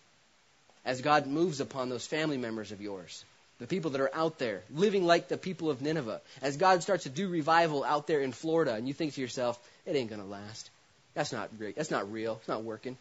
as 0.85 1.01
God 1.01 1.27
moves 1.27 1.61
upon 1.61 1.89
those 1.89 2.07
family 2.07 2.39
members 2.39 2.73
of 2.73 2.81
yours, 2.81 3.25
the 3.59 3.67
people 3.67 3.93
that 3.93 4.01
are 4.01 4.15
out 4.15 4.39
there 4.39 4.63
living 4.71 5.05
like 5.05 5.29
the 5.29 5.37
people 5.37 5.71
of 5.71 5.83
Nineveh, 5.83 6.21
as 6.41 6.57
God 6.57 6.83
starts 6.83 7.05
to 7.05 7.11
do 7.11 7.29
revival 7.29 7.85
out 7.85 8.07
there 8.07 8.21
in 8.21 8.33
Florida, 8.33 8.75
and 8.75 8.89
you 8.89 8.95
think 8.95 9.15
to 9.15 9.21
yourself, 9.21 9.59
it 9.87 9.95
ain't 9.95 10.11
going 10.11 10.21
to 10.23 10.27
last. 10.27 10.71
That's 11.15 11.33
not 11.33 11.57
great. 11.59 11.77
That's 11.77 11.91
not 11.91 12.11
real. 12.11 12.37
It's 12.41 12.49
not 12.49 12.65
working. 12.65 12.97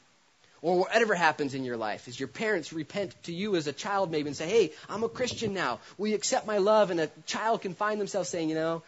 Or 0.61 0.81
whatever 0.81 1.15
happens 1.15 1.55
in 1.55 1.63
your 1.63 1.77
life, 1.77 2.07
as 2.07 2.19
your 2.19 2.27
parents 2.27 2.71
repent 2.71 3.15
to 3.23 3.33
you 3.33 3.55
as 3.55 3.65
a 3.65 3.73
child 3.73 4.11
maybe 4.11 4.27
and 4.27 4.37
say, 4.37 4.47
hey, 4.47 4.71
I'm 4.87 5.03
a 5.03 5.09
Christian 5.09 5.55
now. 5.55 5.79
Will 5.97 6.09
you 6.09 6.15
accept 6.15 6.45
my 6.45 6.59
love? 6.59 6.91
And 6.91 6.99
a 6.99 7.09
child 7.25 7.61
can 7.61 7.73
find 7.73 7.99
themselves 7.99 8.29
saying, 8.29 8.49
you 8.49 8.55
know, 8.55 8.83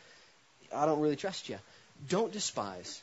I 0.73 0.85
don't 0.85 0.99
really 0.99 1.15
trust 1.15 1.49
you. 1.49 1.57
Don't 2.09 2.31
despise 2.31 3.01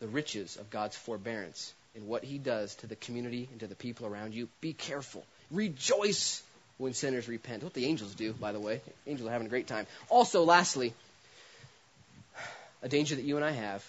the 0.00 0.06
riches 0.08 0.56
of 0.56 0.68
God's 0.68 0.96
forbearance 0.96 1.72
in 1.94 2.06
what 2.06 2.24
He 2.24 2.36
does 2.36 2.74
to 2.76 2.86
the 2.86 2.96
community 2.96 3.48
and 3.50 3.60
to 3.60 3.66
the 3.66 3.74
people 3.74 4.06
around 4.06 4.34
you. 4.34 4.48
Be 4.60 4.74
careful. 4.74 5.24
Rejoice 5.50 6.42
when 6.76 6.92
sinners 6.92 7.28
repent. 7.28 7.62
What 7.62 7.74
the 7.74 7.86
angels 7.86 8.14
do, 8.14 8.32
by 8.34 8.52
the 8.52 8.60
way. 8.60 8.80
Angels 9.06 9.28
are 9.28 9.32
having 9.32 9.46
a 9.46 9.50
great 9.50 9.66
time. 9.66 9.86
Also, 10.10 10.44
lastly, 10.44 10.92
a 12.82 12.88
danger 12.88 13.14
that 13.14 13.24
you 13.24 13.36
and 13.36 13.44
I 13.44 13.52
have 13.52 13.84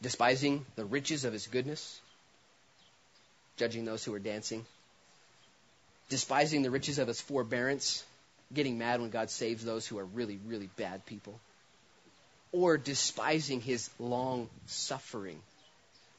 despising 0.00 0.64
the 0.76 0.84
riches 0.84 1.24
of 1.24 1.32
His 1.32 1.46
goodness, 1.46 2.00
judging 3.60 3.84
those 3.84 4.04
who 4.04 4.14
are 4.14 4.18
dancing, 4.18 4.66
despising 6.08 6.62
the 6.62 6.70
riches 6.70 6.98
of 6.98 7.06
His 7.06 7.20
forbearance, 7.20 8.04
getting 8.52 8.78
mad 8.78 9.00
when 9.00 9.10
God 9.10 9.30
saves 9.30 9.64
those 9.64 9.86
who 9.86 9.98
are 9.98 10.04
really, 10.04 10.38
really 10.46 10.68
bad 10.76 11.06
people 11.06 11.38
or 12.52 12.76
despising 12.76 13.60
his 13.60 13.90
long 13.98 14.48
suffering. 14.66 15.40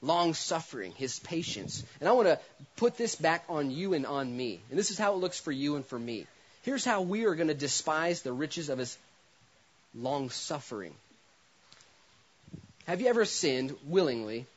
Long 0.02 0.34
suffering, 0.34 0.94
his 0.94 1.20
patience. 1.20 1.84
And 2.00 2.10
I 2.10 2.14
want 2.14 2.28
to 2.28 2.40
put 2.78 2.98
this 2.98 3.16
back 3.16 3.44
on 3.50 3.70
you 3.70 3.94
and 3.94 4.06
on 4.06 4.36
me. 4.36 4.60
And 4.70 4.80
this 4.80 4.90
is 4.90 4.98
how 4.98 5.14
it 5.14 5.18
looks 5.18 5.40
for 5.40 5.52
you 5.52 5.76
and 5.76 5.86
for 5.86 6.00
me. 6.00 6.26
Here's 6.64 6.86
how 6.86 7.02
we 7.02 7.26
are 7.26 7.36
going 7.36 7.50
to 7.50 7.54
despise 7.54 8.22
the 8.22 8.34
riches 8.34 8.70
of 8.70 8.80
his 8.80 8.98
long 9.94 10.30
suffering. 10.30 10.94
Have 12.86 13.02
you 13.02 13.08
ever 13.08 13.26
sinned 13.26 13.76
willingly? 13.86 14.48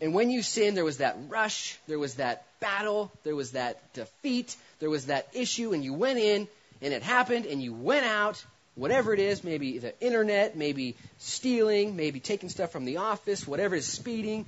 And 0.00 0.12
when 0.12 0.30
you 0.30 0.42
sinned, 0.42 0.76
there 0.76 0.84
was 0.84 0.98
that 0.98 1.16
rush, 1.28 1.78
there 1.86 1.98
was 1.98 2.14
that 2.14 2.44
battle, 2.60 3.12
there 3.22 3.36
was 3.36 3.52
that 3.52 3.92
defeat, 3.92 4.56
there 4.80 4.90
was 4.90 5.06
that 5.06 5.28
issue, 5.32 5.72
and 5.72 5.84
you 5.84 5.94
went 5.94 6.18
in, 6.18 6.48
and 6.82 6.92
it 6.92 7.02
happened, 7.02 7.46
and 7.46 7.62
you 7.62 7.72
went 7.72 8.04
out, 8.04 8.44
whatever 8.74 9.14
it 9.14 9.20
is, 9.20 9.44
maybe 9.44 9.78
the 9.78 9.98
internet, 10.00 10.56
maybe 10.56 10.96
stealing, 11.18 11.94
maybe 11.96 12.20
taking 12.20 12.48
stuff 12.48 12.72
from 12.72 12.84
the 12.84 12.96
office, 12.96 13.46
whatever 13.46 13.76
it 13.76 13.78
is, 13.78 13.86
speeding, 13.86 14.46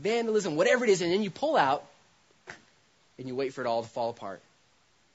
vandalism, 0.00 0.56
whatever 0.56 0.84
it 0.84 0.90
is, 0.90 1.00
and 1.00 1.12
then 1.12 1.22
you 1.22 1.30
pull 1.30 1.56
out 1.56 1.84
and 3.18 3.28
you 3.28 3.36
wait 3.36 3.54
for 3.54 3.60
it 3.60 3.66
all 3.66 3.82
to 3.82 3.88
fall 3.88 4.10
apart. 4.10 4.40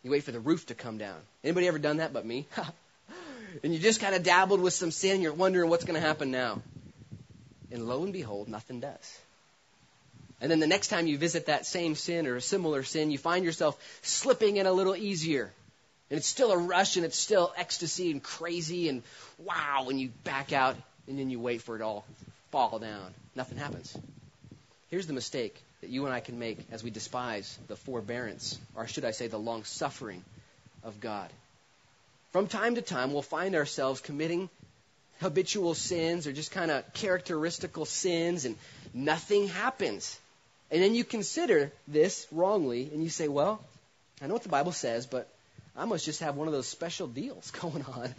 You 0.03 0.11
wait 0.11 0.23
for 0.23 0.31
the 0.31 0.39
roof 0.39 0.67
to 0.67 0.75
come 0.75 0.97
down. 0.97 1.17
Anybody 1.43 1.67
ever 1.67 1.79
done 1.79 1.97
that 1.97 2.13
but 2.13 2.25
me? 2.25 2.45
and 3.63 3.73
you 3.73 3.79
just 3.79 3.99
kind 3.99 4.15
of 4.15 4.23
dabbled 4.23 4.61
with 4.61 4.73
some 4.73 4.91
sin, 4.91 5.15
and 5.15 5.23
you're 5.23 5.33
wondering 5.33 5.69
what's 5.69 5.83
going 5.83 5.99
to 5.99 6.07
happen 6.07 6.31
now. 6.31 6.61
And 7.71 7.87
lo 7.87 8.03
and 8.03 8.13
behold, 8.13 8.47
nothing 8.47 8.79
does. 8.79 9.19
And 10.39 10.51
then 10.51 10.59
the 10.59 10.67
next 10.67 10.89
time 10.89 11.07
you 11.07 11.17
visit 11.17 11.47
that 11.47 11.65
same 11.65 11.95
sin 11.95 12.27
or 12.27 12.35
a 12.35 12.41
similar 12.41 12.83
sin, 12.83 13.09
you 13.09 13.17
find 13.17 13.43
yourself 13.43 13.77
slipping 14.03 14.57
in 14.57 14.65
a 14.65 14.71
little 14.71 14.95
easier 14.95 15.51
and 16.09 16.17
it's 16.17 16.27
still 16.27 16.51
a 16.51 16.57
rush 16.57 16.95
and 16.95 17.05
it's 17.05 17.17
still 17.17 17.53
ecstasy 17.57 18.11
and 18.11 18.23
crazy 18.23 18.87
and 18.87 19.03
wow 19.37 19.83
when 19.85 19.97
you 19.97 20.09
back 20.23 20.53
out 20.53 20.75
and 21.07 21.19
then 21.19 21.29
you 21.29 21.39
wait 21.39 21.61
for 21.61 21.75
it 21.75 21.81
all 21.81 22.05
fall 22.51 22.79
down. 22.79 23.13
Nothing 23.35 23.57
happens. 23.57 23.95
Here's 24.89 25.07
the 25.07 25.13
mistake 25.13 25.61
that 25.81 25.89
you 25.89 26.05
and 26.05 26.13
I 26.13 26.21
can 26.21 26.39
make 26.39 26.59
as 26.71 26.83
we 26.83 26.89
despise 26.89 27.57
the 27.67 27.75
forbearance, 27.75 28.57
or 28.75 28.87
should 28.87 29.05
I 29.05 29.11
say 29.11 29.27
the 29.27 29.37
long 29.37 29.63
suffering 29.65 30.23
of 30.83 30.99
God. 31.01 31.29
From 32.31 32.47
time 32.47 32.75
to 32.75 32.81
time, 32.81 33.11
we'll 33.11 33.21
find 33.21 33.55
ourselves 33.55 33.99
committing 33.99 34.49
habitual 35.19 35.73
sins 35.73 36.25
or 36.25 36.31
just 36.31 36.51
kind 36.51 36.71
of 36.71 36.93
characteristical 36.93 37.85
sins, 37.85 38.45
and 38.45 38.55
nothing 38.93 39.47
happens. 39.47 40.17
And 40.69 40.81
then 40.81 40.95
you 40.95 41.03
consider 41.03 41.71
this 41.87 42.27
wrongly, 42.31 42.89
and 42.93 43.01
you 43.03 43.09
say, 43.09 43.27
Well, 43.27 43.61
I 44.21 44.27
know 44.27 44.33
what 44.33 44.43
the 44.43 44.49
Bible 44.49 44.71
says, 44.71 45.05
but 45.05 45.29
I 45.75 45.85
must 45.85 46.05
just 46.05 46.21
have 46.21 46.35
one 46.35 46.47
of 46.47 46.53
those 46.53 46.67
special 46.67 47.07
deals 47.07 47.51
going 47.61 47.85
on. 47.85 48.13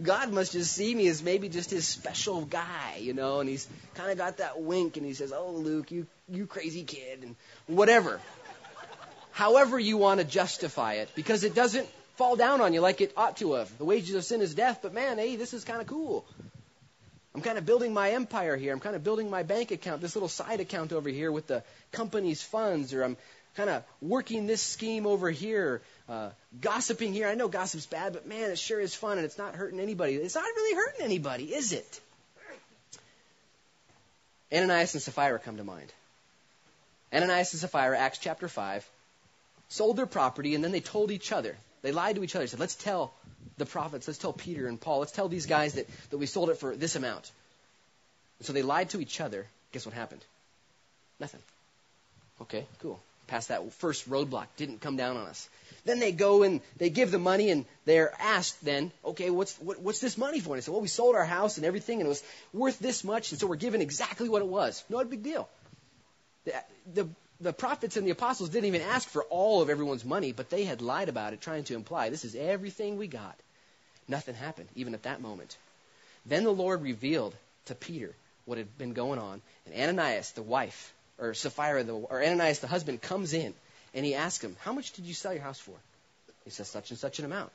God 0.00 0.32
must 0.32 0.52
just 0.52 0.72
see 0.72 0.94
me 0.94 1.08
as 1.08 1.22
maybe 1.22 1.48
just 1.48 1.70
his 1.70 1.86
special 1.86 2.44
guy, 2.44 2.98
you 3.00 3.12
know, 3.12 3.40
and 3.40 3.48
he's 3.48 3.66
kind 3.94 4.10
of 4.10 4.18
got 4.18 4.38
that 4.38 4.60
wink 4.60 4.96
and 4.96 5.04
he 5.04 5.12
says, 5.12 5.32
"Oh, 5.32 5.50
Luke, 5.50 5.90
you 5.90 6.06
you 6.28 6.46
crazy 6.46 6.84
kid," 6.84 7.22
and 7.22 7.36
whatever. 7.66 8.20
However 9.32 9.78
you 9.78 9.98
want 9.98 10.20
to 10.20 10.26
justify 10.26 10.94
it, 10.94 11.10
because 11.14 11.44
it 11.44 11.54
doesn't 11.54 11.88
fall 12.16 12.36
down 12.36 12.60
on 12.60 12.72
you 12.72 12.80
like 12.80 13.00
it 13.00 13.12
ought 13.16 13.36
to 13.38 13.54
have. 13.54 13.76
The 13.76 13.84
wages 13.84 14.14
of 14.14 14.24
sin 14.24 14.40
is 14.40 14.54
death, 14.54 14.78
but 14.80 14.94
man, 14.94 15.18
hey, 15.18 15.36
this 15.36 15.52
is 15.52 15.64
kind 15.64 15.80
of 15.80 15.86
cool. 15.86 16.24
I'm 17.36 17.42
kind 17.42 17.58
of 17.58 17.66
building 17.66 17.92
my 17.92 18.12
empire 18.12 18.56
here. 18.56 18.72
I'm 18.72 18.80
kind 18.80 18.96
of 18.96 19.04
building 19.04 19.28
my 19.28 19.42
bank 19.42 19.70
account, 19.70 20.00
this 20.00 20.16
little 20.16 20.28
side 20.28 20.60
account 20.60 20.94
over 20.94 21.10
here 21.10 21.30
with 21.30 21.46
the 21.46 21.62
company's 21.92 22.42
funds, 22.42 22.94
or 22.94 23.04
I'm 23.04 23.18
kind 23.56 23.68
of 23.68 23.84
working 24.00 24.46
this 24.46 24.62
scheme 24.62 25.06
over 25.06 25.30
here, 25.30 25.82
uh, 26.08 26.30
gossiping 26.62 27.12
here. 27.12 27.28
I 27.28 27.34
know 27.34 27.48
gossip's 27.48 27.84
bad, 27.84 28.14
but 28.14 28.26
man, 28.26 28.52
it 28.52 28.58
sure 28.58 28.80
is 28.80 28.94
fun 28.94 29.18
and 29.18 29.26
it's 29.26 29.36
not 29.36 29.54
hurting 29.54 29.80
anybody. 29.80 30.14
It's 30.14 30.34
not 30.34 30.44
really 30.44 30.76
hurting 30.76 31.04
anybody, 31.04 31.54
is 31.54 31.72
it? 31.72 32.00
Ananias 34.50 34.94
and 34.94 35.02
Sapphira 35.02 35.38
come 35.38 35.58
to 35.58 35.64
mind. 35.64 35.92
Ananias 37.12 37.52
and 37.52 37.60
Sapphira, 37.60 37.98
Acts 37.98 38.16
chapter 38.16 38.48
5, 38.48 38.88
sold 39.68 39.98
their 39.98 40.06
property 40.06 40.54
and 40.54 40.64
then 40.64 40.72
they 40.72 40.80
told 40.80 41.10
each 41.10 41.32
other. 41.32 41.54
They 41.82 41.92
lied 41.92 42.16
to 42.16 42.24
each 42.24 42.34
other. 42.34 42.46
Said, 42.46 42.60
let's 42.60 42.76
tell 42.76 43.12
the 43.58 43.66
prophets, 43.66 44.06
let's 44.06 44.18
tell 44.18 44.32
Peter 44.32 44.66
and 44.66 44.80
Paul, 44.80 45.00
let's 45.00 45.12
tell 45.12 45.28
these 45.28 45.46
guys 45.46 45.74
that, 45.74 45.86
that 46.10 46.18
we 46.18 46.26
sold 46.26 46.50
it 46.50 46.58
for 46.58 46.76
this 46.76 46.96
amount. 46.96 47.30
So 48.42 48.52
they 48.52 48.62
lied 48.62 48.90
to 48.90 49.00
each 49.00 49.20
other. 49.20 49.46
Guess 49.72 49.86
what 49.86 49.94
happened? 49.94 50.24
Nothing. 51.18 51.40
Okay, 52.42 52.66
cool. 52.80 53.00
Past 53.26 53.48
that 53.48 53.72
first 53.72 54.08
roadblock, 54.08 54.46
didn't 54.56 54.80
come 54.80 54.96
down 54.96 55.16
on 55.16 55.26
us. 55.26 55.48
Then 55.84 55.98
they 55.98 56.12
go 56.12 56.42
and 56.42 56.60
they 56.76 56.90
give 56.90 57.10
the 57.10 57.18
money 57.18 57.50
and 57.50 57.64
they're 57.84 58.12
asked 58.20 58.64
then, 58.64 58.92
okay, 59.04 59.30
what's 59.30 59.56
what, 59.56 59.80
what's 59.80 60.00
this 60.00 60.16
money 60.16 60.40
for? 60.40 60.50
And 60.50 60.58
they 60.58 60.64
say, 60.64 60.70
well, 60.70 60.80
we 60.80 60.88
sold 60.88 61.16
our 61.16 61.24
house 61.24 61.56
and 61.56 61.66
everything 61.66 62.00
and 62.00 62.06
it 62.06 62.08
was 62.08 62.22
worth 62.52 62.78
this 62.78 63.02
much, 63.02 63.32
and 63.32 63.40
so 63.40 63.46
we're 63.46 63.56
given 63.56 63.80
exactly 63.80 64.28
what 64.28 64.42
it 64.42 64.48
was. 64.48 64.84
No 64.88 65.02
big 65.04 65.22
deal. 65.22 65.48
The, 66.44 66.52
the 66.94 67.08
the 67.40 67.52
prophets 67.52 67.96
and 67.96 68.06
the 68.06 68.12
apostles 68.12 68.48
didn't 68.50 68.66
even 68.66 68.80
ask 68.82 69.08
for 69.08 69.24
all 69.24 69.60
of 69.60 69.70
everyone's 69.70 70.04
money, 70.04 70.32
but 70.32 70.48
they 70.50 70.64
had 70.64 70.80
lied 70.80 71.08
about 71.08 71.32
it, 71.32 71.40
trying 71.40 71.64
to 71.64 71.74
imply 71.74 72.10
this 72.10 72.24
is 72.24 72.34
everything 72.34 72.96
we 72.96 73.08
got. 73.08 73.36
Nothing 74.08 74.34
happened, 74.34 74.68
even 74.74 74.94
at 74.94 75.02
that 75.02 75.20
moment. 75.20 75.56
Then 76.24 76.44
the 76.44 76.52
Lord 76.52 76.82
revealed 76.82 77.34
to 77.66 77.74
Peter 77.74 78.14
what 78.44 78.58
had 78.58 78.78
been 78.78 78.92
going 78.92 79.18
on, 79.18 79.42
and 79.66 79.74
Ananias, 79.74 80.32
the 80.32 80.42
wife, 80.42 80.92
or 81.18 81.34
Sapphira, 81.34 81.82
the, 81.82 81.92
or 81.92 82.22
Ananias, 82.22 82.60
the 82.60 82.68
husband, 82.68 83.02
comes 83.02 83.32
in, 83.32 83.52
and 83.94 84.04
he 84.04 84.14
asks 84.14 84.42
him, 84.44 84.56
How 84.60 84.72
much 84.72 84.92
did 84.92 85.04
you 85.04 85.14
sell 85.14 85.32
your 85.32 85.42
house 85.42 85.58
for? 85.58 85.74
He 86.44 86.50
says, 86.50 86.68
Such 86.68 86.90
and 86.90 86.98
such 86.98 87.18
an 87.18 87.24
amount. 87.24 87.50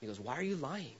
He 0.00 0.06
goes, 0.06 0.20
Why 0.20 0.34
are 0.34 0.42
you 0.42 0.56
lying? 0.56 0.96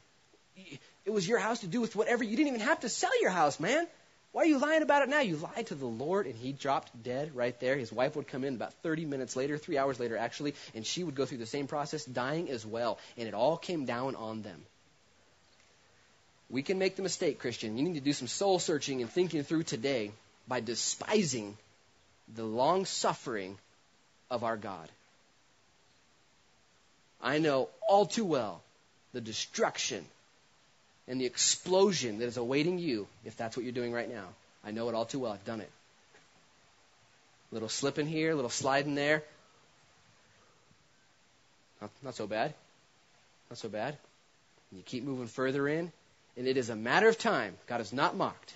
It 1.04 1.10
was 1.10 1.26
your 1.26 1.38
house 1.38 1.60
to 1.60 1.66
do 1.66 1.80
with 1.80 1.96
whatever. 1.96 2.24
You 2.24 2.36
didn't 2.36 2.48
even 2.48 2.60
have 2.60 2.80
to 2.80 2.88
sell 2.88 3.20
your 3.20 3.30
house, 3.30 3.58
man. 3.58 3.86
Why 4.32 4.42
are 4.42 4.46
you 4.46 4.58
lying 4.58 4.82
about 4.82 5.02
it 5.02 5.10
now? 5.10 5.20
You 5.20 5.36
lied 5.36 5.66
to 5.66 5.74
the 5.74 5.86
Lord, 5.86 6.26
and 6.26 6.34
he 6.34 6.52
dropped 6.52 7.02
dead 7.02 7.36
right 7.36 7.58
there. 7.60 7.76
His 7.76 7.92
wife 7.92 8.16
would 8.16 8.26
come 8.26 8.44
in 8.44 8.54
about 8.54 8.72
30 8.82 9.04
minutes 9.04 9.36
later, 9.36 9.58
three 9.58 9.76
hours 9.76 10.00
later, 10.00 10.16
actually, 10.16 10.54
and 10.74 10.86
she 10.86 11.04
would 11.04 11.14
go 11.14 11.26
through 11.26 11.38
the 11.38 11.46
same 11.46 11.66
process, 11.66 12.04
dying 12.06 12.50
as 12.50 12.64
well. 12.64 12.98
And 13.18 13.28
it 13.28 13.34
all 13.34 13.58
came 13.58 13.84
down 13.84 14.16
on 14.16 14.40
them. 14.40 14.64
We 16.48 16.62
can 16.62 16.78
make 16.78 16.96
the 16.96 17.02
mistake, 17.02 17.38
Christian. 17.40 17.76
You 17.76 17.84
need 17.84 17.94
to 17.94 18.00
do 18.00 18.14
some 18.14 18.28
soul 18.28 18.58
searching 18.58 19.02
and 19.02 19.10
thinking 19.10 19.42
through 19.42 19.64
today 19.64 20.12
by 20.48 20.60
despising 20.60 21.56
the 22.34 22.44
long 22.44 22.86
suffering 22.86 23.58
of 24.30 24.44
our 24.44 24.56
God. 24.56 24.88
I 27.22 27.38
know 27.38 27.68
all 27.86 28.06
too 28.06 28.24
well 28.24 28.62
the 29.12 29.20
destruction 29.20 30.04
and 31.08 31.20
the 31.20 31.26
explosion 31.26 32.18
that 32.18 32.26
is 32.26 32.36
awaiting 32.36 32.78
you 32.78 33.06
if 33.24 33.36
that's 33.36 33.56
what 33.56 33.64
you're 33.64 33.72
doing 33.72 33.92
right 33.92 34.08
now. 34.08 34.26
I 34.64 34.70
know 34.70 34.88
it 34.88 34.94
all 34.94 35.04
too 35.04 35.18
well. 35.18 35.32
I've 35.32 35.44
done 35.44 35.60
it. 35.60 35.70
Little 37.50 37.68
slip 37.68 37.98
in 37.98 38.06
here, 38.06 38.32
a 38.32 38.34
little 38.34 38.50
slide 38.50 38.86
in 38.86 38.94
there. 38.94 39.22
Not, 41.80 41.90
not 42.02 42.14
so 42.14 42.26
bad. 42.26 42.54
Not 43.50 43.58
so 43.58 43.68
bad. 43.68 43.96
And 44.70 44.78
you 44.78 44.84
keep 44.84 45.04
moving 45.04 45.26
further 45.26 45.68
in, 45.68 45.92
and 46.36 46.46
it 46.46 46.56
is 46.56 46.70
a 46.70 46.76
matter 46.76 47.08
of 47.08 47.18
time. 47.18 47.54
God 47.66 47.80
is 47.80 47.92
not 47.92 48.16
mocked. 48.16 48.54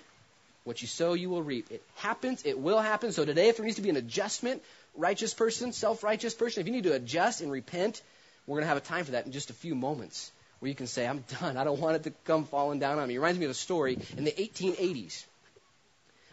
What 0.63 0.81
you 0.81 0.87
sow, 0.87 1.13
you 1.13 1.29
will 1.29 1.43
reap. 1.43 1.69
It 1.69 1.83
happens. 1.95 2.43
It 2.45 2.57
will 2.57 2.79
happen. 2.79 3.11
So 3.11 3.23
today, 3.23 3.49
if 3.49 3.57
there 3.57 3.65
needs 3.65 3.75
to 3.75 3.81
be 3.81 3.89
an 3.89 3.97
adjustment, 3.97 4.63
righteous 4.95 5.33
person, 5.33 5.73
self 5.73 6.03
righteous 6.03 6.33
person, 6.33 6.61
if 6.61 6.67
you 6.67 6.73
need 6.73 6.85
to 6.85 6.93
adjust 6.93 7.41
and 7.41 7.51
repent, 7.51 8.01
we're 8.47 8.55
going 8.55 8.63
to 8.63 8.69
have 8.69 8.77
a 8.77 8.81
time 8.81 9.05
for 9.05 9.11
that 9.11 9.25
in 9.25 9.31
just 9.31 9.49
a 9.49 9.53
few 9.53 9.75
moments 9.75 10.31
where 10.59 10.69
you 10.69 10.75
can 10.75 10.87
say, 10.87 11.07
I'm 11.07 11.23
done. 11.39 11.57
I 11.57 11.63
don't 11.63 11.79
want 11.79 11.97
it 11.97 12.03
to 12.03 12.11
come 12.25 12.45
falling 12.45 12.79
down 12.79 12.99
on 12.99 13.07
me. 13.07 13.15
It 13.15 13.19
reminds 13.19 13.39
me 13.39 13.45
of 13.45 13.51
a 13.51 13.55
story 13.55 13.97
in 14.17 14.23
the 14.23 14.31
1880s. 14.31 15.25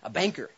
A 0.02 0.10
banker 0.10 0.50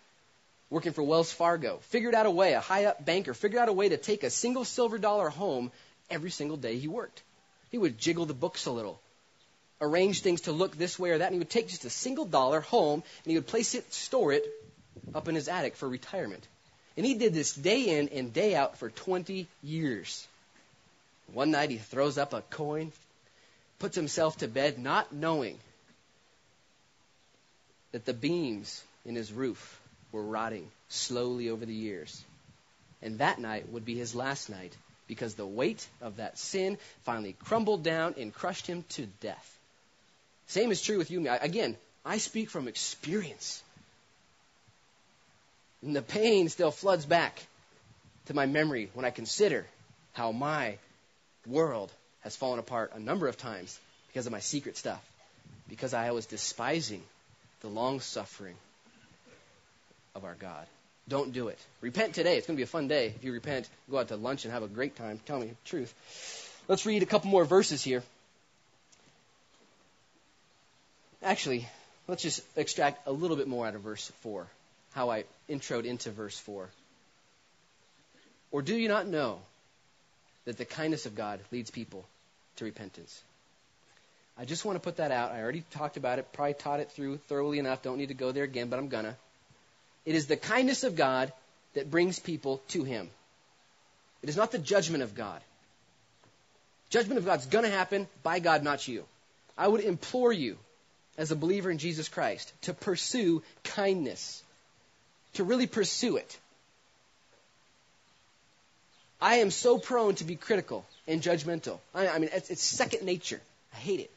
working 0.70 0.92
for 0.92 1.02
Wells 1.02 1.32
Fargo 1.32 1.78
figured 1.82 2.14
out 2.14 2.26
a 2.26 2.30
way, 2.30 2.54
a 2.54 2.60
high 2.60 2.86
up 2.86 3.04
banker 3.04 3.34
figured 3.34 3.60
out 3.60 3.68
a 3.68 3.72
way 3.72 3.88
to 3.88 3.96
take 3.96 4.24
a 4.24 4.30
single 4.30 4.64
silver 4.64 4.98
dollar 4.98 5.28
home 5.28 5.70
every 6.10 6.30
single 6.30 6.56
day 6.56 6.78
he 6.78 6.88
worked. 6.88 7.22
He 7.70 7.78
would 7.78 7.98
jiggle 7.98 8.26
the 8.26 8.34
books 8.34 8.66
a 8.66 8.70
little, 8.70 9.00
arrange 9.80 10.22
things 10.22 10.42
to 10.42 10.52
look 10.52 10.76
this 10.76 10.98
way 10.98 11.10
or 11.10 11.18
that, 11.18 11.26
and 11.26 11.34
he 11.34 11.38
would 11.38 11.50
take 11.50 11.68
just 11.68 11.84
a 11.84 11.90
single 11.90 12.24
dollar 12.24 12.60
home 12.60 13.02
and 13.24 13.30
he 13.30 13.36
would 13.36 13.46
place 13.46 13.74
it, 13.74 13.92
store 13.92 14.32
it 14.32 14.44
up 15.14 15.28
in 15.28 15.34
his 15.34 15.48
attic 15.48 15.76
for 15.76 15.88
retirement. 15.88 16.46
And 16.96 17.04
he 17.04 17.14
did 17.14 17.34
this 17.34 17.52
day 17.52 17.98
in 17.98 18.08
and 18.08 18.32
day 18.32 18.54
out 18.54 18.78
for 18.78 18.90
20 18.90 19.46
years. 19.62 20.26
One 21.32 21.50
night 21.50 21.70
he 21.70 21.76
throws 21.76 22.18
up 22.18 22.32
a 22.32 22.40
coin, 22.42 22.92
puts 23.78 23.96
himself 23.96 24.38
to 24.38 24.48
bed 24.48 24.78
not 24.78 25.12
knowing 25.12 25.58
that 27.92 28.04
the 28.04 28.14
beams 28.14 28.82
in 29.04 29.14
his 29.14 29.32
roof 29.32 29.80
were 30.12 30.22
rotting 30.22 30.68
slowly 30.88 31.50
over 31.50 31.64
the 31.64 31.74
years. 31.74 32.22
And 33.02 33.18
that 33.18 33.38
night 33.38 33.68
would 33.70 33.84
be 33.84 33.96
his 33.96 34.14
last 34.14 34.50
night 34.50 34.76
because 35.06 35.34
the 35.34 35.46
weight 35.46 35.86
of 36.00 36.16
that 36.16 36.38
sin 36.38 36.78
finally 37.04 37.36
crumbled 37.44 37.82
down 37.82 38.14
and 38.18 38.34
crushed 38.34 38.66
him 38.66 38.84
to 38.90 39.06
death. 39.20 39.58
Same 40.48 40.70
is 40.70 40.82
true 40.82 40.98
with 40.98 41.10
you. 41.10 41.20
Me. 41.20 41.28
Again, 41.28 41.76
I 42.04 42.18
speak 42.18 42.50
from 42.50 42.68
experience. 42.68 43.62
And 45.82 45.94
the 45.94 46.02
pain 46.02 46.48
still 46.48 46.70
floods 46.70 47.04
back 47.04 47.40
to 48.26 48.34
my 48.34 48.46
memory 48.46 48.90
when 48.94 49.04
I 49.04 49.10
consider 49.10 49.66
how 50.12 50.32
my 50.32 50.78
world 51.46 51.92
has 52.26 52.34
fallen 52.34 52.58
apart 52.58 52.90
a 52.96 52.98
number 52.98 53.28
of 53.28 53.36
times 53.36 53.78
because 54.08 54.26
of 54.26 54.32
my 54.32 54.40
secret 54.40 54.76
stuff, 54.76 55.00
because 55.68 55.94
I 55.94 56.10
was 56.10 56.26
despising 56.26 57.00
the 57.60 57.68
long 57.68 58.00
suffering 58.00 58.56
of 60.12 60.24
our 60.24 60.34
God. 60.34 60.66
Don't 61.08 61.32
do 61.32 61.46
it. 61.46 61.58
Repent 61.80 62.14
today. 62.14 62.36
It's 62.36 62.48
going 62.48 62.56
to 62.56 62.58
be 62.58 62.64
a 62.64 62.66
fun 62.66 62.88
day. 62.88 63.12
If 63.14 63.22
you 63.22 63.32
repent, 63.32 63.68
go 63.88 63.98
out 63.98 64.08
to 64.08 64.16
lunch 64.16 64.44
and 64.44 64.52
have 64.52 64.64
a 64.64 64.66
great 64.66 64.96
time. 64.96 65.20
Tell 65.24 65.38
me 65.38 65.46
the 65.46 65.54
truth. 65.66 65.94
Let's 66.66 66.84
read 66.84 67.04
a 67.04 67.06
couple 67.06 67.30
more 67.30 67.44
verses 67.44 67.84
here. 67.84 68.02
Actually, 71.22 71.68
let's 72.08 72.24
just 72.24 72.42
extract 72.56 73.06
a 73.06 73.12
little 73.12 73.36
bit 73.36 73.46
more 73.46 73.68
out 73.68 73.76
of 73.76 73.82
verse 73.82 74.10
4, 74.22 74.48
how 74.94 75.10
I 75.10 75.26
introed 75.48 75.84
into 75.84 76.10
verse 76.10 76.36
4. 76.40 76.68
Or 78.50 78.62
do 78.62 78.74
you 78.74 78.88
not 78.88 79.06
know 79.06 79.38
that 80.44 80.58
the 80.58 80.64
kindness 80.64 81.06
of 81.06 81.14
God 81.14 81.38
leads 81.52 81.70
people 81.70 82.04
to 82.56 82.64
repentance. 82.64 83.22
I 84.38 84.44
just 84.44 84.64
want 84.64 84.76
to 84.76 84.80
put 84.80 84.98
that 84.98 85.10
out. 85.10 85.32
I 85.32 85.40
already 85.40 85.64
talked 85.70 85.96
about 85.96 86.18
it, 86.18 86.32
probably 86.32 86.54
taught 86.54 86.80
it 86.80 86.90
through 86.92 87.18
thoroughly 87.28 87.58
enough. 87.58 87.82
Don't 87.82 87.96
need 87.96 88.08
to 88.08 88.14
go 88.14 88.32
there 88.32 88.44
again, 88.44 88.68
but 88.68 88.78
I'm 88.78 88.88
gonna. 88.88 89.16
It 90.04 90.14
is 90.14 90.26
the 90.26 90.36
kindness 90.36 90.84
of 90.84 90.94
God 90.94 91.32
that 91.74 91.90
brings 91.90 92.18
people 92.18 92.62
to 92.68 92.84
Him. 92.84 93.10
It 94.22 94.28
is 94.28 94.36
not 94.36 94.52
the 94.52 94.58
judgment 94.58 95.02
of 95.02 95.14
God. 95.14 95.40
Judgment 96.90 97.18
of 97.18 97.24
God's 97.24 97.46
going 97.46 97.64
to 97.64 97.70
happen 97.70 98.06
by 98.22 98.38
God, 98.38 98.62
not 98.62 98.86
you. 98.86 99.04
I 99.58 99.66
would 99.66 99.80
implore 99.80 100.32
you, 100.32 100.56
as 101.18 101.30
a 101.30 101.36
believer 101.36 101.70
in 101.70 101.78
Jesus 101.78 102.08
Christ, 102.08 102.52
to 102.62 102.74
pursue 102.74 103.42
kindness, 103.64 104.42
to 105.34 105.44
really 105.44 105.66
pursue 105.66 106.16
it. 106.16 106.38
I 109.20 109.36
am 109.36 109.50
so 109.50 109.78
prone 109.78 110.14
to 110.16 110.24
be 110.24 110.36
critical 110.36 110.84
and 111.06 111.22
judgmental. 111.22 111.78
I, 111.94 112.08
I 112.08 112.18
mean, 112.18 112.30
it's, 112.32 112.50
it's, 112.50 112.62
second 112.62 113.04
nature. 113.04 113.40
I 113.72 113.76
hate 113.76 114.00
it. 114.00 114.10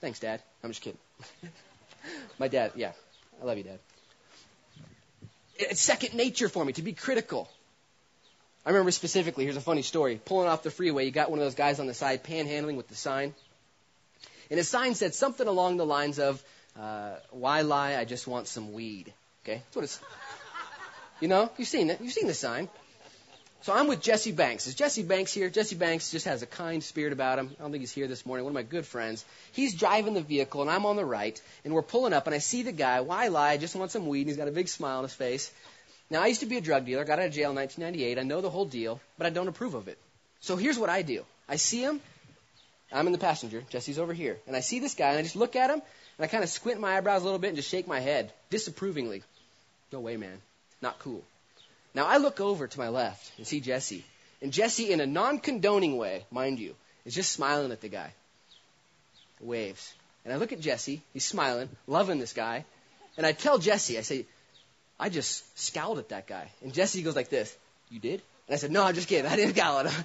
Thanks, 0.00 0.20
Dad. 0.20 0.40
I'm 0.62 0.70
just 0.70 0.82
kidding. 0.82 0.98
My 2.38 2.48
dad, 2.48 2.72
yeah. 2.74 2.92
I 3.42 3.44
love 3.44 3.58
you, 3.58 3.64
Dad. 3.64 3.78
It's 5.56 5.80
second 5.80 6.14
nature 6.14 6.48
for 6.48 6.64
me 6.64 6.72
to 6.74 6.82
be 6.82 6.92
critical. 6.92 7.50
I 8.64 8.70
remember 8.70 8.90
specifically, 8.92 9.44
here's 9.44 9.56
a 9.56 9.60
funny 9.60 9.82
story. 9.82 10.20
Pulling 10.24 10.48
off 10.48 10.62
the 10.62 10.70
freeway, 10.70 11.04
you 11.04 11.10
got 11.10 11.30
one 11.30 11.38
of 11.38 11.44
those 11.44 11.54
guys 11.54 11.80
on 11.80 11.86
the 11.86 11.94
side 11.94 12.22
panhandling 12.22 12.76
with 12.76 12.88
the 12.88 12.94
sign. 12.94 13.34
And 14.50 14.58
his 14.58 14.68
sign 14.68 14.94
said 14.94 15.14
something 15.14 15.46
along 15.46 15.76
the 15.76 15.86
lines 15.86 16.18
of, 16.18 16.42
uh, 16.78 17.16
why 17.30 17.62
lie? 17.62 17.96
I 17.96 18.04
just 18.04 18.26
want 18.26 18.46
some 18.46 18.72
weed. 18.72 19.12
Okay? 19.44 19.62
That's 19.64 19.76
what 19.76 19.84
it's. 19.84 20.00
You 21.20 21.26
know, 21.26 21.50
you've 21.56 21.66
seen 21.66 21.90
it. 21.90 22.00
You've 22.00 22.12
seen 22.12 22.28
the 22.28 22.34
sign. 22.34 22.68
So 23.62 23.72
I'm 23.72 23.88
with 23.88 24.00
Jesse 24.00 24.32
Banks. 24.32 24.66
Is 24.68 24.74
Jesse 24.76 25.02
Banks 25.02 25.32
here? 25.32 25.50
Jesse 25.50 25.74
Banks 25.74 26.12
just 26.12 26.26
has 26.26 26.42
a 26.42 26.46
kind 26.46 26.82
spirit 26.82 27.12
about 27.12 27.38
him. 27.38 27.50
I 27.58 27.62
don't 27.62 27.72
think 27.72 27.82
he's 27.82 27.92
here 27.92 28.06
this 28.06 28.24
morning. 28.24 28.44
One 28.44 28.52
of 28.52 28.54
my 28.54 28.62
good 28.62 28.86
friends. 28.86 29.24
He's 29.52 29.74
driving 29.74 30.14
the 30.14 30.20
vehicle, 30.20 30.62
and 30.62 30.70
I'm 30.70 30.86
on 30.86 30.96
the 30.96 31.04
right, 31.04 31.40
and 31.64 31.74
we're 31.74 31.82
pulling 31.82 32.12
up, 32.12 32.26
and 32.26 32.34
I 32.34 32.38
see 32.38 32.62
the 32.62 32.72
guy. 32.72 33.00
Why 33.00 33.28
lie? 33.28 33.50
I 33.50 33.56
just 33.56 33.74
want 33.74 33.90
some 33.90 34.06
weed, 34.06 34.20
and 34.20 34.28
he's 34.28 34.36
got 34.36 34.48
a 34.48 34.52
big 34.52 34.68
smile 34.68 34.98
on 34.98 35.04
his 35.04 35.14
face. 35.14 35.50
Now, 36.08 36.22
I 36.22 36.28
used 36.28 36.40
to 36.40 36.46
be 36.46 36.56
a 36.56 36.60
drug 36.60 36.86
dealer. 36.86 37.04
Got 37.04 37.18
out 37.18 37.26
of 37.26 37.32
jail 37.32 37.50
in 37.50 37.56
1998. 37.56 38.18
I 38.18 38.22
know 38.22 38.40
the 38.40 38.48
whole 38.48 38.64
deal, 38.64 39.00
but 39.18 39.26
I 39.26 39.30
don't 39.30 39.48
approve 39.48 39.74
of 39.74 39.88
it. 39.88 39.98
So 40.40 40.56
here's 40.56 40.78
what 40.78 40.88
I 40.88 41.02
do. 41.02 41.24
I 41.48 41.56
see 41.56 41.82
him. 41.82 42.00
I'm 42.92 43.06
in 43.06 43.12
the 43.12 43.18
passenger. 43.18 43.64
Jesse's 43.68 43.98
over 43.98 44.14
here. 44.14 44.38
And 44.46 44.56
I 44.56 44.60
see 44.60 44.78
this 44.78 44.94
guy, 44.94 45.10
and 45.10 45.18
I 45.18 45.22
just 45.22 45.36
look 45.36 45.56
at 45.56 45.68
him, 45.68 45.82
And 46.16 46.24
I 46.24 46.28
kind 46.28 46.44
of 46.44 46.48
squint 46.48 46.80
my 46.80 46.96
eyebrows 46.96 47.22
a 47.22 47.24
little 47.24 47.38
bit 47.38 47.48
and 47.48 47.56
just 47.56 47.68
shake 47.68 47.86
my 47.86 48.00
head 48.00 48.32
disapprovingly. 48.50 49.22
No 49.92 50.00
way, 50.00 50.16
man. 50.16 50.40
Not 50.80 50.98
cool. 51.00 51.22
Now 51.94 52.06
I 52.06 52.18
look 52.18 52.40
over 52.40 52.66
to 52.66 52.78
my 52.78 52.88
left 52.88 53.32
and 53.36 53.46
see 53.46 53.60
Jesse. 53.60 54.04
And 54.40 54.52
Jesse, 54.52 54.92
in 54.92 55.00
a 55.00 55.06
non 55.06 55.38
condoning 55.38 55.96
way, 55.96 56.24
mind 56.30 56.58
you, 56.58 56.74
is 57.04 57.14
just 57.14 57.32
smiling 57.32 57.72
at 57.72 57.80
the 57.80 57.88
guy. 57.88 58.12
Waves. 59.40 59.92
And 60.24 60.32
I 60.32 60.36
look 60.36 60.52
at 60.52 60.60
Jesse. 60.60 61.02
He's 61.12 61.24
smiling, 61.24 61.68
loving 61.86 62.18
this 62.18 62.32
guy. 62.32 62.64
And 63.16 63.26
I 63.26 63.32
tell 63.32 63.58
Jesse, 63.58 63.98
I 63.98 64.02
say, 64.02 64.26
I 65.00 65.08
just 65.08 65.58
scowled 65.58 65.98
at 65.98 66.10
that 66.10 66.26
guy. 66.26 66.50
And 66.62 66.72
Jesse 66.72 67.02
goes 67.02 67.16
like 67.16 67.30
this, 67.30 67.56
You 67.90 68.00
did? 68.00 68.22
And 68.46 68.54
I 68.54 68.56
said, 68.56 68.70
No, 68.70 68.84
I'm 68.84 68.94
just 68.94 69.08
kidding. 69.08 69.30
I 69.30 69.36
didn't 69.36 69.56
scowl 69.56 69.80
at 69.80 69.90
him. 69.90 70.04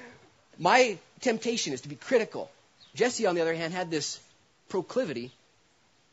My 0.58 0.98
temptation 1.20 1.72
is 1.72 1.82
to 1.82 1.88
be 1.88 1.96
critical. 1.96 2.50
Jesse, 2.94 3.26
on 3.26 3.34
the 3.34 3.42
other 3.42 3.54
hand, 3.54 3.72
had 3.72 3.90
this 3.90 4.18
proclivity 4.68 5.30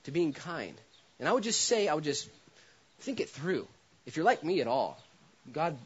to 0.03 0.11
being 0.11 0.34
kind. 0.34 0.76
And 1.20 1.28
I 1.28 1.34
would 1.34 1.43
just 1.43 1.61
say, 1.61 1.88
I 1.88 1.93
would 1.93 2.03
just 2.03 2.30
think 2.99 3.20
it 3.20 3.30
through. 3.30 3.68
If 4.05 4.18
you're 4.18 4.26
like 4.26 4.43
me 4.43 4.61
at 4.61 4.68
all, 4.68 4.99
God 5.54 5.78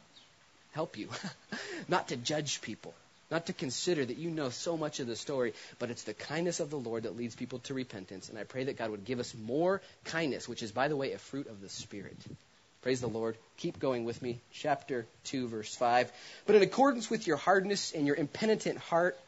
help 0.71 0.97
you. 0.97 1.09
not 1.87 2.09
to 2.09 2.17
judge 2.17 2.61
people, 2.61 2.93
not 3.31 3.47
to 3.47 3.53
consider 3.53 4.05
that 4.05 4.17
you 4.17 4.29
know 4.29 4.49
so 4.49 4.77
much 4.77 4.99
of 4.99 5.07
the 5.07 5.15
story, 5.15 5.53
but 5.77 5.89
it's 5.89 6.03
the 6.03 6.13
kindness 6.13 6.59
of 6.59 6.69
the 6.69 6.77
Lord 6.77 7.03
that 7.03 7.17
leads 7.17 7.35
people 7.35 7.59
to 7.59 7.73
repentance. 7.73 8.29
And 8.29 8.37
I 8.37 8.43
pray 8.43 8.65
that 8.65 8.77
God 8.77 8.91
would 8.91 9.05
give 9.05 9.19
us 9.19 9.33
more 9.45 9.81
kindness, 10.05 10.47
which 10.47 10.63
is, 10.63 10.71
by 10.71 10.87
the 10.87 10.97
way, 10.97 11.13
a 11.13 11.17
fruit 11.17 11.47
of 11.47 11.61
the 11.61 11.69
Spirit. 11.69 12.17
Praise 12.81 13.01
the 13.01 13.07
Lord. 13.07 13.35
Keep 13.57 13.79
going 13.79 14.05
with 14.05 14.21
me. 14.21 14.39
Chapter 14.53 15.05
2, 15.25 15.49
verse 15.49 15.75
5. 15.75 16.11
But 16.45 16.55
in 16.55 16.61
accordance 16.61 17.09
with 17.09 17.27
your 17.27 17.37
hardness 17.37 17.91
and 17.91 18.07
your 18.07 18.15
impenitent 18.15 18.77
heart, 18.77 19.19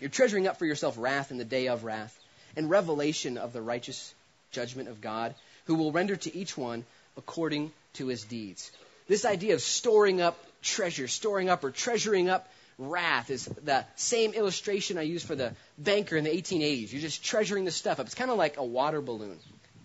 you're 0.00 0.08
treasuring 0.08 0.46
up 0.46 0.58
for 0.58 0.64
yourself 0.64 0.96
wrath 0.96 1.30
in 1.30 1.36
the 1.36 1.44
day 1.44 1.68
of 1.68 1.84
wrath 1.84 2.18
and 2.56 2.70
revelation 2.70 3.36
of 3.36 3.52
the 3.52 3.60
righteous 3.60 4.14
judgment 4.50 4.88
of 4.88 5.00
God, 5.00 5.34
who 5.66 5.74
will 5.74 5.92
render 5.92 6.16
to 6.16 6.34
each 6.34 6.56
one 6.56 6.84
according 7.18 7.70
to 7.94 8.06
his 8.06 8.24
deeds. 8.24 8.72
This 9.10 9.24
idea 9.24 9.54
of 9.54 9.60
storing 9.60 10.20
up 10.20 10.38
treasure, 10.62 11.08
storing 11.08 11.48
up 11.48 11.64
or 11.64 11.72
treasuring 11.72 12.28
up 12.28 12.48
wrath 12.78 13.28
is 13.30 13.46
the 13.46 13.84
same 13.96 14.34
illustration 14.34 14.98
I 14.98 15.02
used 15.02 15.26
for 15.26 15.34
the 15.34 15.52
banker 15.76 16.16
in 16.16 16.22
the 16.22 16.30
1880s. 16.30 16.92
You're 16.92 17.00
just 17.00 17.24
treasuring 17.24 17.64
the 17.64 17.72
stuff 17.72 17.98
up. 17.98 18.06
It's 18.06 18.14
kind 18.14 18.30
of 18.30 18.38
like 18.38 18.56
a 18.56 18.64
water 18.64 19.00
balloon. 19.00 19.36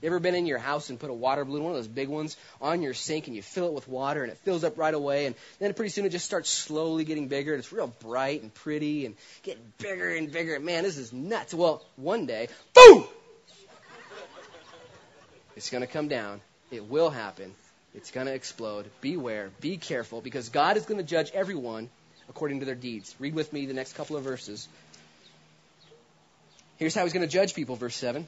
You 0.04 0.10
ever 0.10 0.20
been 0.20 0.36
in 0.36 0.46
your 0.46 0.60
house 0.60 0.92
and 0.92 1.00
put 1.00 1.10
a 1.10 1.14
water 1.14 1.44
balloon, 1.44 1.64
one 1.64 1.72
of 1.72 1.78
those 1.80 1.88
big 1.88 2.08
ones, 2.08 2.38
on 2.62 2.84
your 2.84 2.94
sink 2.94 3.26
and 3.26 3.36
you 3.36 3.42
fill 3.42 3.66
it 3.66 3.74
with 3.74 3.88
water 3.88 4.22
and 4.22 4.32
it 4.32 4.38
fills 4.38 4.64
up 4.64 4.78
right 4.78 4.94
away 4.94 5.26
and 5.26 5.34
then 5.58 5.74
pretty 5.74 5.90
soon 5.90 6.06
it 6.06 6.10
just 6.10 6.26
starts 6.26 6.52
slowly 6.52 7.04
getting 7.04 7.28
bigger 7.28 7.52
and 7.54 7.60
it's 7.60 7.74
real 7.74 7.88
bright 7.88 8.44
and 8.44 8.54
pretty 8.54 9.08
and 9.08 9.16
getting 9.42 9.64
bigger 9.80 10.14
and 10.14 10.32
bigger. 10.32 10.60
Man, 10.60 10.84
this 10.84 11.00
is 11.00 11.12
nuts. 11.12 11.52
Well, 11.52 11.84
one 11.96 12.28
day, 12.28 12.48
boom! 12.76 13.06
It's 15.56 15.72
going 15.72 15.82
to 15.82 15.88
come 15.88 16.10
down. 16.10 16.42
It 16.70 16.86
will 16.88 17.10
happen. 17.10 17.56
It's 17.96 18.12
going 18.12 18.28
to 18.28 18.34
explode. 18.34 18.90
Beware. 19.02 19.52
Be 19.62 19.78
careful 19.78 20.22
because 20.22 20.50
God 20.50 20.78
is 20.78 20.86
going 20.86 20.98
to 20.98 21.04
judge 21.04 21.32
everyone 21.34 21.90
according 22.30 22.60
to 22.60 22.66
their 22.66 22.76
deeds. 22.76 23.16
Read 23.20 23.34
with 23.34 23.54
me 23.54 23.66
the 23.66 23.74
next 23.74 23.94
couple 23.94 24.18
of 24.18 24.24
verses. 24.24 24.68
Here's 26.78 26.94
how 26.94 27.04
he's 27.04 27.14
going 27.14 27.26
to 27.26 27.32
judge 27.32 27.56
people, 27.56 27.78
verse 27.78 27.96
7. 27.96 28.28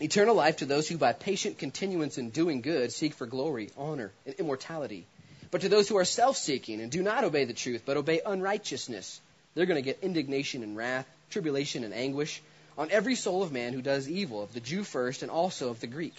Eternal 0.00 0.34
life 0.34 0.58
to 0.58 0.66
those 0.66 0.88
who 0.88 0.96
by 0.96 1.12
patient 1.12 1.58
continuance 1.58 2.18
in 2.18 2.30
doing 2.30 2.62
good 2.62 2.92
seek 2.92 3.14
for 3.14 3.26
glory, 3.26 3.70
honor, 3.76 4.12
and 4.24 4.34
immortality. 4.36 5.06
But 5.50 5.60
to 5.62 5.68
those 5.68 5.88
who 5.88 5.96
are 5.96 6.04
self 6.04 6.36
seeking 6.36 6.80
and 6.80 6.90
do 6.90 7.02
not 7.02 7.24
obey 7.24 7.44
the 7.44 7.52
truth, 7.52 7.82
but 7.84 7.96
obey 7.96 8.20
unrighteousness, 8.24 9.20
they're 9.54 9.66
going 9.66 9.82
to 9.82 9.82
get 9.82 10.00
indignation 10.02 10.62
and 10.62 10.76
wrath, 10.76 11.06
tribulation 11.30 11.84
and 11.84 11.94
anguish 11.94 12.42
on 12.78 12.90
every 12.90 13.14
soul 13.14 13.42
of 13.42 13.52
man 13.52 13.72
who 13.72 13.82
does 13.82 14.08
evil, 14.08 14.42
of 14.42 14.52
the 14.52 14.60
Jew 14.60 14.84
first 14.84 15.22
and 15.22 15.30
also 15.30 15.70
of 15.70 15.80
the 15.80 15.86
Greek. 15.86 16.14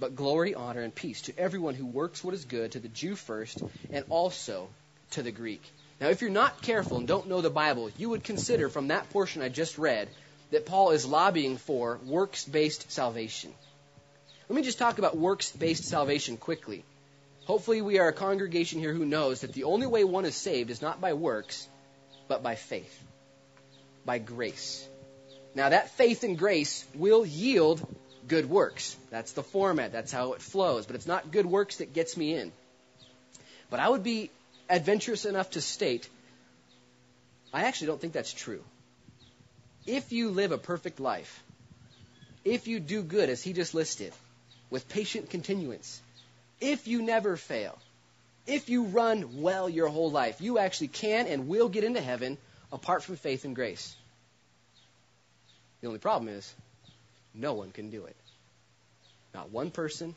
But 0.00 0.14
glory, 0.14 0.54
honor, 0.54 0.82
and 0.82 0.94
peace 0.94 1.22
to 1.22 1.38
everyone 1.38 1.74
who 1.74 1.86
works 1.86 2.22
what 2.22 2.34
is 2.34 2.44
good, 2.44 2.72
to 2.72 2.80
the 2.80 2.88
Jew 2.88 3.16
first 3.16 3.62
and 3.90 4.04
also 4.08 4.68
to 5.12 5.22
the 5.22 5.32
Greek. 5.32 5.62
Now, 6.00 6.08
if 6.08 6.20
you're 6.20 6.30
not 6.30 6.62
careful 6.62 6.98
and 6.98 7.08
don't 7.08 7.28
know 7.28 7.40
the 7.40 7.50
Bible, 7.50 7.90
you 7.98 8.10
would 8.10 8.22
consider 8.22 8.68
from 8.68 8.88
that 8.88 9.10
portion 9.10 9.42
I 9.42 9.48
just 9.48 9.78
read 9.78 10.08
that 10.50 10.66
Paul 10.66 10.92
is 10.92 11.04
lobbying 11.04 11.56
for 11.56 11.98
works 12.06 12.44
based 12.44 12.92
salvation. 12.92 13.52
Let 14.48 14.56
me 14.56 14.62
just 14.62 14.78
talk 14.78 14.98
about 14.98 15.16
works 15.16 15.50
based 15.50 15.84
salvation 15.84 16.36
quickly. 16.36 16.84
Hopefully, 17.46 17.82
we 17.82 17.98
are 17.98 18.08
a 18.08 18.12
congregation 18.12 18.78
here 18.78 18.92
who 18.92 19.04
knows 19.04 19.40
that 19.40 19.52
the 19.52 19.64
only 19.64 19.86
way 19.86 20.04
one 20.04 20.26
is 20.26 20.36
saved 20.36 20.70
is 20.70 20.82
not 20.82 21.00
by 21.00 21.14
works, 21.14 21.66
but 22.28 22.42
by 22.42 22.54
faith, 22.54 23.02
by 24.04 24.18
grace. 24.18 24.86
Now, 25.54 25.70
that 25.70 25.90
faith 25.96 26.24
and 26.24 26.38
grace 26.38 26.86
will 26.94 27.26
yield 27.26 27.84
good 28.28 28.48
works. 28.48 28.96
That's 29.10 29.32
the 29.32 29.42
format, 29.42 29.92
that's 29.92 30.12
how 30.12 30.34
it 30.34 30.42
flows. 30.42 30.86
But 30.86 30.96
it's 30.96 31.06
not 31.06 31.30
good 31.30 31.46
works 31.46 31.76
that 31.76 31.92
gets 31.92 32.16
me 32.16 32.34
in. 32.34 32.52
But 33.70 33.80
I 33.80 33.88
would 33.88 34.02
be 34.02 34.30
adventurous 34.68 35.24
enough 35.24 35.50
to 35.50 35.60
state 35.60 36.08
I 37.52 37.64
actually 37.64 37.88
don't 37.88 38.00
think 38.00 38.12
that's 38.12 38.32
true 38.32 38.62
if 39.86 40.12
you 40.12 40.30
live 40.30 40.52
a 40.52 40.58
perfect 40.58 41.00
life, 41.00 41.42
if 42.44 42.68
you 42.68 42.78
do 42.78 43.02
good, 43.02 43.30
as 43.30 43.42
he 43.42 43.54
just 43.54 43.72
listed, 43.72 44.12
with 44.68 44.86
patient 44.88 45.30
continuance, 45.30 46.02
if 46.60 46.86
you 46.86 47.00
never 47.00 47.36
fail, 47.36 47.78
if 48.46 48.68
you 48.68 48.84
run 48.84 49.40
well 49.40 49.66
your 49.66 49.88
whole 49.88 50.10
life, 50.10 50.42
you 50.42 50.58
actually 50.58 50.88
can 50.88 51.26
and 51.26 51.48
will 51.48 51.70
get 51.70 51.84
into 51.84 52.02
heaven 52.02 52.36
apart 52.70 53.02
from 53.02 53.16
faith 53.16 53.46
and 53.46 53.54
grace. 53.54 53.96
The 55.80 55.86
only 55.86 56.00
problem 56.00 56.34
is, 56.34 56.54
no 57.34 57.54
one 57.54 57.70
can 57.70 57.90
do 57.90 58.04
it. 58.04 58.16
Not 59.34 59.50
one 59.50 59.70
person 59.70 60.14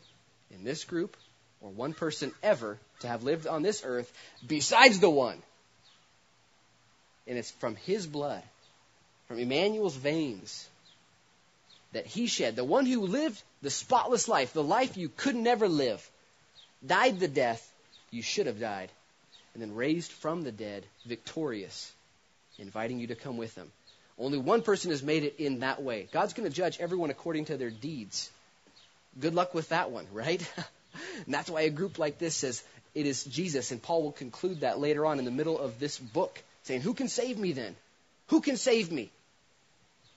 in 0.49 0.63
this 0.63 0.83
group, 0.83 1.15
or 1.61 1.69
one 1.69 1.93
person 1.93 2.31
ever 2.41 2.79
to 3.01 3.07
have 3.07 3.23
lived 3.23 3.47
on 3.47 3.61
this 3.61 3.83
earth 3.85 4.11
besides 4.45 4.99
the 4.99 5.09
one. 5.09 5.41
And 7.27 7.37
it's 7.37 7.51
from 7.51 7.75
his 7.75 8.07
blood 8.07 8.43
from 9.31 9.39
Emmanuel's 9.39 9.95
veins 9.95 10.67
that 11.93 12.05
he 12.05 12.27
shed, 12.27 12.57
the 12.57 12.65
one 12.65 12.85
who 12.85 12.99
lived 12.99 13.41
the 13.61 13.69
spotless 13.69 14.27
life, 14.27 14.51
the 14.51 14.61
life 14.61 14.97
you 14.97 15.07
could 15.07 15.37
never 15.37 15.69
live, 15.69 16.05
died 16.85 17.17
the 17.17 17.29
death 17.29 17.65
you 18.09 18.21
should 18.21 18.47
have 18.47 18.59
died, 18.59 18.89
and 19.53 19.61
then 19.63 19.73
raised 19.73 20.11
from 20.11 20.41
the 20.41 20.51
dead, 20.51 20.83
victorious, 21.05 21.89
inviting 22.59 22.99
you 22.99 23.07
to 23.07 23.15
come 23.15 23.37
with 23.37 23.55
him. 23.55 23.71
Only 24.21 24.37
one 24.37 24.61
person 24.61 24.91
has 24.91 25.01
made 25.01 25.23
it 25.23 25.35
in 25.39 25.59
that 25.59 25.81
way. 25.81 26.07
God's 26.11 26.33
going 26.33 26.47
to 26.47 26.55
judge 26.55 26.79
everyone 26.79 27.09
according 27.09 27.45
to 27.45 27.57
their 27.57 27.71
deeds. 27.71 28.29
Good 29.19 29.33
luck 29.33 29.55
with 29.55 29.69
that 29.69 29.89
one, 29.89 30.05
right? 30.13 30.41
and 31.25 31.33
that's 31.33 31.49
why 31.49 31.61
a 31.61 31.69
group 31.71 31.97
like 31.97 32.19
this 32.19 32.35
says 32.35 32.63
it 32.93 33.07
is 33.07 33.23
Jesus, 33.23 33.71
and 33.71 33.81
Paul 33.81 34.03
will 34.03 34.11
conclude 34.11 34.61
that 34.61 34.79
later 34.79 35.05
on 35.05 35.17
in 35.17 35.25
the 35.25 35.31
middle 35.31 35.57
of 35.57 35.79
this 35.79 35.97
book, 35.97 36.41
saying, 36.63 36.81
Who 36.81 36.93
can 36.93 37.07
save 37.07 37.37
me 37.39 37.53
then? 37.53 37.75
Who 38.27 38.41
can 38.41 38.57
save 38.57 38.91
me? 38.91 39.09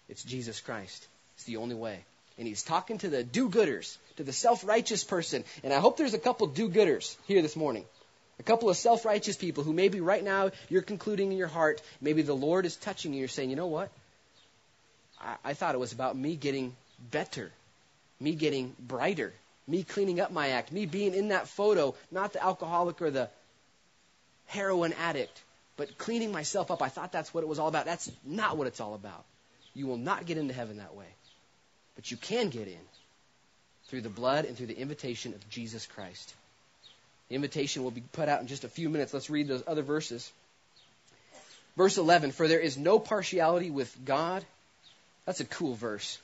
It's 0.09 0.23
Jesus 0.23 0.61
Christ. 0.61 1.07
It's 1.37 1.45
the 1.45 1.57
only 1.57 1.75
way. 1.75 2.05
And 2.37 2.47
he's 2.47 2.63
talking 2.63 2.99
to 2.99 3.09
the 3.09 3.25
do 3.25 3.49
gooders, 3.49 3.97
to 4.17 4.25
the 4.25 4.33
self 4.33 4.67
righteous 4.67 5.03
person. 5.03 5.45
And 5.63 5.73
I 5.73 5.79
hope 5.79 5.97
there's 5.97 6.15
a 6.15 6.19
couple 6.19 6.47
do 6.49 6.69
gooders 6.69 7.17
here 7.27 7.43
this 7.43 7.57
morning. 7.57 7.85
A 8.39 8.43
couple 8.43 8.68
of 8.68 8.76
self 8.76 9.05
righteous 9.05 9.37
people 9.37 9.64
who 9.64 9.72
maybe 9.72 10.01
right 10.01 10.22
now 10.22 10.51
you're 10.68 10.82
concluding 10.82 11.30
in 11.32 11.39
your 11.39 11.49
heart, 11.49 11.80
maybe 12.01 12.22
the 12.22 12.35
Lord 12.35 12.66
is 12.66 12.76
touching 12.76 13.12
you. 13.12 13.20
You're 13.20 13.28
saying, 13.28 13.51
you 13.51 13.57
know 13.57 13.66
what? 13.66 13.91
I, 15.20 15.37
I 15.45 15.55
thought 15.55 15.74
it 15.74 15.78
was 15.78 15.93
about 15.93 16.16
me 16.16 16.37
getting 16.37 16.74
better, 17.11 17.53
me 18.20 18.35
getting 18.35 18.74
brighter, 18.78 19.32
me 19.66 19.85
cleaning 19.85 20.20
up 20.20 20.32
my 20.32 20.49
act, 20.49 20.72
me 20.72 20.87
being 20.87 21.14
in 21.14 21.28
that 21.28 21.49
photo, 21.49 21.95
not 22.11 22.32
the 22.32 22.43
alcoholic 22.43 23.01
or 23.01 23.11
the 23.11 23.28
heroin 24.47 24.93
addict, 24.95 25.43
but 25.76 25.97
cleaning 25.99 26.32
myself 26.32 26.70
up. 26.70 26.82
I 26.82 26.89
thought 26.89 27.12
that's 27.12 27.32
what 27.32 27.43
it 27.43 27.49
was 27.49 27.59
all 27.59 27.68
about. 27.68 27.85
That's 27.85 28.11
not 28.24 28.57
what 28.57 28.66
it's 28.66 28.80
all 28.80 28.95
about. 28.95 29.24
You 29.74 29.87
will 29.87 29.97
not 29.97 30.26
get 30.26 30.39
into 30.39 30.55
heaven 30.55 30.78
that 30.78 30.95
way. 30.95 31.07
But 31.95 32.11
you 32.11 32.16
can 32.16 32.49
get 32.49 32.68
in 32.68 32.80
through 33.87 34.03
the 34.03 34.09
blood 34.09 34.45
and 34.45 34.57
through 34.57 34.66
the 34.66 34.78
invitation 34.78 35.35
of 35.35 35.49
Jesus 35.49 35.87
Christ. 35.87 36.35
The 37.29 37.35
invitation 37.35 37.83
will 37.83 37.91
be 37.91 38.03
put 38.12 38.29
out 38.29 38.41
in 38.41 38.47
just 38.47 38.64
a 38.64 38.68
few 38.68 38.89
minutes. 38.89 39.14
Let's 39.14 39.31
read 39.31 39.49
those 39.49 39.62
other 39.66 39.83
verses. 39.83 40.31
Verse 41.77 41.97
11 41.97 42.33
For 42.33 42.49
there 42.49 42.61
is 42.61 42.77
no 42.77 42.99
partiality 42.99 43.70
with 43.70 43.97
God. 44.05 44.45
That's 45.25 45.41
a 45.41 45.45
cool 45.45 45.75
verse. 45.75 46.18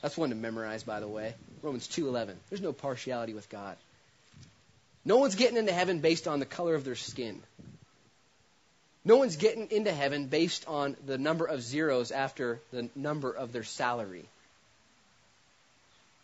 That's 0.00 0.16
one 0.16 0.30
to 0.30 0.36
memorize, 0.36 0.82
by 0.82 1.00
the 1.00 1.08
way. 1.08 1.34
Romans 1.62 1.88
2:11. 1.88 2.36
There's 2.50 2.60
no 2.60 2.72
partiality 2.72 3.34
with 3.34 3.48
God. 3.48 3.76
No 5.04 5.18
one's 5.18 5.34
getting 5.34 5.56
into 5.56 5.72
heaven 5.72 6.00
based 6.00 6.28
on 6.28 6.40
the 6.40 6.46
color 6.46 6.74
of 6.74 6.84
their 6.84 6.94
skin. 6.94 7.42
No 9.04 9.16
one's 9.16 9.36
getting 9.36 9.70
into 9.70 9.92
heaven 9.92 10.26
based 10.26 10.66
on 10.66 10.96
the 11.04 11.18
number 11.18 11.44
of 11.44 11.62
zeros 11.62 12.10
after 12.10 12.60
the 12.72 12.88
number 12.94 13.30
of 13.30 13.52
their 13.52 13.64
salary. 13.64 14.24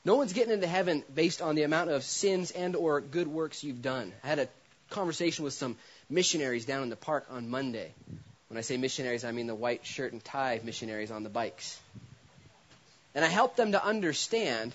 No 0.04 0.14
one's 0.14 0.32
getting 0.32 0.52
into 0.52 0.66
heaven 0.66 1.04
based 1.14 1.42
on 1.42 1.54
the 1.54 1.62
amount 1.62 1.90
of 1.90 2.02
sins 2.04 2.50
and 2.50 2.74
or 2.74 3.00
good 3.00 3.28
works 3.28 3.62
you've 3.62 3.82
done. 3.82 4.12
I 4.24 4.28
had 4.28 4.38
a 4.38 4.48
conversation 4.88 5.44
with 5.44 5.52
some 5.52 5.76
missionaries 6.08 6.64
down 6.64 6.82
in 6.82 6.88
the 6.88 6.96
park 6.96 7.26
on 7.30 7.50
Monday. 7.50 7.92
When 8.48 8.56
I 8.56 8.62
say 8.62 8.76
missionaries, 8.78 9.24
I 9.24 9.32
mean 9.32 9.46
the 9.46 9.54
white 9.54 9.84
shirt 9.84 10.12
and 10.12 10.24
tie 10.24 10.60
missionaries 10.64 11.10
on 11.10 11.22
the 11.22 11.28
bikes. 11.28 11.78
And 13.14 13.24
I 13.24 13.28
helped 13.28 13.56
them 13.56 13.72
to 13.72 13.84
understand 13.84 14.74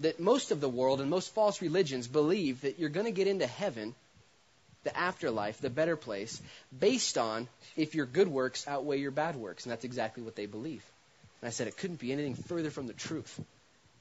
that 0.00 0.18
most 0.18 0.50
of 0.50 0.60
the 0.60 0.68
world 0.68 1.00
and 1.00 1.08
most 1.08 1.32
false 1.32 1.62
religions 1.62 2.08
believe 2.08 2.62
that 2.62 2.78
you're 2.78 2.88
going 2.88 3.06
to 3.06 3.12
get 3.12 3.28
into 3.28 3.46
heaven, 3.46 3.94
the 4.82 4.96
afterlife, 4.96 5.60
the 5.60 5.70
better 5.70 5.96
place, 5.96 6.42
based 6.76 7.16
on 7.16 7.46
if 7.76 7.94
your 7.94 8.06
good 8.06 8.28
works 8.28 8.66
outweigh 8.66 8.98
your 8.98 9.12
bad 9.12 9.36
works. 9.36 9.64
And 9.64 9.72
that's 9.72 9.84
exactly 9.84 10.22
what 10.24 10.34
they 10.34 10.46
believe. 10.46 10.84
And 11.40 11.48
I 11.48 11.50
said 11.52 11.68
it 11.68 11.76
couldn't 11.76 12.00
be 12.00 12.12
anything 12.12 12.34
further 12.34 12.70
from 12.70 12.88
the 12.88 12.92
truth. 12.92 13.40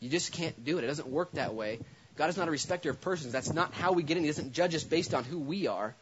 You 0.04 0.10
just 0.10 0.34
can't 0.34 0.66
do 0.66 0.78
it. 0.78 0.84
It 0.84 0.88
doesn't 0.88 1.08
work 1.08 1.32
that 1.32 1.54
way. 1.54 1.80
God 2.18 2.30
is 2.30 2.36
not 2.36 2.49
a 2.49 2.51
respecter 2.51 2.89
of 2.89 2.99
persons. 2.99 3.32
That's 3.32 3.54
not 3.54 3.74
how 3.74 3.93
we 3.93 4.04
get 4.04 4.18
in. 4.18 4.24
He 4.24 4.30
doesn't 4.30 4.51
judge 4.51 4.76
us 4.76 4.84
based 4.84 5.14
on 5.14 5.24
who 5.24 5.39
we 5.39 5.68
are. 5.68 5.95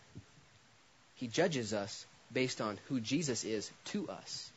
He 1.18 1.28
judges 1.28 1.72
us 1.72 2.04
based 2.34 2.62
on 2.62 2.80
who 2.88 3.00
Jesus 3.00 3.44
is 3.44 3.70
to 3.86 4.10
us. 4.10 4.50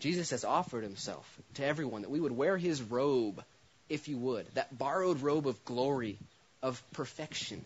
Jesus 0.00 0.30
has 0.30 0.44
offered 0.44 0.82
himself 0.82 1.24
to 1.54 1.64
everyone 1.64 2.02
that 2.02 2.10
we 2.10 2.18
would 2.18 2.36
wear 2.36 2.58
his 2.58 2.82
robe, 2.82 3.40
if 3.88 4.08
you 4.08 4.18
would, 4.18 4.46
that 4.54 4.76
borrowed 4.76 5.22
robe 5.22 5.46
of 5.46 5.64
glory, 5.64 6.18
of 6.60 6.82
perfection. 6.92 7.64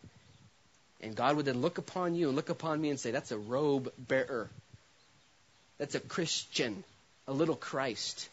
And 1.01 1.17
God 1.17 1.37
would 1.37 1.47
then 1.47 1.63
look 1.63 1.79
upon 1.79 2.15
you 2.15 2.27
and 2.27 2.37
look 2.37 2.51
upon 2.51 2.79
me 2.79 2.91
and 2.91 3.01
say, 3.01 3.11
That's 3.11 3.33
a 3.33 3.39
robe 3.39 3.91
bearer. 3.97 4.51
That's 5.79 5.95
a 5.95 6.01
Christian, 6.01 6.85
a 7.27 7.33
little 7.33 7.57
Christ. 7.57 8.29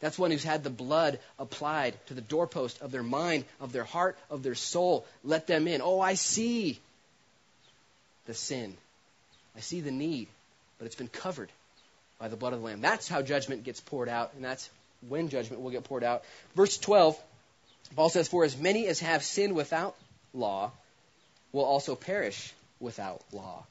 That's 0.00 0.18
one 0.18 0.30
who's 0.30 0.44
had 0.44 0.62
the 0.62 0.70
blood 0.70 1.18
applied 1.38 1.94
to 2.06 2.14
the 2.14 2.20
doorpost 2.20 2.82
of 2.82 2.92
their 2.92 3.02
mind, 3.02 3.44
of 3.60 3.72
their 3.72 3.84
heart, 3.84 4.18
of 4.30 4.42
their 4.42 4.54
soul. 4.54 5.06
Let 5.24 5.46
them 5.46 5.66
in. 5.66 5.80
Oh, 5.80 6.00
I 6.00 6.14
see 6.14 6.78
the 8.26 8.34
sin. 8.34 8.76
I 9.56 9.60
see 9.60 9.80
the 9.80 9.90
need, 9.90 10.28
but 10.78 10.86
it's 10.86 10.96
been 10.96 11.08
covered 11.08 11.50
by 12.18 12.28
the 12.28 12.36
blood 12.36 12.52
of 12.52 12.60
the 12.60 12.66
Lamb. 12.66 12.80
That's 12.80 13.08
how 13.08 13.22
judgment 13.22 13.64
gets 13.64 13.80
poured 13.80 14.08
out, 14.08 14.32
and 14.34 14.44
that's 14.44 14.68
when 15.08 15.28
judgment 15.28 15.62
will 15.62 15.70
get 15.70 15.84
poured 15.84 16.04
out. 16.04 16.24
Verse 16.54 16.76
12, 16.78 17.18
Paul 17.94 18.10
says, 18.10 18.28
For 18.28 18.44
as 18.44 18.56
many 18.56 18.86
as 18.86 19.00
have 19.00 19.22
sinned 19.24 19.54
without 19.54 19.96
law 20.34 20.72
will 21.52 21.64
also 21.64 21.94
perish 21.94 22.52
without 22.80 23.22
law. 23.32 23.64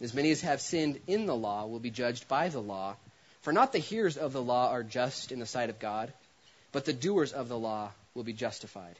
As 0.00 0.14
many 0.14 0.30
as 0.30 0.42
have 0.42 0.60
sinned 0.60 1.00
in 1.06 1.26
the 1.26 1.34
law 1.34 1.66
will 1.66 1.80
be 1.80 1.90
judged 1.90 2.28
by 2.28 2.48
the 2.48 2.60
law. 2.60 2.96
For 3.42 3.52
not 3.52 3.72
the 3.72 3.78
hearers 3.78 4.16
of 4.16 4.32
the 4.32 4.42
law 4.42 4.70
are 4.70 4.84
just 4.84 5.32
in 5.32 5.40
the 5.40 5.46
sight 5.46 5.68
of 5.68 5.80
God, 5.80 6.12
but 6.70 6.84
the 6.84 6.92
doers 6.92 7.32
of 7.32 7.48
the 7.48 7.58
law 7.58 7.90
will 8.14 8.22
be 8.22 8.32
justified. 8.32 8.96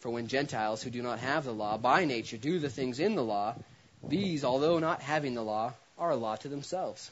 For 0.00 0.10
when 0.10 0.28
Gentiles 0.28 0.82
who 0.82 0.90
do 0.90 1.02
not 1.02 1.18
have 1.20 1.44
the 1.44 1.54
law 1.54 1.78
by 1.78 2.04
nature 2.04 2.36
do 2.36 2.58
the 2.58 2.68
things 2.68 2.98
in 3.00 3.14
the 3.14 3.24
law, 3.24 3.54
these, 4.02 4.44
although 4.44 4.78
not 4.78 5.00
having 5.00 5.34
the 5.34 5.42
law, 5.42 5.72
are 5.98 6.10
a 6.10 6.16
law 6.16 6.36
to 6.36 6.48
themselves, 6.48 7.10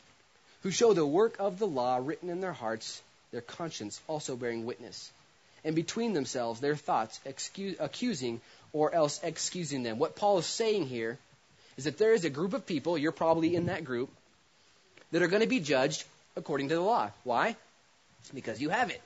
who 0.63 0.71
show 0.71 0.93
the 0.93 1.07
work 1.07 1.37
of 1.39 1.59
the 1.59 1.67
law 1.67 1.99
written 2.03 2.29
in 2.29 2.41
their 2.41 2.53
hearts, 2.53 3.01
their 3.31 3.41
conscience 3.41 4.01
also 4.07 4.37
bearing 4.37 4.67
witness, 4.67 5.11
and 5.65 5.75
between 5.75 6.13
themselves 6.13 6.61
their 6.61 6.77
thoughts 6.77 7.21
excuse, 7.25 7.77
accusing 7.79 8.41
or 8.73 8.95
else 8.95 9.21
excusing 9.23 9.85
them. 9.85 9.99
What 9.99 10.17
Paul 10.17 10.39
is 10.39 10.47
saying 10.47 10.87
here 10.87 11.17
is 11.77 11.85
that 11.85 11.97
there 11.97 12.13
is 12.13 12.25
a 12.25 12.31
group 12.31 12.53
of 12.53 12.67
people, 12.67 12.99
you're 12.99 13.13
probably 13.13 13.55
in 13.55 13.67
that 13.67 13.85
group, 13.85 14.11
that 15.13 15.23
are 15.23 15.29
going 15.29 15.43
to 15.43 15.49
be 15.49 15.61
judged 15.61 16.05
according 16.37 16.69
to 16.69 16.75
the 16.75 16.81
law. 16.81 17.11
Why? 17.25 17.57
Because 18.35 18.61
you 18.61 18.71
have 18.71 18.91
it. 18.91 19.01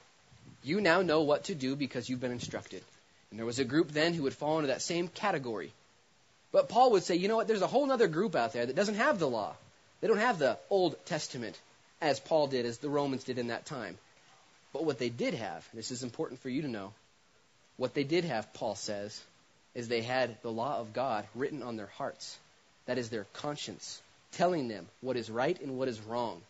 You 0.63 0.81
now 0.81 1.03
know 1.03 1.23
what 1.23 1.45
to 1.45 1.55
do 1.55 1.77
because 1.77 2.09
you've 2.09 2.21
been 2.21 2.33
instructed. 2.33 2.83
And 3.31 3.39
there 3.39 3.47
was 3.47 3.59
a 3.59 3.65
group 3.65 3.91
then 3.91 4.15
who 4.15 4.23
would 4.25 4.35
fall 4.35 4.59
into 4.59 4.69
that 4.69 4.83
same 4.83 5.09
category. 5.09 5.73
But 6.53 6.69
Paul 6.69 6.93
would 6.93 7.03
say, 7.03 7.17
you 7.17 7.29
know 7.29 7.37
what, 7.37 7.49
there's 7.49 7.63
a 7.63 7.67
whole 7.67 7.91
other 7.91 8.07
group 8.07 8.37
out 8.37 8.53
there 8.53 8.65
that 8.65 8.77
doesn't 8.77 8.95
have 8.95 9.19
the 9.19 9.29
law. 9.29 9.55
They 10.01 10.09
don't 10.09 10.19
have 10.19 10.39
the 10.39 10.59
Old 10.71 10.97
Testament 11.07 11.59
as 12.01 12.21
Paul 12.21 12.47
did, 12.47 12.67
as 12.67 12.79
the 12.79 12.89
Romans 12.89 13.25
did 13.25 13.39
in 13.39 13.49
that 13.49 13.67
time. 13.67 13.99
But 14.73 14.85
what 14.85 14.99
they 14.99 15.09
did 15.09 15.35
have, 15.35 15.67
this 15.75 15.91
is 15.91 16.03
important 16.03 16.41
for 16.41 16.49
you 16.49 16.63
to 16.63 16.69
know, 16.69 16.93
what 17.77 17.95
they 17.95 18.05
did 18.05 18.25
have, 18.25 18.53
Paul 18.55 18.75
says, 18.75 19.21
is 19.75 19.89
they 19.89 20.03
had 20.03 20.41
the 20.43 20.53
law 20.53 20.79
of 20.79 20.93
God 20.93 21.27
written 21.35 21.63
on 21.63 21.77
their 21.77 21.91
hearts. 21.99 22.39
That 22.87 22.99
is 22.99 23.09
their 23.09 23.27
conscience, 23.33 24.01
telling 24.37 24.69
them 24.69 24.87
what 25.01 25.17
is 25.17 25.31
right 25.31 25.61
and 25.61 25.79
what 25.79 25.89
is 25.89 26.01
wrong. 26.01 26.41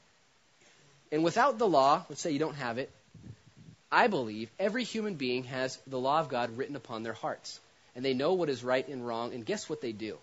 And 1.13 1.23
without 1.23 1.59
the 1.59 1.69
law, 1.69 2.05
let's 2.09 2.21
say 2.21 2.33
you 2.33 2.39
don't 2.39 2.57
have 2.57 2.79
it, 2.79 2.91
I 3.91 4.09
believe 4.09 4.51
every 4.59 4.83
human 4.85 5.15
being 5.15 5.45
has 5.45 5.79
the 5.87 6.01
law 6.01 6.19
of 6.19 6.29
God 6.29 6.57
written 6.57 6.75
upon 6.75 7.03
their 7.03 7.13
hearts. 7.13 7.61
And 7.95 8.05
they 8.05 8.15
know 8.15 8.33
what 8.33 8.49
is 8.49 8.65
right 8.65 8.87
and 8.89 9.07
wrong. 9.07 9.33
And 9.33 9.47
guess 9.47 9.69
what 9.69 9.81
they 9.81 9.93
do? 9.93 10.19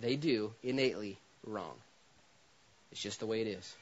They 0.00 0.16
do 0.16 0.52
innately 0.62 1.16
wrong. 1.46 1.74
It's 2.90 3.00
just 3.00 3.20
the 3.20 3.26
way 3.26 3.42
it 3.42 3.46
is. 3.46 3.76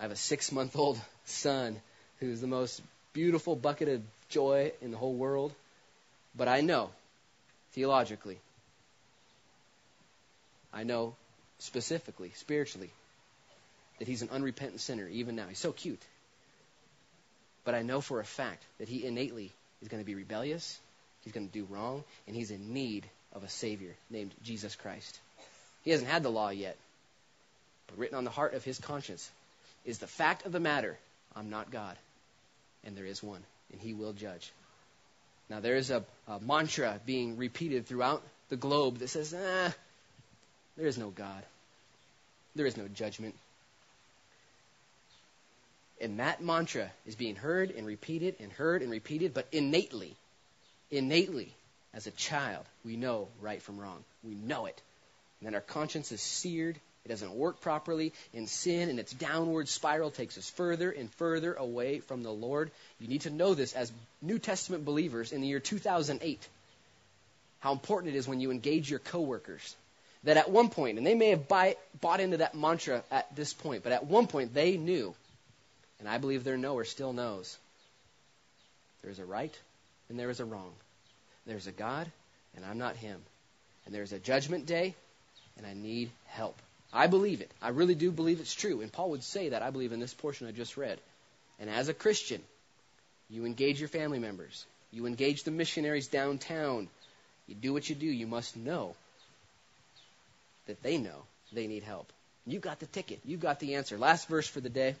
I 0.00 0.04
have 0.04 0.12
a 0.12 0.16
six 0.16 0.50
month 0.52 0.76
old 0.76 0.98
son 1.26 1.80
who's 2.20 2.40
the 2.40 2.46
most 2.46 2.80
beautiful 3.12 3.56
bucket 3.56 3.88
of 3.88 4.02
joy 4.30 4.72
in 4.80 4.90
the 4.90 4.96
whole 4.96 5.14
world. 5.14 5.52
But 6.36 6.48
I 6.48 6.62
know, 6.62 6.90
theologically, 7.72 8.38
I 10.72 10.82
know 10.82 11.14
specifically, 11.58 12.32
spiritually, 12.36 12.90
that 13.98 14.08
he's 14.08 14.22
an 14.22 14.30
unrepentant 14.30 14.80
sinner 14.80 15.08
even 15.08 15.36
now. 15.36 15.46
He's 15.48 15.58
so 15.58 15.72
cute. 15.72 16.02
But 17.64 17.74
I 17.74 17.82
know 17.82 18.00
for 18.00 18.20
a 18.20 18.24
fact 18.24 18.62
that 18.78 18.88
he 18.88 19.06
innately 19.06 19.52
is 19.80 19.88
going 19.88 20.02
to 20.02 20.06
be 20.06 20.14
rebellious, 20.14 20.78
he's 21.22 21.32
going 21.32 21.48
to 21.48 21.52
do 21.52 21.66
wrong, 21.70 22.04
and 22.26 22.36
he's 22.36 22.50
in 22.50 22.74
need 22.74 23.06
of 23.32 23.44
a 23.44 23.48
Savior 23.48 23.94
named 24.10 24.32
Jesus 24.42 24.76
Christ. 24.76 25.18
He 25.82 25.90
hasn't 25.90 26.10
had 26.10 26.22
the 26.22 26.30
law 26.30 26.50
yet, 26.50 26.76
but 27.86 27.98
written 27.98 28.16
on 28.16 28.24
the 28.24 28.30
heart 28.30 28.54
of 28.54 28.64
his 28.64 28.78
conscience 28.78 29.30
is 29.84 29.98
the 29.98 30.06
fact 30.06 30.46
of 30.46 30.52
the 30.52 30.60
matter 30.60 30.98
I'm 31.36 31.50
not 31.50 31.70
God, 31.70 31.96
and 32.84 32.96
there 32.96 33.06
is 33.06 33.22
one, 33.22 33.42
and 33.72 33.80
he 33.80 33.92
will 33.94 34.12
judge. 34.12 34.52
Now, 35.50 35.60
there 35.60 35.76
is 35.76 35.90
a, 35.90 36.04
a 36.28 36.40
mantra 36.40 37.00
being 37.04 37.36
repeated 37.36 37.86
throughout 37.86 38.22
the 38.48 38.56
globe 38.56 38.98
that 38.98 39.08
says, 39.08 39.34
ah, 39.36 39.74
there 40.76 40.86
is 40.86 40.98
no 40.98 41.10
God. 41.10 41.42
There 42.54 42.66
is 42.66 42.76
no 42.76 42.88
judgment. 42.88 43.34
And 46.00 46.20
that 46.20 46.42
mantra 46.42 46.90
is 47.06 47.14
being 47.14 47.36
heard 47.36 47.70
and 47.70 47.86
repeated 47.86 48.36
and 48.40 48.52
heard 48.52 48.82
and 48.82 48.90
repeated, 48.90 49.32
but 49.32 49.46
innately, 49.52 50.14
innately, 50.90 51.52
as 51.92 52.06
a 52.06 52.10
child, 52.10 52.64
we 52.84 52.96
know 52.96 53.28
right 53.40 53.62
from 53.62 53.78
wrong. 53.78 54.02
We 54.22 54.34
know 54.34 54.66
it. 54.66 54.80
And 55.40 55.46
then 55.46 55.54
our 55.54 55.60
conscience 55.60 56.10
is 56.10 56.20
seared 56.20 56.78
it 57.04 57.10
doesn't 57.10 57.34
work 57.34 57.60
properly 57.60 58.14
in 58.32 58.46
sin, 58.46 58.88
and 58.88 58.98
its 58.98 59.12
downward 59.12 59.68
spiral 59.68 60.10
takes 60.10 60.38
us 60.38 60.48
further 60.48 60.90
and 60.90 61.12
further 61.14 61.52
away 61.52 62.00
from 62.00 62.22
the 62.22 62.32
Lord. 62.32 62.70
You 62.98 63.08
need 63.08 63.22
to 63.22 63.30
know 63.30 63.52
this 63.52 63.74
as 63.74 63.92
New 64.22 64.38
Testament 64.38 64.86
believers 64.86 65.30
in 65.30 65.42
the 65.42 65.46
year 65.46 65.60
2008. 65.60 66.48
How 67.60 67.72
important 67.72 68.14
it 68.14 68.18
is 68.18 68.26
when 68.26 68.40
you 68.40 68.50
engage 68.50 68.88
your 68.88 69.00
coworkers. 69.00 69.76
That 70.24 70.36
at 70.38 70.50
one 70.50 70.70
point, 70.70 70.98
and 70.98 71.06
they 71.06 71.14
may 71.14 71.30
have 71.30 71.48
buy, 71.48 71.76
bought 72.00 72.20
into 72.20 72.38
that 72.38 72.54
mantra 72.54 73.04
at 73.10 73.34
this 73.36 73.52
point, 73.52 73.82
but 73.82 73.92
at 73.92 74.06
one 74.06 74.26
point 74.26 74.54
they 74.54 74.76
knew, 74.76 75.14
and 76.00 76.08
I 76.08 76.18
believe 76.18 76.44
their 76.44 76.56
knower 76.56 76.84
still 76.84 77.12
knows, 77.12 77.58
there 79.02 79.10
is 79.10 79.18
a 79.18 79.24
right 79.24 79.56
and 80.08 80.18
there 80.18 80.30
is 80.30 80.40
a 80.40 80.44
wrong. 80.44 80.72
There's 81.46 81.66
a 81.66 81.72
God, 81.72 82.10
and 82.56 82.64
I'm 82.64 82.78
not 82.78 82.96
Him. 82.96 83.20
And 83.84 83.94
there's 83.94 84.12
a 84.12 84.18
judgment 84.18 84.64
day, 84.64 84.94
and 85.58 85.66
I 85.66 85.74
need 85.74 86.10
help. 86.28 86.56
I 86.92 87.06
believe 87.06 87.40
it. 87.40 87.50
I 87.60 87.68
really 87.68 87.94
do 87.94 88.10
believe 88.10 88.40
it's 88.40 88.54
true. 88.54 88.80
And 88.80 88.92
Paul 88.92 89.10
would 89.10 89.24
say 89.24 89.50
that, 89.50 89.62
I 89.62 89.70
believe, 89.70 89.92
in 89.92 90.00
this 90.00 90.14
portion 90.14 90.46
I 90.46 90.52
just 90.52 90.76
read. 90.76 90.98
And 91.60 91.68
as 91.68 91.88
a 91.88 91.94
Christian, 91.94 92.40
you 93.28 93.44
engage 93.44 93.78
your 93.78 93.88
family 93.88 94.18
members, 94.18 94.64
you 94.90 95.06
engage 95.06 95.42
the 95.42 95.50
missionaries 95.50 96.08
downtown, 96.08 96.88
you 97.46 97.54
do 97.54 97.72
what 97.72 97.88
you 97.88 97.94
do, 97.94 98.06
you 98.06 98.26
must 98.26 98.56
know 98.56 98.94
that 100.66 100.82
they 100.82 100.98
know 100.98 101.22
they 101.52 101.66
need 101.66 101.82
help. 101.82 102.12
You 102.46 102.58
got 102.58 102.80
the 102.80 102.86
ticket, 102.86 103.20
you 103.24 103.36
got 103.36 103.60
the 103.60 103.76
answer. 103.76 103.96
Last 103.96 104.28
verse 104.28 104.46
for 104.46 104.60
the 104.60 104.68
day, 104.68 104.96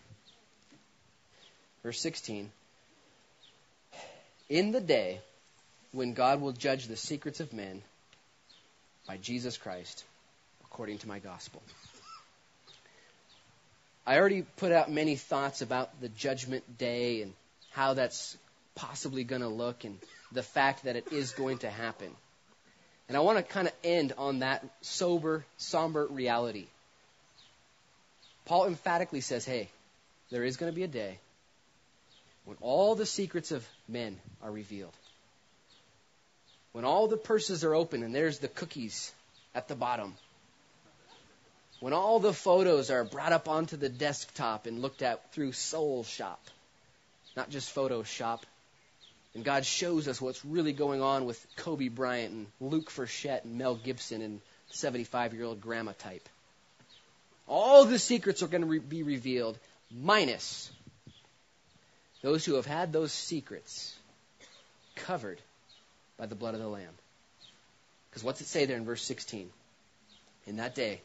verse 1.82 2.00
16. 2.00 2.50
In 4.48 4.72
the 4.72 4.80
day 4.80 5.20
when 5.92 6.14
God 6.14 6.40
will 6.40 6.52
judge 6.52 6.86
the 6.86 6.96
secrets 6.96 7.40
of 7.40 7.52
men 7.52 7.82
by 9.06 9.16
Jesus 9.16 9.56
Christ 9.56 10.04
according 10.64 10.98
to 10.98 11.08
my 11.08 11.18
gospel. 11.18 11.62
I 14.06 14.18
already 14.18 14.42
put 14.56 14.72
out 14.72 14.90
many 14.90 15.16
thoughts 15.16 15.62
about 15.62 16.00
the 16.00 16.08
judgment 16.08 16.78
day 16.78 17.22
and 17.22 17.32
how 17.70 17.94
that's 17.94 18.36
possibly 18.74 19.24
going 19.24 19.40
to 19.40 19.48
look 19.48 19.84
and 19.84 19.98
the 20.32 20.42
fact 20.42 20.84
that 20.84 20.96
it 20.96 21.12
is 21.12 21.32
going 21.32 21.58
to 21.58 21.70
happen. 21.70 22.10
And 23.08 23.16
I 23.16 23.20
want 23.20 23.38
to 23.38 23.44
kind 23.44 23.68
of 23.68 23.74
end 23.82 24.12
on 24.16 24.40
that 24.40 24.64
sober, 24.80 25.44
somber 25.58 26.06
reality. 26.06 26.66
Paul 28.46 28.66
emphatically 28.66 29.20
says, 29.20 29.44
hey, 29.44 29.68
there 30.30 30.44
is 30.44 30.56
going 30.56 30.70
to 30.72 30.76
be 30.76 30.84
a 30.84 30.88
day 30.88 31.18
when 32.44 32.56
all 32.60 32.94
the 32.94 33.06
secrets 33.06 33.52
of 33.52 33.66
men 33.88 34.18
are 34.42 34.50
revealed. 34.50 34.92
When 36.72 36.84
all 36.84 37.08
the 37.08 37.16
purses 37.16 37.64
are 37.64 37.74
open 37.74 38.02
and 38.02 38.14
there's 38.14 38.38
the 38.38 38.48
cookies 38.48 39.12
at 39.54 39.68
the 39.68 39.76
bottom 39.76 40.14
when 41.84 41.92
all 41.92 42.18
the 42.18 42.32
photos 42.32 42.90
are 42.90 43.04
brought 43.04 43.32
up 43.32 43.46
onto 43.46 43.76
the 43.76 43.90
desktop 43.90 44.64
and 44.64 44.80
looked 44.80 45.02
at 45.02 45.32
through 45.32 45.52
Soul 45.52 46.02
Shop, 46.02 46.40
not 47.36 47.50
just 47.50 47.74
Photoshop. 47.74 48.40
And 49.34 49.44
God 49.44 49.66
shows 49.66 50.06
us 50.06 50.20
what's 50.20 50.44
really 50.44 50.72
going 50.72 51.02
on 51.02 51.24
with 51.24 51.44
Kobe 51.56 51.88
Bryant 51.88 52.32
and 52.32 52.46
Luke 52.60 52.90
Frechette 52.90 53.44
and 53.44 53.58
Mel 53.58 53.74
Gibson 53.74 54.22
and 54.22 54.40
75 54.70 55.34
year 55.34 55.44
old 55.44 55.60
grandma 55.60 55.92
type. 55.98 56.28
All 57.46 57.84
the 57.84 57.98
secrets 57.98 58.42
are 58.42 58.46
going 58.46 58.62
to 58.62 58.68
re- 58.68 58.78
be 58.78 59.02
revealed, 59.02 59.58
minus 59.90 60.70
those 62.22 62.44
who 62.44 62.54
have 62.54 62.64
had 62.64 62.92
those 62.92 63.12
secrets 63.12 63.94
covered 64.96 65.40
by 66.16 66.26
the 66.26 66.34
blood 66.34 66.54
of 66.54 66.60
the 66.60 66.68
Lamb. 66.68 66.94
Because 68.08 68.24
what's 68.24 68.40
it 68.40 68.46
say 68.46 68.64
there 68.64 68.76
in 68.76 68.84
verse 68.84 69.02
16? 69.02 69.50
In 70.46 70.56
that 70.56 70.74
day, 70.74 71.00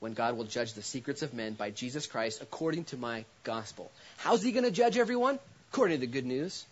when 0.00 0.14
God 0.14 0.36
will 0.36 0.44
judge 0.44 0.72
the 0.72 0.82
secrets 0.82 1.22
of 1.22 1.32
men 1.32 1.52
by 1.52 1.70
Jesus 1.70 2.06
Christ 2.06 2.42
according 2.42 2.84
to 2.84 2.96
my 2.96 3.24
gospel. 3.44 3.90
How's 4.16 4.42
he 4.42 4.52
going 4.52 4.64
to 4.64 4.70
judge 4.70 4.98
everyone? 4.98 5.38
According 5.70 6.00
to 6.00 6.06
the 6.06 6.12
good 6.12 6.26
news. 6.26 6.64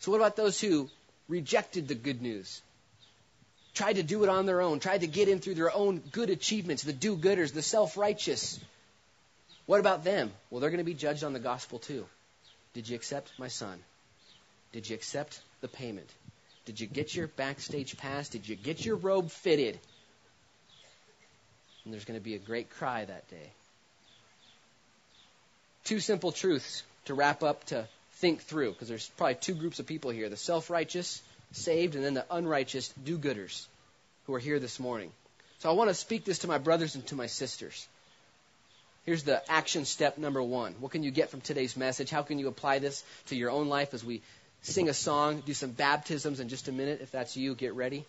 So, 0.00 0.12
what 0.12 0.18
about 0.18 0.36
those 0.36 0.60
who 0.60 0.88
rejected 1.28 1.88
the 1.88 1.94
good 1.94 2.22
news? 2.22 2.62
Tried 3.74 3.94
to 3.94 4.02
do 4.02 4.22
it 4.24 4.28
on 4.28 4.46
their 4.46 4.60
own, 4.60 4.80
tried 4.80 5.02
to 5.02 5.06
get 5.06 5.28
in 5.28 5.40
through 5.40 5.54
their 5.54 5.72
own 5.72 5.98
good 6.10 6.30
achievements, 6.30 6.82
the 6.82 6.92
do 6.92 7.16
gooders, 7.16 7.52
the 7.52 7.62
self 7.62 7.96
righteous. 7.96 8.58
What 9.66 9.80
about 9.80 10.02
them? 10.04 10.32
Well, 10.50 10.60
they're 10.60 10.70
going 10.70 10.78
to 10.78 10.84
be 10.84 10.94
judged 10.94 11.24
on 11.24 11.32
the 11.32 11.38
gospel 11.38 11.78
too. 11.78 12.06
Did 12.74 12.88
you 12.88 12.96
accept 12.96 13.32
my 13.38 13.48
son? 13.48 13.78
Did 14.72 14.88
you 14.88 14.94
accept 14.94 15.40
the 15.60 15.68
payment? 15.68 16.08
Did 16.64 16.80
you 16.80 16.86
get 16.86 17.14
your 17.14 17.28
backstage 17.28 17.96
pass? 17.96 18.28
Did 18.28 18.48
you 18.48 18.56
get 18.56 18.84
your 18.84 18.96
robe 18.96 19.30
fitted? 19.30 19.78
And 21.84 21.92
there's 21.92 22.04
going 22.04 22.18
to 22.18 22.24
be 22.24 22.34
a 22.34 22.38
great 22.38 22.70
cry 22.70 23.04
that 23.04 23.28
day. 23.28 23.50
Two 25.84 26.00
simple 26.00 26.32
truths 26.32 26.82
to 27.06 27.14
wrap 27.14 27.42
up 27.42 27.64
to 27.66 27.88
think 28.18 28.42
through, 28.42 28.72
because 28.72 28.88
there's 28.88 29.08
probably 29.16 29.36
two 29.36 29.54
groups 29.54 29.78
of 29.78 29.86
people 29.86 30.10
here 30.10 30.28
the 30.28 30.36
self 30.36 30.70
righteous, 30.70 31.22
saved, 31.52 31.94
and 31.94 32.04
then 32.04 32.14
the 32.14 32.26
unrighteous 32.30 32.88
do 33.04 33.18
gooders 33.18 33.66
who 34.26 34.34
are 34.34 34.38
here 34.38 34.58
this 34.58 34.78
morning. 34.78 35.10
So 35.60 35.68
I 35.68 35.72
want 35.72 35.90
to 35.90 35.94
speak 35.94 36.24
this 36.24 36.40
to 36.40 36.48
my 36.48 36.58
brothers 36.58 36.94
and 36.94 37.06
to 37.08 37.16
my 37.16 37.26
sisters. 37.26 37.88
Here's 39.04 39.22
the 39.22 39.42
action 39.50 39.84
step 39.84 40.18
number 40.18 40.42
one. 40.42 40.74
What 40.80 40.92
can 40.92 41.02
you 41.02 41.10
get 41.10 41.30
from 41.30 41.40
today's 41.40 41.76
message? 41.76 42.10
How 42.10 42.22
can 42.22 42.38
you 42.38 42.48
apply 42.48 42.78
this 42.78 43.02
to 43.26 43.36
your 43.36 43.50
own 43.50 43.68
life 43.68 43.94
as 43.94 44.04
we 44.04 44.20
sing 44.62 44.88
a 44.88 44.94
song, 44.94 45.42
do 45.46 45.54
some 45.54 45.70
baptisms 45.70 46.40
in 46.40 46.48
just 46.48 46.68
a 46.68 46.72
minute? 46.72 47.00
If 47.00 47.10
that's 47.10 47.36
you, 47.36 47.54
get 47.54 47.74
ready. 47.74 48.04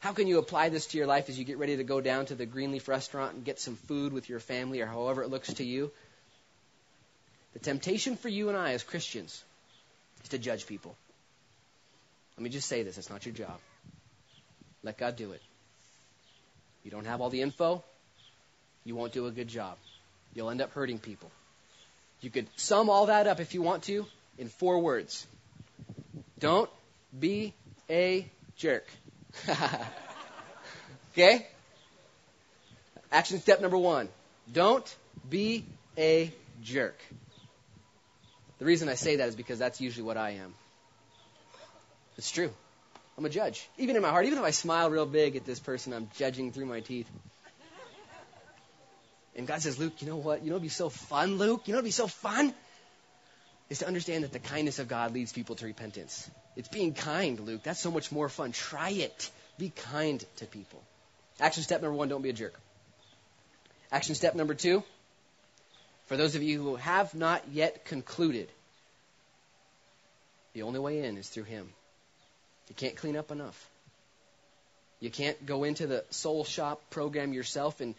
How 0.00 0.12
can 0.12 0.26
you 0.26 0.38
apply 0.38 0.70
this 0.70 0.86
to 0.88 0.98
your 0.98 1.06
life 1.06 1.28
as 1.28 1.38
you 1.38 1.44
get 1.44 1.58
ready 1.58 1.76
to 1.76 1.84
go 1.84 2.00
down 2.00 2.26
to 2.26 2.34
the 2.34 2.46
Greenleaf 2.46 2.88
restaurant 2.88 3.34
and 3.34 3.44
get 3.44 3.60
some 3.60 3.76
food 3.76 4.12
with 4.12 4.28
your 4.28 4.40
family 4.40 4.80
or 4.80 4.86
however 4.86 5.22
it 5.22 5.30
looks 5.30 5.52
to 5.54 5.64
you? 5.64 5.90
The 7.56 7.60
temptation 7.60 8.18
for 8.18 8.28
you 8.28 8.50
and 8.50 8.58
I 8.58 8.74
as 8.74 8.82
Christians 8.82 9.42
is 10.22 10.28
to 10.28 10.38
judge 10.38 10.66
people. 10.66 10.94
Let 12.36 12.44
me 12.44 12.50
just 12.50 12.68
say 12.68 12.82
this 12.82 12.98
it's 12.98 13.08
not 13.08 13.24
your 13.24 13.34
job. 13.34 13.58
Let 14.82 14.98
God 14.98 15.16
do 15.16 15.32
it. 15.32 15.40
You 16.84 16.90
don't 16.90 17.06
have 17.06 17.22
all 17.22 17.30
the 17.30 17.40
info, 17.40 17.82
you 18.84 18.94
won't 18.94 19.14
do 19.14 19.26
a 19.26 19.30
good 19.30 19.48
job. 19.48 19.78
You'll 20.34 20.50
end 20.50 20.60
up 20.60 20.74
hurting 20.74 20.98
people. 20.98 21.30
You 22.20 22.28
could 22.28 22.46
sum 22.56 22.90
all 22.90 23.06
that 23.06 23.26
up 23.26 23.40
if 23.40 23.54
you 23.54 23.62
want 23.62 23.84
to 23.84 24.04
in 24.36 24.50
four 24.50 24.80
words 24.80 25.26
Don't 26.38 26.68
be 27.18 27.54
a 27.88 28.28
jerk. 28.58 28.86
okay? 31.14 31.46
Action 33.10 33.40
step 33.40 33.62
number 33.62 33.78
one 33.78 34.10
don't 34.52 34.94
be 35.30 35.64
a 35.96 36.30
jerk. 36.62 37.00
The 38.58 38.64
reason 38.64 38.88
I 38.88 38.94
say 38.94 39.16
that 39.16 39.28
is 39.28 39.36
because 39.36 39.58
that's 39.58 39.80
usually 39.80 40.04
what 40.04 40.16
I 40.16 40.30
am. 40.30 40.54
It's 42.16 42.30
true. 42.30 42.50
I'm 43.18 43.24
a 43.24 43.28
judge. 43.28 43.68
Even 43.78 43.96
in 43.96 44.02
my 44.02 44.10
heart, 44.10 44.26
even 44.26 44.38
if 44.38 44.44
I 44.44 44.50
smile 44.50 44.90
real 44.90 45.06
big 45.06 45.36
at 45.36 45.44
this 45.44 45.60
person, 45.60 45.92
I'm 45.92 46.08
judging 46.16 46.52
through 46.52 46.66
my 46.66 46.80
teeth. 46.80 47.08
And 49.36 49.46
God 49.46 49.60
says, 49.60 49.78
Luke, 49.78 50.00
you 50.00 50.08
know 50.08 50.16
what? 50.16 50.42
You 50.42 50.46
know 50.46 50.54
what'd 50.54 50.62
be 50.62 50.68
so 50.70 50.88
fun, 50.88 51.36
Luke? 51.36 51.62
You 51.66 51.72
know 51.72 51.78
what'd 51.78 51.84
be 51.84 51.90
so 51.90 52.06
fun? 52.06 52.54
Is 53.68 53.80
to 53.80 53.86
understand 53.86 54.24
that 54.24 54.32
the 54.32 54.38
kindness 54.38 54.78
of 54.78 54.88
God 54.88 55.12
leads 55.12 55.32
people 55.32 55.56
to 55.56 55.66
repentance. 55.66 56.30
It's 56.56 56.68
being 56.68 56.94
kind, 56.94 57.38
Luke. 57.40 57.62
That's 57.62 57.80
so 57.80 57.90
much 57.90 58.10
more 58.10 58.28
fun. 58.28 58.52
Try 58.52 58.90
it. 58.90 59.30
Be 59.58 59.70
kind 59.70 60.24
to 60.36 60.46
people. 60.46 60.82
Action 61.40 61.62
step 61.62 61.82
number 61.82 61.96
one, 61.96 62.08
don't 62.08 62.22
be 62.22 62.30
a 62.30 62.32
jerk. 62.32 62.58
Action 63.92 64.14
step 64.14 64.34
number 64.34 64.54
two, 64.54 64.82
for 66.06 66.16
those 66.16 66.34
of 66.34 66.42
you 66.42 66.62
who 66.62 66.76
have 66.76 67.14
not 67.14 67.42
yet 67.52 67.84
concluded, 67.84 68.48
the 70.54 70.62
only 70.62 70.78
way 70.78 71.04
in 71.04 71.18
is 71.18 71.28
through 71.28 71.44
Him. 71.44 71.68
You 72.68 72.74
can't 72.74 72.96
clean 72.96 73.16
up 73.16 73.30
enough. 73.30 73.70
You 75.00 75.10
can't 75.10 75.44
go 75.44 75.64
into 75.64 75.86
the 75.86 76.04
soul 76.10 76.44
shop 76.44 76.80
program 76.90 77.32
yourself 77.32 77.80
and 77.80 77.94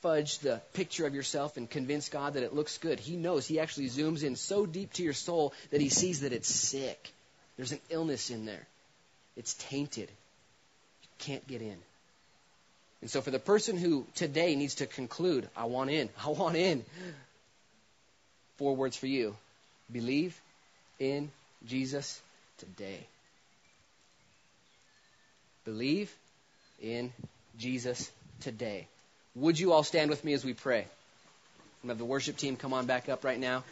fudge 0.00 0.40
the 0.40 0.60
picture 0.72 1.06
of 1.06 1.14
yourself 1.14 1.56
and 1.56 1.70
convince 1.70 2.08
God 2.08 2.34
that 2.34 2.42
it 2.42 2.52
looks 2.52 2.78
good. 2.78 2.98
He 2.98 3.16
knows. 3.16 3.46
He 3.46 3.60
actually 3.60 3.88
zooms 3.88 4.24
in 4.24 4.34
so 4.34 4.66
deep 4.66 4.92
to 4.94 5.02
your 5.02 5.12
soul 5.12 5.54
that 5.70 5.80
He 5.80 5.88
sees 5.88 6.22
that 6.22 6.32
it's 6.32 6.48
sick. 6.48 7.12
There's 7.56 7.72
an 7.72 7.80
illness 7.90 8.30
in 8.30 8.44
there. 8.44 8.66
It's 9.36 9.54
tainted. 9.54 10.08
You 11.02 11.08
can't 11.18 11.46
get 11.46 11.62
in. 11.62 11.78
And 13.00 13.10
so, 13.10 13.20
for 13.20 13.30
the 13.30 13.38
person 13.38 13.76
who 13.76 14.06
today 14.14 14.56
needs 14.56 14.76
to 14.76 14.86
conclude, 14.86 15.48
I 15.56 15.64
want 15.64 15.90
in, 15.90 16.08
I 16.24 16.30
want 16.30 16.56
in, 16.56 16.84
four 18.56 18.76
words 18.76 18.96
for 18.96 19.06
you 19.06 19.36
believe 19.90 20.40
in 20.98 21.30
Jesus 21.66 22.20
today. 22.58 22.98
Believe 25.64 26.12
in 26.80 27.12
Jesus 27.58 28.10
today. 28.40 28.86
Would 29.34 29.58
you 29.58 29.72
all 29.72 29.82
stand 29.82 30.10
with 30.10 30.24
me 30.24 30.32
as 30.32 30.44
we 30.44 30.54
pray? 30.54 30.86
I'm 31.82 31.88
have 31.88 31.98
the 31.98 32.04
worship 32.04 32.36
team 32.36 32.56
come 32.56 32.72
on 32.72 32.86
back 32.86 33.08
up 33.08 33.24
right 33.24 33.38
now. 33.38 33.64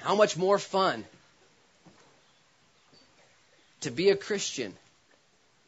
How 0.00 0.16
much 0.16 0.36
more 0.36 0.58
fun 0.58 1.04
to 3.82 3.90
be 3.90 4.10
a 4.10 4.16
Christian 4.16 4.74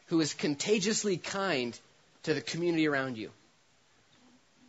who 0.06 0.20
is 0.20 0.34
contagiously 0.34 1.16
kind 1.16 1.78
to 2.24 2.34
the 2.34 2.40
community 2.40 2.88
around 2.88 3.16
you? 3.16 3.30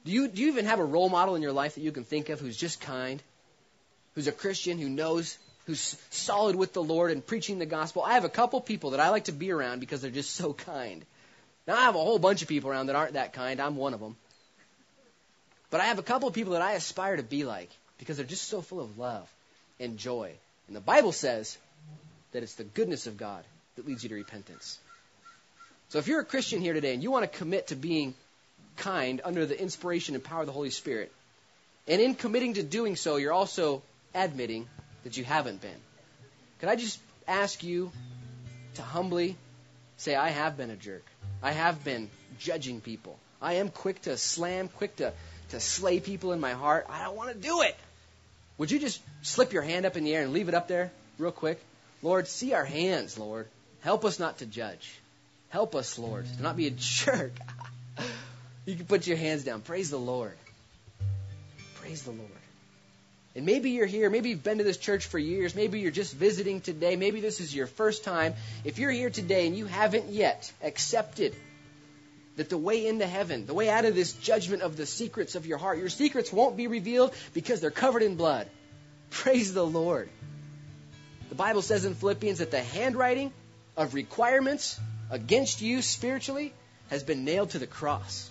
Do 0.05 0.11
you, 0.11 0.27
do 0.27 0.41
you 0.41 0.49
even 0.49 0.65
have 0.65 0.79
a 0.79 0.85
role 0.85 1.09
model 1.09 1.35
in 1.35 1.41
your 1.41 1.51
life 1.51 1.75
that 1.75 1.81
you 1.81 1.91
can 1.91 2.03
think 2.03 2.29
of 2.29 2.39
who's 2.39 2.57
just 2.57 2.79
kind, 2.79 3.21
who's 4.13 4.27
a 4.27 4.31
Christian, 4.31 4.77
who 4.77 4.87
knows, 4.87 5.37
who's 5.65 5.97
solid 6.11 6.55
with 6.55 6.73
the 6.73 6.83
Lord 6.83 7.11
and 7.11 7.25
preaching 7.25 7.57
the 7.57 7.65
gospel? 7.65 8.03
I 8.03 8.13
have 8.13 8.23
a 8.23 8.29
couple 8.29 8.61
people 8.61 8.91
that 8.91 8.99
I 8.99 9.09
like 9.09 9.25
to 9.25 9.31
be 9.31 9.51
around 9.51 9.79
because 9.79 10.01
they're 10.01 10.11
just 10.11 10.35
so 10.35 10.53
kind. 10.53 11.03
Now, 11.67 11.75
I 11.75 11.81
have 11.81 11.95
a 11.95 11.99
whole 11.99 12.19
bunch 12.19 12.43
of 12.43 12.47
people 12.47 12.69
around 12.69 12.87
that 12.87 12.95
aren't 12.95 13.13
that 13.13 13.33
kind. 13.33 13.59
I'm 13.59 13.75
one 13.75 13.95
of 13.95 13.99
them. 13.99 14.15
But 15.71 15.81
I 15.81 15.85
have 15.85 15.97
a 15.97 16.03
couple 16.03 16.29
people 16.29 16.53
that 16.53 16.61
I 16.61 16.73
aspire 16.73 17.17
to 17.17 17.23
be 17.23 17.43
like 17.43 17.69
because 17.97 18.17
they're 18.17 18.25
just 18.25 18.47
so 18.47 18.61
full 18.61 18.81
of 18.81 18.99
love 18.99 19.27
and 19.79 19.97
joy. 19.97 20.31
And 20.67 20.75
the 20.75 20.81
Bible 20.81 21.11
says 21.11 21.57
that 22.35 22.43
it's 22.43 22.55
the 22.55 22.65
goodness 22.65 23.07
of 23.07 23.15
God 23.15 23.45
that 23.77 23.87
leads 23.87 24.03
you 24.03 24.09
to 24.09 24.15
repentance. 24.15 24.77
So 25.87 25.99
if 25.99 26.07
you're 26.07 26.19
a 26.19 26.25
Christian 26.25 26.59
here 26.59 26.73
today 26.73 26.93
and 26.93 27.01
you 27.01 27.09
want 27.09 27.23
to 27.23 27.37
commit 27.37 27.67
to 27.67 27.77
being 27.77 28.13
kind 28.75 29.21
under 29.23 29.45
the 29.45 29.57
inspiration 29.57 30.15
and 30.15 30.23
power 30.23 30.41
of 30.41 30.45
the 30.45 30.51
Holy 30.51 30.69
Spirit, 30.69 31.13
and 31.87 32.01
in 32.01 32.13
committing 32.13 32.55
to 32.55 32.63
doing 32.63 32.97
so, 32.97 33.15
you're 33.15 33.31
also 33.31 33.83
admitting 34.13 34.67
that 35.05 35.15
you 35.15 35.23
haven't 35.23 35.61
been. 35.61 35.79
Could 36.59 36.67
I 36.67 36.75
just 36.75 36.99
ask 37.25 37.63
you 37.63 37.89
to 38.73 38.81
humbly 38.81 39.37
say, 39.95 40.13
I 40.13 40.27
have 40.27 40.57
been 40.57 40.71
a 40.71 40.75
jerk. 40.75 41.05
I 41.41 41.53
have 41.53 41.85
been 41.85 42.09
judging 42.37 42.81
people. 42.81 43.17
I 43.41 43.53
am 43.53 43.69
quick 43.69 44.01
to 44.01 44.17
slam, 44.17 44.67
quick 44.67 44.97
to, 44.97 45.13
to 45.51 45.61
slay 45.61 46.01
people 46.01 46.33
in 46.33 46.41
my 46.41 46.51
heart. 46.51 46.87
I 46.89 47.05
don't 47.05 47.15
want 47.15 47.31
to 47.31 47.39
do 47.39 47.61
it. 47.61 47.77
Would 48.57 48.71
you 48.71 48.79
just 48.79 49.01
slip 49.21 49.53
your 49.53 49.61
hand 49.61 49.85
up 49.85 49.95
in 49.95 50.03
the 50.03 50.13
air 50.13 50.23
and 50.23 50.33
leave 50.33 50.49
it 50.49 50.53
up 50.53 50.67
there 50.67 50.91
real 51.17 51.31
quick? 51.31 51.61
Lord, 52.05 52.27
see 52.27 52.53
our 52.53 52.63
hands, 52.63 53.17
Lord. 53.17 53.47
Help 53.81 54.05
us 54.05 54.19
not 54.19 54.37
to 54.37 54.45
judge. 54.45 54.93
Help 55.49 55.73
us, 55.73 55.97
Lord, 55.97 56.27
to 56.37 56.43
not 56.43 56.55
be 56.55 56.67
a 56.67 56.71
jerk. 56.71 57.31
you 58.65 58.75
can 58.75 58.85
put 58.85 59.07
your 59.07 59.17
hands 59.17 59.43
down. 59.43 59.61
Praise 59.61 59.89
the 59.89 59.97
Lord. 59.97 60.37
Praise 61.81 62.03
the 62.03 62.11
Lord. 62.11 62.29
And 63.35 63.43
maybe 63.43 63.71
you're 63.71 63.87
here, 63.87 64.11
maybe 64.11 64.29
you've 64.29 64.43
been 64.43 64.59
to 64.59 64.63
this 64.63 64.77
church 64.77 65.07
for 65.07 65.17
years, 65.17 65.55
maybe 65.55 65.79
you're 65.79 65.89
just 65.89 66.13
visiting 66.13 66.61
today, 66.61 66.95
maybe 66.95 67.21
this 67.21 67.41
is 67.41 67.53
your 67.55 67.65
first 67.65 68.03
time. 68.03 68.35
If 68.63 68.77
you're 68.77 68.91
here 68.91 69.09
today 69.09 69.47
and 69.47 69.57
you 69.57 69.65
haven't 69.65 70.09
yet 70.09 70.53
accepted 70.63 71.35
that 72.35 72.49
the 72.49 72.57
way 72.57 72.85
into 72.85 73.07
heaven, 73.07 73.47
the 73.47 73.55
way 73.55 73.67
out 73.67 73.83
of 73.83 73.95
this 73.95 74.13
judgment 74.13 74.61
of 74.61 74.77
the 74.77 74.85
secrets 74.85 75.33
of 75.33 75.47
your 75.47 75.57
heart, 75.57 75.79
your 75.79 75.89
secrets 75.89 76.31
won't 76.31 76.55
be 76.55 76.67
revealed 76.67 77.15
because 77.33 77.61
they're 77.61 77.71
covered 77.71 78.03
in 78.03 78.15
blood. 78.15 78.47
Praise 79.09 79.55
the 79.55 79.65
Lord. 79.65 80.07
The 81.29 81.35
Bible 81.35 81.61
says 81.61 81.85
in 81.85 81.95
Philippians 81.95 82.39
that 82.39 82.51
the 82.51 82.61
handwriting 82.61 83.31
of 83.75 83.93
requirements 83.93 84.79
against 85.09 85.61
you 85.61 85.81
spiritually 85.81 86.53
has 86.89 87.03
been 87.03 87.25
nailed 87.25 87.51
to 87.51 87.59
the 87.59 87.67
cross 87.67 88.29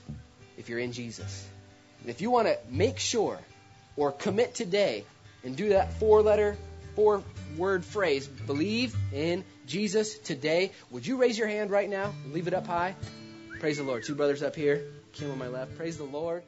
if 0.56 0.68
you're 0.68 0.78
in 0.78 0.92
Jesus. 0.92 1.46
And 2.00 2.10
if 2.10 2.20
you 2.20 2.30
want 2.30 2.48
to 2.48 2.58
make 2.70 2.98
sure 2.98 3.38
or 3.96 4.12
commit 4.12 4.54
today 4.54 5.04
and 5.42 5.56
do 5.56 5.70
that 5.70 5.94
four 5.94 6.22
letter, 6.22 6.56
four 6.94 7.22
word 7.56 7.84
phrase, 7.84 8.26
believe 8.26 8.94
in 9.12 9.44
Jesus 9.66 10.18
today, 10.18 10.72
would 10.90 11.06
you 11.06 11.16
raise 11.16 11.38
your 11.38 11.48
hand 11.48 11.70
right 11.70 11.88
now 11.88 12.12
leave 12.32 12.46
it 12.46 12.54
up 12.54 12.66
high? 12.66 12.94
Praise 13.60 13.78
the 13.78 13.84
Lord. 13.84 14.04
Two 14.04 14.14
brothers 14.14 14.42
up 14.42 14.54
here, 14.54 14.84
Kim 15.12 15.30
on 15.30 15.38
my 15.38 15.48
left. 15.48 15.76
Praise 15.76 15.96
the 15.96 16.04
Lord. 16.04 16.42